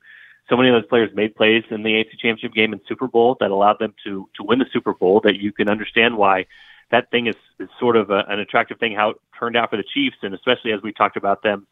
so 0.50 0.58
many 0.58 0.70
of 0.70 0.76
those 0.82 0.88
players 0.88 1.12
made 1.14 1.36
plays 1.36 1.64
in 1.70 1.84
the 1.84 1.92
AFC 1.92 2.12
Championship 2.20 2.54
game 2.54 2.74
and 2.74 2.82
Super 2.88 3.08
Bowl 3.08 3.38
that 3.40 3.52
allowed 3.52 3.80
them 3.80 3.94
to 4.04 4.28
to 4.36 4.44
win 4.44 4.60
the 4.60 4.66
Super 4.72 4.94
Bowl. 4.94 5.22
That 5.24 5.36
you 5.36 5.52
can 5.52 5.70
understand 5.70 6.18
why 6.18 6.48
that 6.92 7.12
thing 7.12 7.28
is, 7.28 7.36
is 7.60 7.70
sort 7.80 7.98
of 7.98 8.10
a, 8.10 8.26
an 8.28 8.40
attractive 8.40 8.80
thing 8.80 8.96
how 8.96 9.12
it 9.12 9.18
turned 9.40 9.58
out 9.58 9.70
for 9.70 9.78
the 9.78 9.84
Chiefs, 9.84 10.18
and 10.24 10.34
especially 10.34 10.72
as 10.72 10.82
we 10.82 10.92
talked 10.92 11.18
about 11.18 11.44
them 11.44 11.68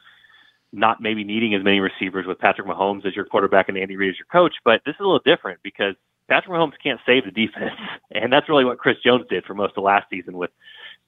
not 0.75 0.99
maybe 0.99 1.23
needing 1.23 1.53
as 1.53 1.63
many 1.63 1.79
receivers 1.79 2.25
with 2.25 2.39
Patrick 2.39 2.67
Mahomes 2.67 3.05
as 3.05 3.15
your 3.15 3.25
quarterback 3.25 3.69
and 3.69 3.77
Andy 3.77 3.95
Reid 3.95 4.09
as 4.09 4.17
your 4.17 4.25
coach. 4.25 4.55
But 4.65 4.81
this 4.85 4.95
is 4.95 4.99
a 4.99 5.03
little 5.03 5.21
different 5.23 5.59
because 5.61 5.95
Patrick 6.33 6.57
Mahomes 6.57 6.73
can't 6.81 6.99
save 7.05 7.25
the 7.25 7.31
defense, 7.31 7.79
and 8.11 8.33
that's 8.33 8.49
really 8.49 8.65
what 8.65 8.79
Chris 8.79 8.97
Jones 9.05 9.25
did 9.29 9.45
for 9.45 9.53
most 9.53 9.77
of 9.77 9.83
last 9.83 10.09
season 10.09 10.35
with 10.35 10.49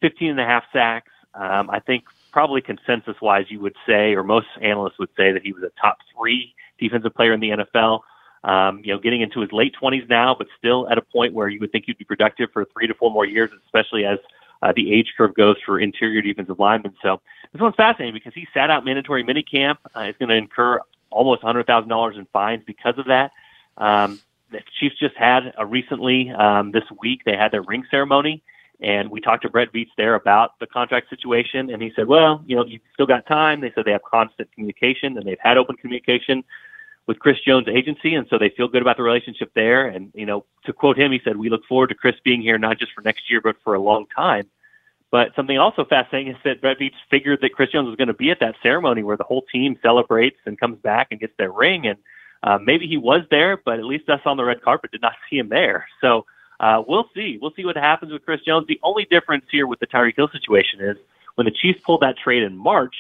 15 0.02 0.30
and 0.30 0.40
a 0.40 0.46
half 0.46 0.64
sacks. 0.72 1.12
Um, 1.34 1.68
I 1.72 1.80
think 1.80 2.04
probably 2.32 2.62
consensus-wise, 2.62 3.46
you 3.50 3.60
would 3.60 3.76
say, 3.88 4.14
or 4.14 4.24
most 4.24 4.46
analysts 4.62 5.00
would 5.00 5.10
say 5.18 5.32
that 5.32 5.42
he 5.42 5.52
was 5.52 5.64
a 5.64 5.72
top 5.82 5.98
three 6.16 6.54
defensive 6.80 7.16
player 7.16 7.34
in 7.34 7.40
the 7.40 7.50
NFL. 7.50 8.02
Um, 8.44 8.82
you 8.84 8.94
know, 8.94 9.00
getting 9.00 9.22
into 9.22 9.42
his 9.42 9.52
late 9.52 9.74
20s 9.82 10.08
now, 10.08 10.36
but 10.38 10.46
still 10.60 10.88
at 10.90 11.00
a 11.00 11.02
point 11.02 11.34
where 11.34 11.50
you 11.50 11.60
would 11.60 11.72
think 11.72 11.86
he'd 11.88 11.98
be 11.98 12.06
productive 12.06 12.52
for 12.54 12.64
three 12.66 12.86
to 12.86 12.94
four 12.94 13.10
more 13.10 13.26
years, 13.26 13.50
especially 13.66 14.06
as 14.06 14.20
uh, 14.62 14.74
the 14.76 14.94
age 14.94 15.12
curve 15.18 15.34
goes 15.34 15.56
for 15.66 15.80
interior 15.80 16.22
defensive 16.22 16.60
linemen. 16.60 16.94
So 17.02 17.20
this 17.52 17.60
one's 17.60 17.74
fascinating 17.76 18.14
because 18.14 18.36
he 18.36 18.48
sat 18.54 18.70
out 18.70 18.86
mandatory 18.86 19.24
minicamp. 19.24 19.78
Uh, 19.96 20.04
he's 20.04 20.16
going 20.18 20.30
to 20.30 20.36
incur 20.36 20.80
almost 21.10 21.42
$100,000 21.42 22.16
in 22.16 22.26
fines 22.32 22.64
because 22.68 23.00
of 23.00 23.06
that. 23.06 23.32
Um, 23.78 24.20
the 24.56 24.72
Chiefs 24.80 24.98
just 25.00 25.16
had 25.16 25.54
a 25.58 25.66
recently 25.66 26.32
um, 26.32 26.72
this 26.72 26.84
week. 27.02 27.22
They 27.26 27.36
had 27.36 27.52
their 27.52 27.62
ring 27.62 27.86
ceremony, 27.92 28.44
and 28.80 29.10
we 29.10 29.22
talked 29.22 29.44
to 29.44 29.50
Brett 29.50 29.74
Veach 29.74 29.90
there 29.98 30.16
about 30.16 30.60
the 30.60 30.68
contract 30.68 31.10
situation, 31.10 31.70
and 31.70 31.82
he 31.82 31.92
said, 31.96 32.08
"Well, 32.08 32.44
you 32.46 32.56
know, 32.56 32.66
you've 32.66 32.82
still 32.94 33.06
got 33.06 33.26
time." 33.26 33.62
They 33.62 33.72
said 33.74 33.86
they 33.86 33.92
have 33.92 34.04
constant 34.04 34.52
communication, 34.54 35.18
and 35.18 35.28
they've 35.28 35.40
had 35.40 35.58
open 35.58 35.76
communication 35.76 36.44
with 37.08 37.20
Chris 37.20 37.38
Jones' 37.46 37.68
agency, 37.68 38.16
and 38.16 38.28
so 38.30 38.38
they 38.38 38.50
feel 38.50 38.68
good 38.68 38.82
about 38.82 38.98
the 38.98 39.04
relationship 39.04 39.52
there. 39.54 39.88
And 39.88 40.12
you 40.14 40.26
know, 40.26 40.46
to 40.66 40.74
quote 40.74 40.98
him, 40.98 41.12
he 41.12 41.22
said, 41.24 41.38
"We 41.38 41.50
look 41.50 41.66
forward 41.66 41.88
to 41.88 41.96
Chris 41.96 42.16
being 42.24 42.42
here 42.42 42.58
not 42.58 42.80
just 42.80 42.94
for 42.94 43.02
next 43.02 43.30
year, 43.30 43.42
but 43.42 43.58
for 43.64 43.74
a 43.74 43.80
long 43.80 44.06
time." 44.16 44.50
But 45.12 45.36
something 45.36 45.58
also 45.58 45.86
fascinating 45.86 46.34
is 46.34 46.40
that 46.44 46.62
Brett 46.62 46.80
Veach 46.80 46.96
figured 47.10 47.40
that 47.42 47.54
Chris 47.54 47.72
Jones 47.72 47.88
was 47.88 47.96
going 47.96 48.08
to 48.10 48.14
be 48.14 48.32
at 48.32 48.40
that 48.40 48.56
ceremony 48.62 49.04
where 49.04 49.16
the 49.16 49.24
whole 49.24 49.44
team 49.52 49.78
celebrates 49.82 50.40
and 50.46 50.60
comes 50.60 50.78
back 50.80 51.08
and 51.12 51.20
gets 51.20 51.34
their 51.38 51.52
ring, 51.52 51.88
and 51.88 51.98
uh, 52.46 52.60
maybe 52.64 52.88
he 52.88 52.96
was 52.96 53.24
there, 53.32 53.58
but 53.58 53.80
at 53.80 53.86
least 53.86 54.08
us 54.08 54.22
on 54.24 54.38
the 54.38 54.46
red 54.46 54.62
carpet 54.62 54.92
did 54.92 55.02
not 55.02 55.14
see 55.30 55.38
him 55.38 55.50
there. 55.50 55.88
So 56.00 56.26
uh, 56.60 56.84
we'll 56.88 57.10
see. 57.14 57.38
We'll 57.42 57.54
see 57.56 57.66
what 57.66 57.76
happens 57.76 58.14
with 58.14 58.24
Chris 58.24 58.42
Jones. 58.42 58.68
The 58.68 58.80
only 58.84 59.06
difference 59.06 59.46
here 59.52 59.68
with 59.68 59.80
the 59.80 59.88
Tyreek 59.88 60.16
Hill 60.16 60.30
situation 60.32 60.80
is 60.80 60.96
when 61.34 61.46
the 61.46 61.52
Chiefs 61.52 61.82
pulled 61.86 62.02
that 62.02 62.18
trade 62.18 62.44
in 62.44 62.56
March, 62.56 62.96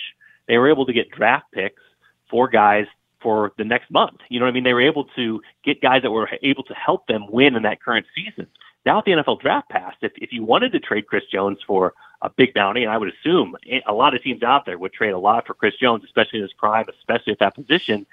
they 0.47 0.57
were 0.57 0.69
able 0.69 0.85
to 0.85 0.93
get 0.93 1.09
draft 1.11 1.45
picks 1.53 1.81
for 2.29 2.49
guys 2.49 2.87
for 3.21 3.53
the 3.57 3.63
next 3.63 3.89
month. 3.89 4.19
You 4.29 4.39
know 4.39 4.45
what 4.45 4.51
I 4.51 4.53
mean? 4.53 4.63
They 4.63 4.73
were 4.73 4.81
able 4.81 5.05
to 5.15 5.41
get 5.63 5.81
guys 5.81 6.01
that 6.01 6.11
were 6.11 6.29
able 6.43 6.63
to 6.63 6.73
help 6.73 7.07
them 7.07 7.25
win 7.31 7.55
in 7.55 7.63
that 7.63 7.81
current 7.81 8.05
season. 8.13 8.47
Now 8.85 8.97
with 8.97 9.05
the 9.05 9.11
NFL 9.11 9.41
draft 9.41 9.69
passed, 9.69 9.97
if, 10.01 10.11
if 10.17 10.31
you 10.31 10.43
wanted 10.43 10.71
to 10.73 10.79
trade 10.79 11.07
Chris 11.07 11.23
Jones 11.31 11.57
for 11.65 11.93
a 12.21 12.29
big 12.29 12.53
bounty, 12.53 12.83
and 12.83 12.91
I 12.91 12.97
would 12.97 13.11
assume 13.11 13.55
a 13.87 13.93
lot 13.93 14.13
of 14.13 14.21
teams 14.21 14.43
out 14.43 14.65
there 14.65 14.77
would 14.77 14.93
trade 14.93 15.11
a 15.11 15.17
lot 15.17 15.47
for 15.47 15.55
Chris 15.55 15.73
Jones, 15.75 16.03
especially 16.03 16.39
in 16.39 16.43
his 16.43 16.53
prime, 16.53 16.85
especially 16.99 17.33
at 17.33 17.39
that 17.39 17.55
position, 17.55 18.05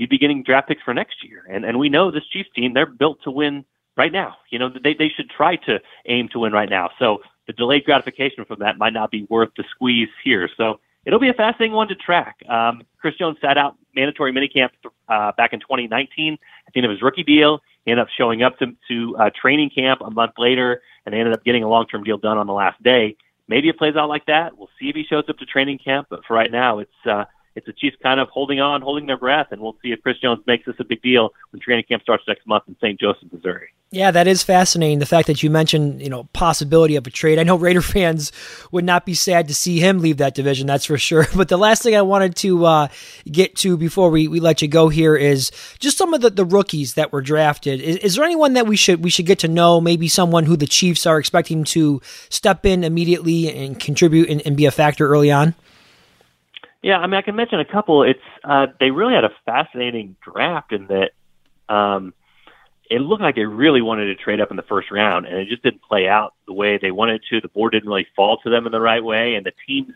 you'd 0.00 0.08
be 0.08 0.16
getting 0.16 0.42
draft 0.42 0.66
picks 0.66 0.82
for 0.82 0.94
next 0.94 1.22
year. 1.22 1.44
And 1.48 1.64
and 1.64 1.78
we 1.78 1.90
know 1.90 2.10
this 2.10 2.26
Chiefs 2.32 2.48
team, 2.56 2.72
they're 2.72 2.86
built 2.86 3.18
to 3.24 3.30
win 3.30 3.66
right 3.98 4.10
now. 4.10 4.36
You 4.50 4.58
know, 4.58 4.70
they 4.70 4.94
they 4.94 5.10
should 5.14 5.28
try 5.28 5.56
to 5.66 5.78
aim 6.08 6.28
to 6.32 6.38
win 6.38 6.52
right 6.52 6.70
now. 6.70 6.88
So 6.98 7.18
the 7.46 7.52
delayed 7.52 7.84
gratification 7.84 8.46
from 8.46 8.60
that 8.60 8.78
might 8.78 8.94
not 8.94 9.10
be 9.10 9.26
worth 9.28 9.50
the 9.58 9.64
squeeze 9.70 10.08
here. 10.24 10.48
So 10.56 10.80
it'll 11.04 11.20
be 11.20 11.28
a 11.28 11.34
fascinating 11.34 11.76
one 11.76 11.88
to 11.88 11.94
track. 11.94 12.36
Um, 12.48 12.82
Chris 12.98 13.14
Jones 13.16 13.36
sat 13.42 13.58
out 13.58 13.76
mandatory 13.94 14.32
minicamp 14.32 14.70
uh, 15.08 15.32
back 15.36 15.52
in 15.52 15.60
2019 15.60 16.38
at 16.66 16.72
the 16.72 16.78
end 16.78 16.86
of 16.86 16.90
his 16.90 17.02
rookie 17.02 17.22
deal. 17.22 17.60
He 17.84 17.90
ended 17.90 18.02
up 18.02 18.08
showing 18.16 18.42
up 18.42 18.58
to, 18.60 18.74
to 18.88 19.16
uh, 19.18 19.30
training 19.38 19.70
camp 19.70 20.00
a 20.00 20.10
month 20.10 20.32
later, 20.38 20.80
and 21.04 21.12
they 21.12 21.18
ended 21.18 21.34
up 21.34 21.44
getting 21.44 21.62
a 21.62 21.68
long 21.68 21.86
term 21.86 22.04
deal 22.04 22.16
done 22.16 22.38
on 22.38 22.46
the 22.46 22.54
last 22.54 22.82
day. 22.82 23.16
Maybe 23.48 23.68
it 23.68 23.76
plays 23.76 23.96
out 23.96 24.08
like 24.08 24.26
that. 24.26 24.56
We'll 24.56 24.70
see 24.78 24.88
if 24.88 24.94
he 24.94 25.04
shows 25.04 25.24
up 25.28 25.36
to 25.38 25.44
training 25.44 25.78
camp, 25.84 26.06
but 26.08 26.24
for 26.24 26.34
right 26.34 26.50
now, 26.50 26.78
it's 26.78 26.90
uh, 27.04 27.24
it's 27.56 27.66
the 27.66 27.72
Chiefs 27.72 27.96
kind 28.02 28.20
of 28.20 28.28
holding 28.28 28.60
on, 28.60 28.80
holding 28.82 29.06
their 29.06 29.16
breath, 29.16 29.48
and 29.50 29.60
we'll 29.60 29.76
see 29.82 29.90
if 29.90 30.02
Chris 30.02 30.18
Jones 30.18 30.40
makes 30.46 30.66
this 30.66 30.76
a 30.78 30.84
big 30.84 31.02
deal 31.02 31.30
when 31.50 31.60
training 31.60 31.84
camp 31.88 32.02
starts 32.02 32.24
next 32.28 32.46
month 32.46 32.64
in 32.68 32.76
St. 32.76 32.98
Joseph, 32.98 33.32
Missouri. 33.32 33.68
Yeah, 33.92 34.12
that 34.12 34.28
is 34.28 34.44
fascinating. 34.44 35.00
The 35.00 35.06
fact 35.06 35.26
that 35.26 35.42
you 35.42 35.50
mentioned, 35.50 36.00
you 36.00 36.08
know, 36.08 36.28
possibility 36.32 36.94
of 36.94 37.08
a 37.08 37.10
trade. 37.10 37.40
I 37.40 37.42
know 37.42 37.56
Raider 37.56 37.82
fans 37.82 38.30
would 38.70 38.84
not 38.84 39.04
be 39.04 39.14
sad 39.14 39.48
to 39.48 39.54
see 39.54 39.80
him 39.80 39.98
leave 39.98 40.18
that 40.18 40.36
division, 40.36 40.68
that's 40.68 40.84
for 40.84 40.98
sure. 40.98 41.26
But 41.40 41.48
the 41.48 41.56
last 41.56 41.82
thing 41.82 41.96
I 41.96 42.02
wanted 42.02 42.36
to 42.36 42.66
uh, 42.66 42.88
get 43.30 43.56
to 43.56 43.76
before 43.76 44.10
we, 44.10 44.28
we 44.28 44.40
let 44.40 44.62
you 44.62 44.68
go 44.68 44.90
here 44.90 45.16
is 45.16 45.50
just 45.78 45.96
some 45.96 46.14
of 46.14 46.20
the, 46.20 46.30
the 46.30 46.44
rookies 46.44 46.94
that 46.94 47.12
were 47.12 47.22
drafted. 47.22 47.80
Is, 47.80 47.96
is 47.96 48.14
there 48.14 48.24
anyone 48.24 48.52
that 48.52 48.66
we 48.66 48.76
should 48.76 49.02
we 49.02 49.10
should 49.10 49.26
get 49.26 49.40
to 49.40 49.48
know? 49.48 49.80
Maybe 49.80 50.06
someone 50.06 50.44
who 50.44 50.56
the 50.56 50.66
Chiefs 50.66 51.06
are 51.06 51.18
expecting 51.18 51.64
to 51.64 52.00
step 52.28 52.66
in 52.66 52.84
immediately 52.84 53.52
and 53.52 53.80
contribute 53.80 54.28
and, 54.28 54.42
and 54.46 54.56
be 54.56 54.66
a 54.66 54.70
factor 54.70 55.08
early 55.08 55.32
on? 55.32 55.54
Yeah, 56.82 56.98
I 56.98 57.06
mean, 57.06 57.14
I 57.14 57.22
can 57.22 57.36
mention 57.36 57.60
a 57.60 57.64
couple. 57.64 58.02
It's 58.02 58.20
uh, 58.42 58.68
they 58.78 58.90
really 58.90 59.14
had 59.14 59.24
a 59.24 59.32
fascinating 59.44 60.16
draft 60.22 60.72
in 60.72 60.86
that 60.86 61.10
um, 61.72 62.14
it 62.90 63.00
looked 63.00 63.22
like 63.22 63.34
they 63.34 63.44
really 63.44 63.82
wanted 63.82 64.06
to 64.06 64.14
trade 64.14 64.40
up 64.40 64.50
in 64.50 64.56
the 64.56 64.62
first 64.62 64.90
round, 64.90 65.26
and 65.26 65.36
it 65.36 65.48
just 65.48 65.62
didn't 65.62 65.82
play 65.82 66.08
out 66.08 66.34
the 66.46 66.54
way 66.54 66.78
they 66.78 66.90
wanted 66.90 67.22
to. 67.30 67.40
The 67.40 67.48
board 67.48 67.72
didn't 67.72 67.88
really 67.88 68.06
fall 68.16 68.38
to 68.38 68.50
them 68.50 68.64
in 68.66 68.72
the 68.72 68.80
right 68.80 69.04
way, 69.04 69.34
and 69.34 69.44
the 69.44 69.52
teams. 69.66 69.92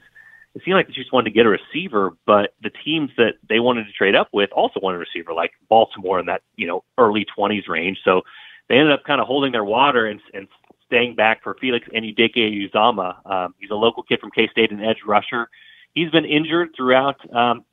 It 0.55 0.63
seemed 0.65 0.77
like 0.77 0.87
they 0.87 0.93
just 0.93 1.13
wanted 1.13 1.31
to 1.31 1.35
get 1.35 1.47
a 1.47 1.49
receiver, 1.49 2.17
but 2.27 2.55
the 2.63 2.71
teams 2.71 3.11
that 3.17 3.35
they 3.49 3.59
wanted 3.59 3.87
to 3.87 3.93
trade 3.93 4.15
up 4.15 4.29
with 4.33 4.53
also 4.53 4.79
wanted 4.79 4.99
a 4.99 5.01
receiver, 5.01 5.33
like 5.33 5.51
Baltimore 5.69 6.21
in 6.21 6.27
that 6.27 6.43
you 6.55 6.69
know 6.69 6.85
early 6.97 7.27
20s 7.37 7.67
range. 7.67 7.99
So 8.05 8.23
they 8.69 8.77
ended 8.77 8.93
up 8.93 9.03
kind 9.05 9.21
of 9.21 9.27
holding 9.27 9.51
their 9.51 9.65
water 9.65 10.07
and, 10.07 10.21
and 10.33 10.47
staying 10.87 11.17
back 11.17 11.43
for 11.43 11.57
Felix 11.61 11.89
Anudike-Uzomah. 11.89 13.29
Um, 13.29 13.55
he's 13.59 13.71
a 13.71 13.75
local 13.75 14.05
kid 14.05 14.21
from 14.21 14.31
K 14.31 14.47
State, 14.49 14.71
an 14.71 14.81
edge 14.81 14.99
rusher 15.05 15.49
he's 15.95 16.11
been 16.11 16.25
injured 16.25 16.71
throughout 16.77 17.17
um, 17.35 17.65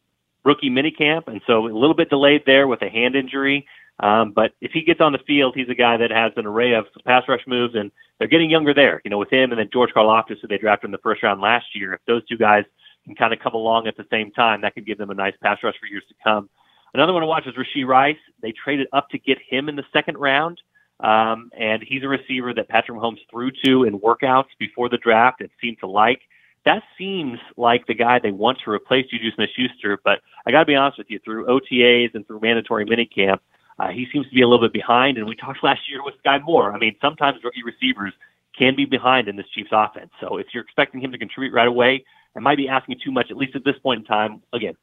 rookie 0.44 0.70
minicamp, 0.70 1.28
and 1.28 1.42
so 1.46 1.66
a 1.66 1.68
little 1.68 1.96
bit 1.96 2.10
delayed 2.10 2.44
there 2.46 2.68
with 2.68 2.82
a 2.82 2.90
hand 2.90 3.16
injury. 3.16 3.68
Um, 4.00 4.32
but 4.32 4.54
if 4.62 4.72
he 4.72 4.82
gets 4.82 5.00
on 5.00 5.12
the 5.12 5.20
field, 5.28 5.54
he's 5.56 5.70
a 5.70 5.76
guy 5.76 5.98
that 5.98 6.10
has 6.10 6.32
an 6.36 6.48
array 6.48 6.74
of 6.74 6.86
pass 7.06 7.24
rush 7.28 7.42
moves, 7.46 7.76
and 7.76 7.92
they're 8.18 8.28
getting 8.28 8.50
younger 8.50 8.74
there. 8.74 9.02
You 9.04 9.12
know, 9.12 9.18
with 9.18 9.32
him 9.32 9.52
and 9.52 9.60
then 9.60 9.70
George 9.72 9.92
Karlaftis, 9.96 10.38
who 10.42 10.48
they 10.48 10.58
drafted 10.58 10.88
in 10.88 10.92
the 10.92 10.98
first 11.00 11.22
round 11.22 11.42
last 11.42 11.66
year. 11.76 11.94
If 11.94 12.02
those 12.08 12.26
two 12.28 12.38
guys 12.38 12.64
can 13.06 13.16
kind 13.16 13.34
of 13.34 13.40
come 13.40 13.54
along 13.54 13.88
at 13.88 13.98
the 13.98 14.06
same 14.10 14.32
time, 14.32 14.62
that 14.62 14.74
could 14.74 14.86
give 14.86 14.98
them 14.98 15.12
a 15.12 15.16
nice 15.16 15.34
pass 15.42 15.60
rush 15.64 15.76
for 15.80 15.88
years 15.88 16.04
to 16.10 16.16
come. 16.24 16.50
Another 16.94 17.14
one 17.14 17.22
to 17.22 17.28
watch 17.28 17.48
is 17.48 17.54
Rashee 17.56 17.86
Rice. 17.86 18.18
They 18.42 18.52
traded 18.52 18.88
up 18.92 19.10
to 19.10 19.20
get 19.20 19.38
him 19.48 19.70
in 19.70 19.76
the 19.76 19.86
second 19.94 20.18
round. 20.18 20.60
Um, 21.00 21.50
and 21.58 21.82
he's 21.82 22.04
a 22.04 22.08
receiver 22.08 22.54
that 22.54 22.70
Patrick 22.70 22.98
Mahomes 22.98 23.20
threw 23.32 23.50
to 23.66 23.86
in 23.86 24.00
workouts 24.00 24.50
before 24.60 24.88
the 24.88 24.98
draft 24.98 25.42
and 25.42 25.50
seemed 25.60 25.80
to 25.80 25.88
like 25.88 26.22
that 26.66 26.84
seems 26.98 27.40
like 27.58 27.88
the 27.88 27.94
guy 27.94 28.20
they 28.20 28.32
want 28.32 28.60
to 28.66 28.72
replace 28.72 29.08
Juju 29.08 29.32
Smith-Schuster. 29.36 30.00
But 30.04 30.22
I 30.46 30.52
got 30.52 30.60
to 30.60 30.66
be 30.66 30.76
honest 30.76 30.98
with 30.98 31.10
you, 31.10 31.20
through 31.20 31.46
OTAs 31.48 32.14
and 32.14 32.26
through 32.28 32.42
mandatory 32.42 32.86
minicamp, 32.86 33.40
uh, 33.80 33.88
he 33.90 34.08
seems 34.14 34.28
to 34.28 34.36
be 34.36 34.42
a 34.42 34.48
little 34.48 34.64
bit 34.64 34.74
behind. 34.74 35.18
And 35.18 35.26
we 35.26 35.36
talked 35.36 35.64
last 35.64 35.82
year 35.90 36.04
with 36.04 36.16
Skyy 36.24 36.44
Moore. 36.44 36.72
I 36.74 36.78
mean, 36.78 36.96
sometimes 37.02 37.44
rookie 37.44 37.64
receivers 37.64 38.14
can 38.58 38.76
be 38.76 38.86
behind 38.86 39.28
in 39.28 39.36
this 39.36 39.48
Chiefs 39.56 39.72
offense. 39.72 40.12
So 40.20 40.38
if 40.38 40.48
you're 40.54 40.64
expecting 40.64 41.02
him 41.02 41.12
to 41.12 41.18
contribute 41.18 41.54
right 41.54 41.68
away, 41.68 42.04
it 42.36 42.42
might 42.42 42.58
be 42.58 42.70
asking 42.70 43.00
too 43.04 43.12
much, 43.12 43.32
at 43.32 43.38
least 43.38 43.56
at 43.56 43.66
this 43.66 43.78
point 43.82 44.02
in 44.02 44.06
time. 44.06 44.42
Again, 44.54 44.76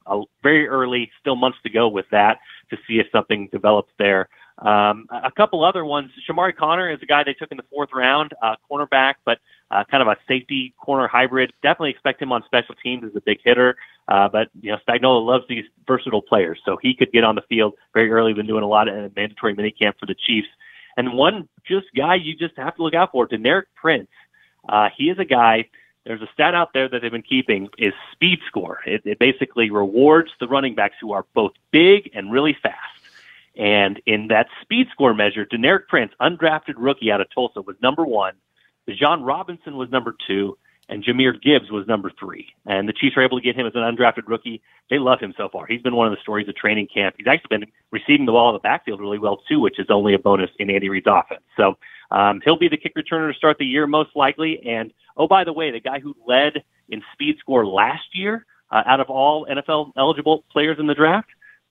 very 0.42 0.66
early, 0.66 1.10
still 1.20 1.36
months 1.36 1.58
to 1.62 1.70
go 1.70 1.88
with 1.88 2.06
that 2.10 2.38
to 2.70 2.76
see 2.86 2.98
if 2.98 3.06
something 3.12 3.48
develops 3.52 3.92
there. 3.98 4.28
Um, 4.58 5.06
a 5.10 5.30
couple 5.30 5.64
other 5.64 5.84
ones. 5.84 6.10
Chamarri 6.28 6.54
Conner 6.54 6.90
is 6.90 7.00
a 7.02 7.06
guy 7.06 7.22
they 7.22 7.34
took 7.34 7.50
in 7.50 7.56
the 7.56 7.64
fourth 7.70 7.90
round, 7.92 8.34
uh, 8.42 8.56
cornerback, 8.70 9.14
but 9.24 9.38
uh, 9.70 9.84
kind 9.84 10.02
of 10.02 10.08
a 10.08 10.16
safety 10.26 10.74
corner 10.78 11.06
hybrid. 11.06 11.52
Definitely 11.62 11.90
expect 11.90 12.20
him 12.20 12.32
on 12.32 12.42
special 12.44 12.74
teams 12.82 13.04
as 13.04 13.14
a 13.14 13.20
big 13.20 13.38
hitter. 13.44 13.76
Uh, 14.08 14.28
but 14.28 14.48
you 14.60 14.72
know, 14.72 14.78
Spagnuolo 14.86 15.24
loves 15.24 15.44
these 15.48 15.64
versatile 15.86 16.22
players, 16.22 16.58
so 16.64 16.76
he 16.80 16.94
could 16.94 17.12
get 17.12 17.24
on 17.24 17.34
the 17.34 17.42
field 17.42 17.74
very 17.92 18.10
early. 18.10 18.32
Been 18.32 18.46
doing 18.46 18.64
a 18.64 18.68
lot 18.68 18.88
of 18.88 19.14
mandatory 19.14 19.54
minicamp 19.54 19.98
for 19.98 20.06
the 20.06 20.14
Chiefs. 20.14 20.48
And 20.96 21.12
one 21.12 21.48
just 21.64 21.86
guy 21.94 22.16
you 22.16 22.34
just 22.34 22.56
have 22.56 22.74
to 22.76 22.82
look 22.82 22.94
out 22.94 23.12
for, 23.12 23.28
Deneric 23.28 23.64
Prince. 23.76 24.08
Uh, 24.68 24.88
he 24.96 25.10
is 25.10 25.18
a 25.18 25.24
guy. 25.24 25.68
There's 26.04 26.22
a 26.22 26.28
stat 26.32 26.54
out 26.54 26.72
there 26.72 26.88
that 26.88 27.02
they've 27.02 27.12
been 27.12 27.22
keeping 27.22 27.68
is 27.76 27.92
speed 28.12 28.40
score. 28.46 28.80
It, 28.86 29.02
it 29.04 29.18
basically 29.18 29.70
rewards 29.70 30.30
the 30.40 30.48
running 30.48 30.74
backs 30.74 30.96
who 31.00 31.12
are 31.12 31.26
both 31.34 31.52
big 31.70 32.10
and 32.14 32.32
really 32.32 32.56
fast. 32.60 32.97
And 33.58 34.00
in 34.06 34.28
that 34.28 34.46
speed 34.62 34.86
score 34.92 35.12
measure, 35.12 35.44
Deneric 35.44 35.88
Prince, 35.88 36.12
undrafted 36.20 36.74
rookie 36.76 37.10
out 37.10 37.20
of 37.20 37.26
Tulsa, 37.34 37.60
was 37.60 37.76
number 37.82 38.04
one. 38.04 38.34
Bijan 38.88 39.26
Robinson 39.26 39.76
was 39.76 39.90
number 39.90 40.14
two, 40.26 40.56
and 40.88 41.04
Jahmyr 41.04 41.42
Gibbs 41.42 41.70
was 41.70 41.86
number 41.86 42.10
three. 42.18 42.46
And 42.64 42.88
the 42.88 42.92
Chiefs 42.92 43.16
were 43.16 43.24
able 43.24 43.38
to 43.38 43.44
get 43.44 43.56
him 43.56 43.66
as 43.66 43.74
an 43.74 43.82
undrafted 43.82 44.28
rookie. 44.28 44.62
They 44.88 44.98
love 44.98 45.18
him 45.20 45.34
so 45.36 45.48
far. 45.48 45.66
He's 45.66 45.82
been 45.82 45.96
one 45.96 46.06
of 46.06 46.12
the 46.12 46.22
stories 46.22 46.48
of 46.48 46.54
training 46.54 46.86
camp. 46.92 47.16
He's 47.18 47.26
actually 47.26 47.58
been 47.58 47.70
receiving 47.90 48.26
the 48.26 48.32
ball 48.32 48.50
in 48.50 48.54
the 48.54 48.60
backfield 48.60 49.00
really 49.00 49.18
well 49.18 49.42
too, 49.48 49.60
which 49.60 49.78
is 49.78 49.86
only 49.90 50.14
a 50.14 50.18
bonus 50.18 50.50
in 50.58 50.70
Andy 50.70 50.88
Reid's 50.88 51.06
offense. 51.08 51.42
So 51.56 51.76
um, 52.12 52.40
he'll 52.44 52.58
be 52.58 52.68
the 52.68 52.78
kick 52.78 52.94
returner 52.94 53.30
to 53.30 53.36
start 53.36 53.58
the 53.58 53.66
year 53.66 53.86
most 53.88 54.10
likely. 54.14 54.60
And 54.64 54.92
oh, 55.16 55.26
by 55.26 55.44
the 55.44 55.52
way, 55.52 55.72
the 55.72 55.80
guy 55.80 55.98
who 55.98 56.14
led 56.26 56.62
in 56.88 57.02
speed 57.12 57.36
score 57.40 57.66
last 57.66 58.14
year 58.14 58.46
uh, 58.70 58.82
out 58.86 59.00
of 59.00 59.10
all 59.10 59.46
NFL 59.46 59.92
eligible 59.96 60.44
players 60.50 60.78
in 60.78 60.86
the 60.86 60.94
draft 60.94 61.28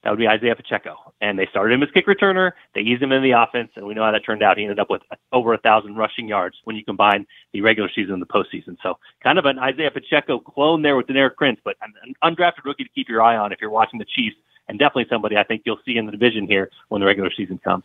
that 0.08 0.12
would 0.12 0.20
be 0.20 0.28
Isaiah 0.30 0.56
Pacheco. 0.56 0.96
And 1.20 1.38
they 1.38 1.48
started 1.48 1.74
him 1.74 1.84
as 1.84 1.92
kick 1.92 2.08
returner. 2.08 2.54
They 2.74 2.80
eased 2.80 3.04
him 3.04 3.12
in 3.12 3.22
the 3.22 3.32
offense, 3.32 3.72
and 3.76 3.86
we 3.86 3.94
know 3.94 4.06
how 4.06 4.12
that 4.14 4.24
turned 4.26 4.42
out. 4.42 4.56
He 4.56 4.64
ended 4.64 4.80
up 4.80 4.90
with 4.90 5.02
over 5.34 5.54
a 5.54 5.58
thousand 5.58 5.98
rushing 5.98 6.30
yards 6.30 6.56
when 6.64 6.78
you 6.78 6.86
combine 6.86 7.28
the 7.52 7.60
regular 7.60 7.90
season 7.94 8.14
and 8.14 8.22
the 8.22 8.26
postseason. 8.26 8.78
So 8.82 9.00
kind 9.22 9.38
of 9.38 9.44
an 9.44 9.60
Isaiah 9.60 9.92
Pacheco 9.92 10.40
clone 10.40 10.82
there 10.82 10.96
with 10.96 11.08
Deneric 11.08 11.36
Prince, 11.36 11.60
but 11.62 11.76
an 11.82 12.14
undrafted 12.24 12.64
rookie 12.64 12.86
to 12.86 12.90
keep 12.90 13.10
your 13.10 13.22
eye 13.22 13.36
on 13.36 13.52
if 13.52 13.60
you're 13.60 13.70
watching 13.70 14.00
the 14.00 14.06
Chiefs, 14.06 14.38
and 14.70 14.80
definitely 14.80 15.08
somebody 15.10 15.36
I 15.36 15.44
think 15.44 15.64
you'll 15.66 15.82
see 15.86 15.98
in 15.98 16.06
the 16.06 16.14
division 16.14 16.48
here 16.48 16.72
when 16.88 17.02
the 17.02 17.06
regular 17.06 17.30
season 17.36 17.58
comes. 17.58 17.84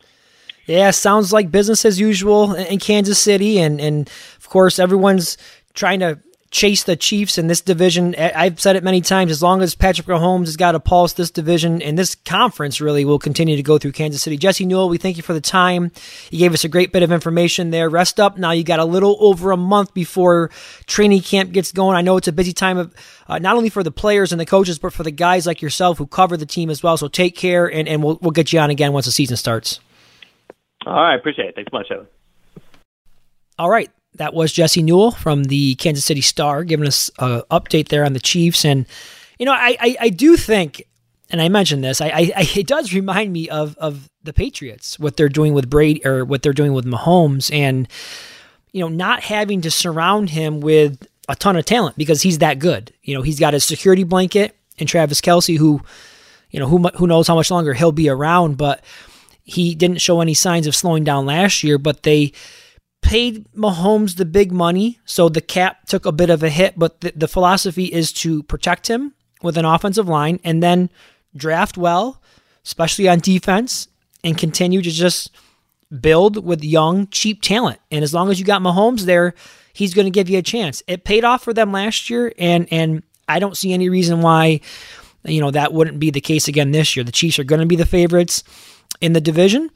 Yeah, 0.65 0.91
sounds 0.91 1.33
like 1.33 1.51
business 1.51 1.83
as 1.83 1.99
usual 1.99 2.53
in 2.53 2.79
Kansas 2.79 3.19
City, 3.19 3.59
and 3.59 3.81
and 3.81 4.09
of 4.37 4.47
course 4.47 4.79
everyone's 4.79 5.37
trying 5.73 5.99
to 5.99 6.19
chase 6.53 6.83
the 6.83 6.95
Chiefs 6.95 7.39
in 7.39 7.47
this 7.47 7.61
division. 7.61 8.13
I've 8.15 8.61
said 8.61 8.75
it 8.75 8.83
many 8.83 9.01
times. 9.01 9.31
As 9.31 9.41
long 9.41 9.63
as 9.63 9.73
Patrick 9.73 10.05
Mahomes 10.05 10.45
has 10.45 10.55
got 10.55 10.75
a 10.75 10.79
pulse, 10.79 11.13
this 11.13 11.31
division 11.31 11.81
and 11.81 11.97
this 11.97 12.13
conference 12.13 12.79
really 12.79 13.03
will 13.05 13.17
continue 13.17 13.55
to 13.55 13.63
go 13.63 13.79
through 13.79 13.93
Kansas 13.93 14.21
City. 14.21 14.37
Jesse 14.37 14.63
Newell, 14.63 14.87
we 14.87 14.99
thank 14.99 15.17
you 15.17 15.23
for 15.23 15.33
the 15.33 15.41
time. 15.41 15.91
You 16.29 16.37
gave 16.37 16.53
us 16.53 16.63
a 16.63 16.69
great 16.69 16.91
bit 16.93 17.01
of 17.01 17.11
information 17.11 17.71
there. 17.71 17.89
Rest 17.89 18.19
up. 18.19 18.37
Now 18.37 18.51
you 18.51 18.63
got 18.63 18.79
a 18.79 18.85
little 18.85 19.17
over 19.19 19.51
a 19.51 19.57
month 19.57 19.95
before 19.95 20.51
training 20.85 21.21
camp 21.21 21.51
gets 21.51 21.71
going. 21.71 21.97
I 21.97 22.01
know 22.01 22.17
it's 22.17 22.27
a 22.27 22.31
busy 22.31 22.53
time 22.53 22.77
of 22.77 22.93
uh, 23.27 23.39
not 23.39 23.57
only 23.57 23.69
for 23.69 23.81
the 23.81 23.91
players 23.91 24.31
and 24.31 24.39
the 24.39 24.45
coaches, 24.45 24.77
but 24.77 24.93
for 24.93 25.01
the 25.01 25.11
guys 25.11 25.47
like 25.47 25.61
yourself 25.61 25.97
who 25.97 26.05
cover 26.05 26.37
the 26.37 26.45
team 26.45 26.69
as 26.69 26.83
well. 26.83 26.97
So 26.97 27.07
take 27.07 27.35
care, 27.35 27.65
and, 27.65 27.87
and 27.87 28.03
we'll 28.03 28.19
we'll 28.21 28.31
get 28.31 28.53
you 28.53 28.59
on 28.59 28.69
again 28.69 28.93
once 28.93 29.07
the 29.07 29.11
season 29.11 29.37
starts. 29.37 29.79
All 30.85 30.93
right, 30.93 31.15
appreciate 31.15 31.49
it. 31.49 31.55
Thanks 31.55 31.71
so 31.71 31.77
much, 31.77 31.87
Evan. 31.89 32.07
All 33.57 33.69
right 33.69 33.89
that 34.15 34.33
was 34.33 34.51
Jesse 34.51 34.83
Newell 34.83 35.11
from 35.11 35.45
the 35.45 35.75
Kansas 35.75 36.05
City 36.05 36.21
Star 36.21 36.63
giving 36.63 36.87
us 36.87 37.09
an 37.19 37.41
update 37.49 37.89
there 37.89 38.05
on 38.05 38.13
the 38.13 38.19
Chiefs. 38.19 38.63
And, 38.63 38.85
you 39.39 39.45
know, 39.45 39.53
I, 39.53 39.75
I, 39.79 39.97
I 40.01 40.09
do 40.09 40.37
think, 40.37 40.87
and 41.29 41.41
I 41.41 41.49
mentioned 41.49 41.83
this, 41.83 41.99
I, 41.99 42.07
I, 42.07 42.47
it 42.55 42.67
does 42.67 42.93
remind 42.93 43.33
me 43.33 43.49
of, 43.49 43.75
of 43.77 44.09
the 44.23 44.33
Patriots, 44.33 44.99
what 44.99 45.17
they're 45.17 45.29
doing 45.29 45.53
with 45.53 45.69
Brady 45.69 46.05
or 46.05 46.25
what 46.25 46.43
they're 46.43 46.53
doing 46.53 46.73
with 46.73 46.85
Mahomes 46.85 47.53
and, 47.53 47.87
you 48.71 48.81
know, 48.81 48.89
not 48.89 49.23
having 49.23 49.61
to 49.61 49.71
surround 49.71 50.29
him 50.29 50.61
with 50.61 51.07
a 51.27 51.35
ton 51.35 51.55
of 51.55 51.65
talent 51.65 51.97
because 51.97 52.21
he's 52.21 52.39
that 52.39 52.59
good. 52.59 52.93
You 53.01 53.15
know, 53.15 53.21
he's 53.21 53.39
got 53.39 53.53
his 53.53 53.65
security 53.65 54.03
blanket 54.03 54.55
and 54.77 54.87
Travis 54.87 55.21
Kelce, 55.21 55.57
who, 55.57 55.81
you 56.51 56.59
know, 56.59 56.67
who, 56.67 56.79
who 56.89 57.07
knows 57.07 57.27
how 57.27 57.35
much 57.35 57.49
longer 57.49 57.73
he'll 57.73 57.91
be 57.91 58.09
around, 58.09 58.57
but 58.57 58.83
he 59.43 59.73
didn't 59.73 60.01
show 60.01 60.21
any 60.21 60.33
signs 60.33 60.67
of 60.67 60.75
slowing 60.75 61.03
down 61.03 61.25
last 61.25 61.63
year, 61.63 61.77
but 61.77 62.03
they, 62.03 62.31
paid 63.03 63.45
Mahomes 63.53 64.15
the 64.15 64.25
big 64.25 64.51
money, 64.51 64.99
so 65.05 65.29
the 65.29 65.41
cap 65.41 65.85
took 65.85 66.05
a 66.05 66.11
bit 66.11 66.29
of 66.29 66.41
a 66.41 66.49
hit, 66.49 66.79
but 66.79 67.01
the, 67.01 67.13
the 67.15 67.27
philosophy 67.27 67.85
is 67.85 68.11
to 68.13 68.41
protect 68.43 68.87
him 68.87 69.13
with 69.43 69.57
an 69.57 69.65
offensive 69.65 70.07
line 70.07 70.39
and 70.43 70.63
then 70.63 70.89
draft 71.35 71.77
well, 71.77 72.21
especially 72.65 73.07
on 73.07 73.19
defense, 73.19 73.87
and 74.23 74.37
continue 74.37 74.81
to 74.81 74.89
just 74.89 75.31
build 76.01 76.43
with 76.43 76.63
young, 76.63 77.07
cheap 77.07 77.41
talent. 77.41 77.79
And 77.91 78.03
as 78.03 78.13
long 78.13 78.31
as 78.31 78.39
you 78.39 78.45
got 78.45 78.61
Mahomes 78.61 79.01
there, 79.01 79.35
he's 79.73 79.93
going 79.93 80.05
to 80.05 80.11
give 80.11 80.29
you 80.29 80.39
a 80.39 80.43
chance. 80.43 80.81
It 80.87 81.03
paid 81.03 81.23
off 81.23 81.43
for 81.43 81.53
them 81.53 81.71
last 81.71 82.09
year, 82.09 82.33
and 82.37 82.67
and 82.71 83.03
I 83.27 83.39
don't 83.39 83.57
see 83.57 83.73
any 83.73 83.89
reason 83.89 84.21
why 84.21 84.61
you 85.25 85.41
know 85.41 85.51
that 85.51 85.73
wouldn't 85.73 85.99
be 85.99 86.09
the 86.09 86.21
case 86.21 86.47
again 86.47 86.71
this 86.71 86.95
year. 86.95 87.03
The 87.03 87.11
Chiefs 87.11 87.37
are 87.37 87.43
going 87.43 87.61
to 87.61 87.67
be 87.67 87.75
the 87.75 87.85
favorites 87.85 88.43
in 89.01 89.13
the 89.13 89.21
division 89.21 89.69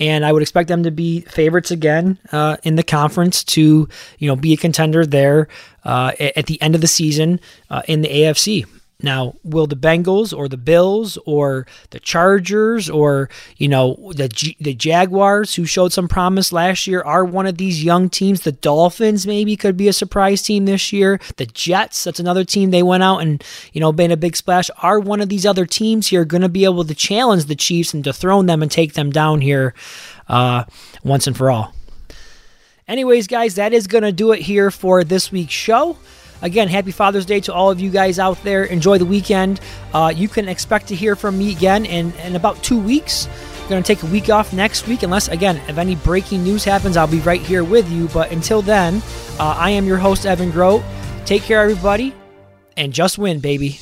and 0.00 0.24
I 0.24 0.32
would 0.32 0.42
expect 0.42 0.68
them 0.68 0.82
to 0.82 0.90
be 0.90 1.20
favorites 1.20 1.70
again 1.70 2.18
uh, 2.32 2.56
in 2.64 2.74
the 2.74 2.82
conference 2.82 3.44
to 3.44 3.88
you 4.18 4.26
know 4.26 4.34
be 4.34 4.54
a 4.54 4.56
contender 4.56 5.06
there 5.06 5.46
uh, 5.84 6.12
at 6.18 6.46
the 6.46 6.60
end 6.60 6.74
of 6.74 6.80
the 6.80 6.88
season 6.88 7.38
uh, 7.68 7.82
in 7.86 8.00
the 8.00 8.08
AFC. 8.08 8.66
Now, 9.02 9.34
will 9.42 9.66
the 9.66 9.76
Bengals 9.76 10.36
or 10.36 10.48
the 10.48 10.56
Bills 10.56 11.18
or 11.24 11.66
the 11.90 12.00
Chargers 12.00 12.90
or 12.90 13.30
you 13.56 13.68
know 13.68 14.12
the 14.14 14.28
G- 14.28 14.56
the 14.60 14.74
Jaguars 14.74 15.54
who 15.54 15.64
showed 15.64 15.92
some 15.92 16.08
promise 16.08 16.52
last 16.52 16.86
year 16.86 17.00
are 17.02 17.24
one 17.24 17.46
of 17.46 17.58
these 17.58 17.82
young 17.82 18.08
teams? 18.10 18.42
The 18.42 18.52
Dolphins 18.52 19.26
maybe 19.26 19.56
could 19.56 19.76
be 19.76 19.88
a 19.88 19.92
surprise 19.92 20.42
team 20.42 20.66
this 20.66 20.92
year. 20.92 21.20
The 21.36 21.46
Jets, 21.46 22.04
that's 22.04 22.20
another 22.20 22.44
team 22.44 22.70
they 22.70 22.82
went 22.82 23.02
out 23.02 23.18
and 23.18 23.42
you 23.72 23.80
know 23.80 23.92
made 23.92 24.12
a 24.12 24.16
big 24.16 24.36
splash. 24.36 24.70
Are 24.82 25.00
one 25.00 25.20
of 25.20 25.28
these 25.28 25.46
other 25.46 25.66
teams 25.66 26.08
here 26.08 26.24
going 26.24 26.42
to 26.42 26.48
be 26.48 26.64
able 26.64 26.84
to 26.84 26.94
challenge 26.94 27.46
the 27.46 27.56
Chiefs 27.56 27.94
and 27.94 28.04
dethrone 28.04 28.46
them 28.46 28.62
and 28.62 28.70
take 28.70 28.94
them 28.94 29.10
down 29.10 29.40
here 29.40 29.74
uh, 30.28 30.64
once 31.02 31.26
and 31.26 31.36
for 31.36 31.50
all? 31.50 31.74
Anyways, 32.86 33.28
guys, 33.28 33.54
that 33.54 33.72
is 33.72 33.86
going 33.86 34.02
to 34.02 34.10
do 34.10 34.32
it 34.32 34.42
here 34.42 34.70
for 34.70 35.04
this 35.04 35.30
week's 35.30 35.52
show. 35.52 35.96
Again, 36.42 36.68
happy 36.68 36.90
Father's 36.90 37.26
Day 37.26 37.40
to 37.40 37.52
all 37.52 37.70
of 37.70 37.80
you 37.80 37.90
guys 37.90 38.18
out 38.18 38.42
there. 38.42 38.64
Enjoy 38.64 38.98
the 38.98 39.04
weekend. 39.04 39.60
Uh, 39.92 40.12
you 40.14 40.28
can 40.28 40.48
expect 40.48 40.88
to 40.88 40.94
hear 40.94 41.16
from 41.16 41.38
me 41.38 41.52
again 41.52 41.84
in, 41.84 42.12
in 42.24 42.36
about 42.36 42.62
two 42.62 42.80
weeks. 42.80 43.28
Going 43.68 43.82
to 43.82 43.86
take 43.86 44.02
a 44.02 44.06
week 44.06 44.30
off 44.30 44.52
next 44.52 44.88
week, 44.88 45.04
unless, 45.04 45.28
again, 45.28 45.56
if 45.68 45.78
any 45.78 45.94
breaking 45.94 46.42
news 46.42 46.64
happens, 46.64 46.96
I'll 46.96 47.06
be 47.06 47.20
right 47.20 47.40
here 47.40 47.62
with 47.62 47.88
you. 47.88 48.08
But 48.08 48.32
until 48.32 48.62
then, 48.62 49.00
uh, 49.38 49.54
I 49.56 49.70
am 49.70 49.86
your 49.86 49.98
host, 49.98 50.26
Evan 50.26 50.50
Groat. 50.50 50.82
Take 51.24 51.42
care, 51.42 51.62
everybody, 51.62 52.12
and 52.76 52.92
just 52.92 53.16
win, 53.16 53.38
baby. 53.38 53.78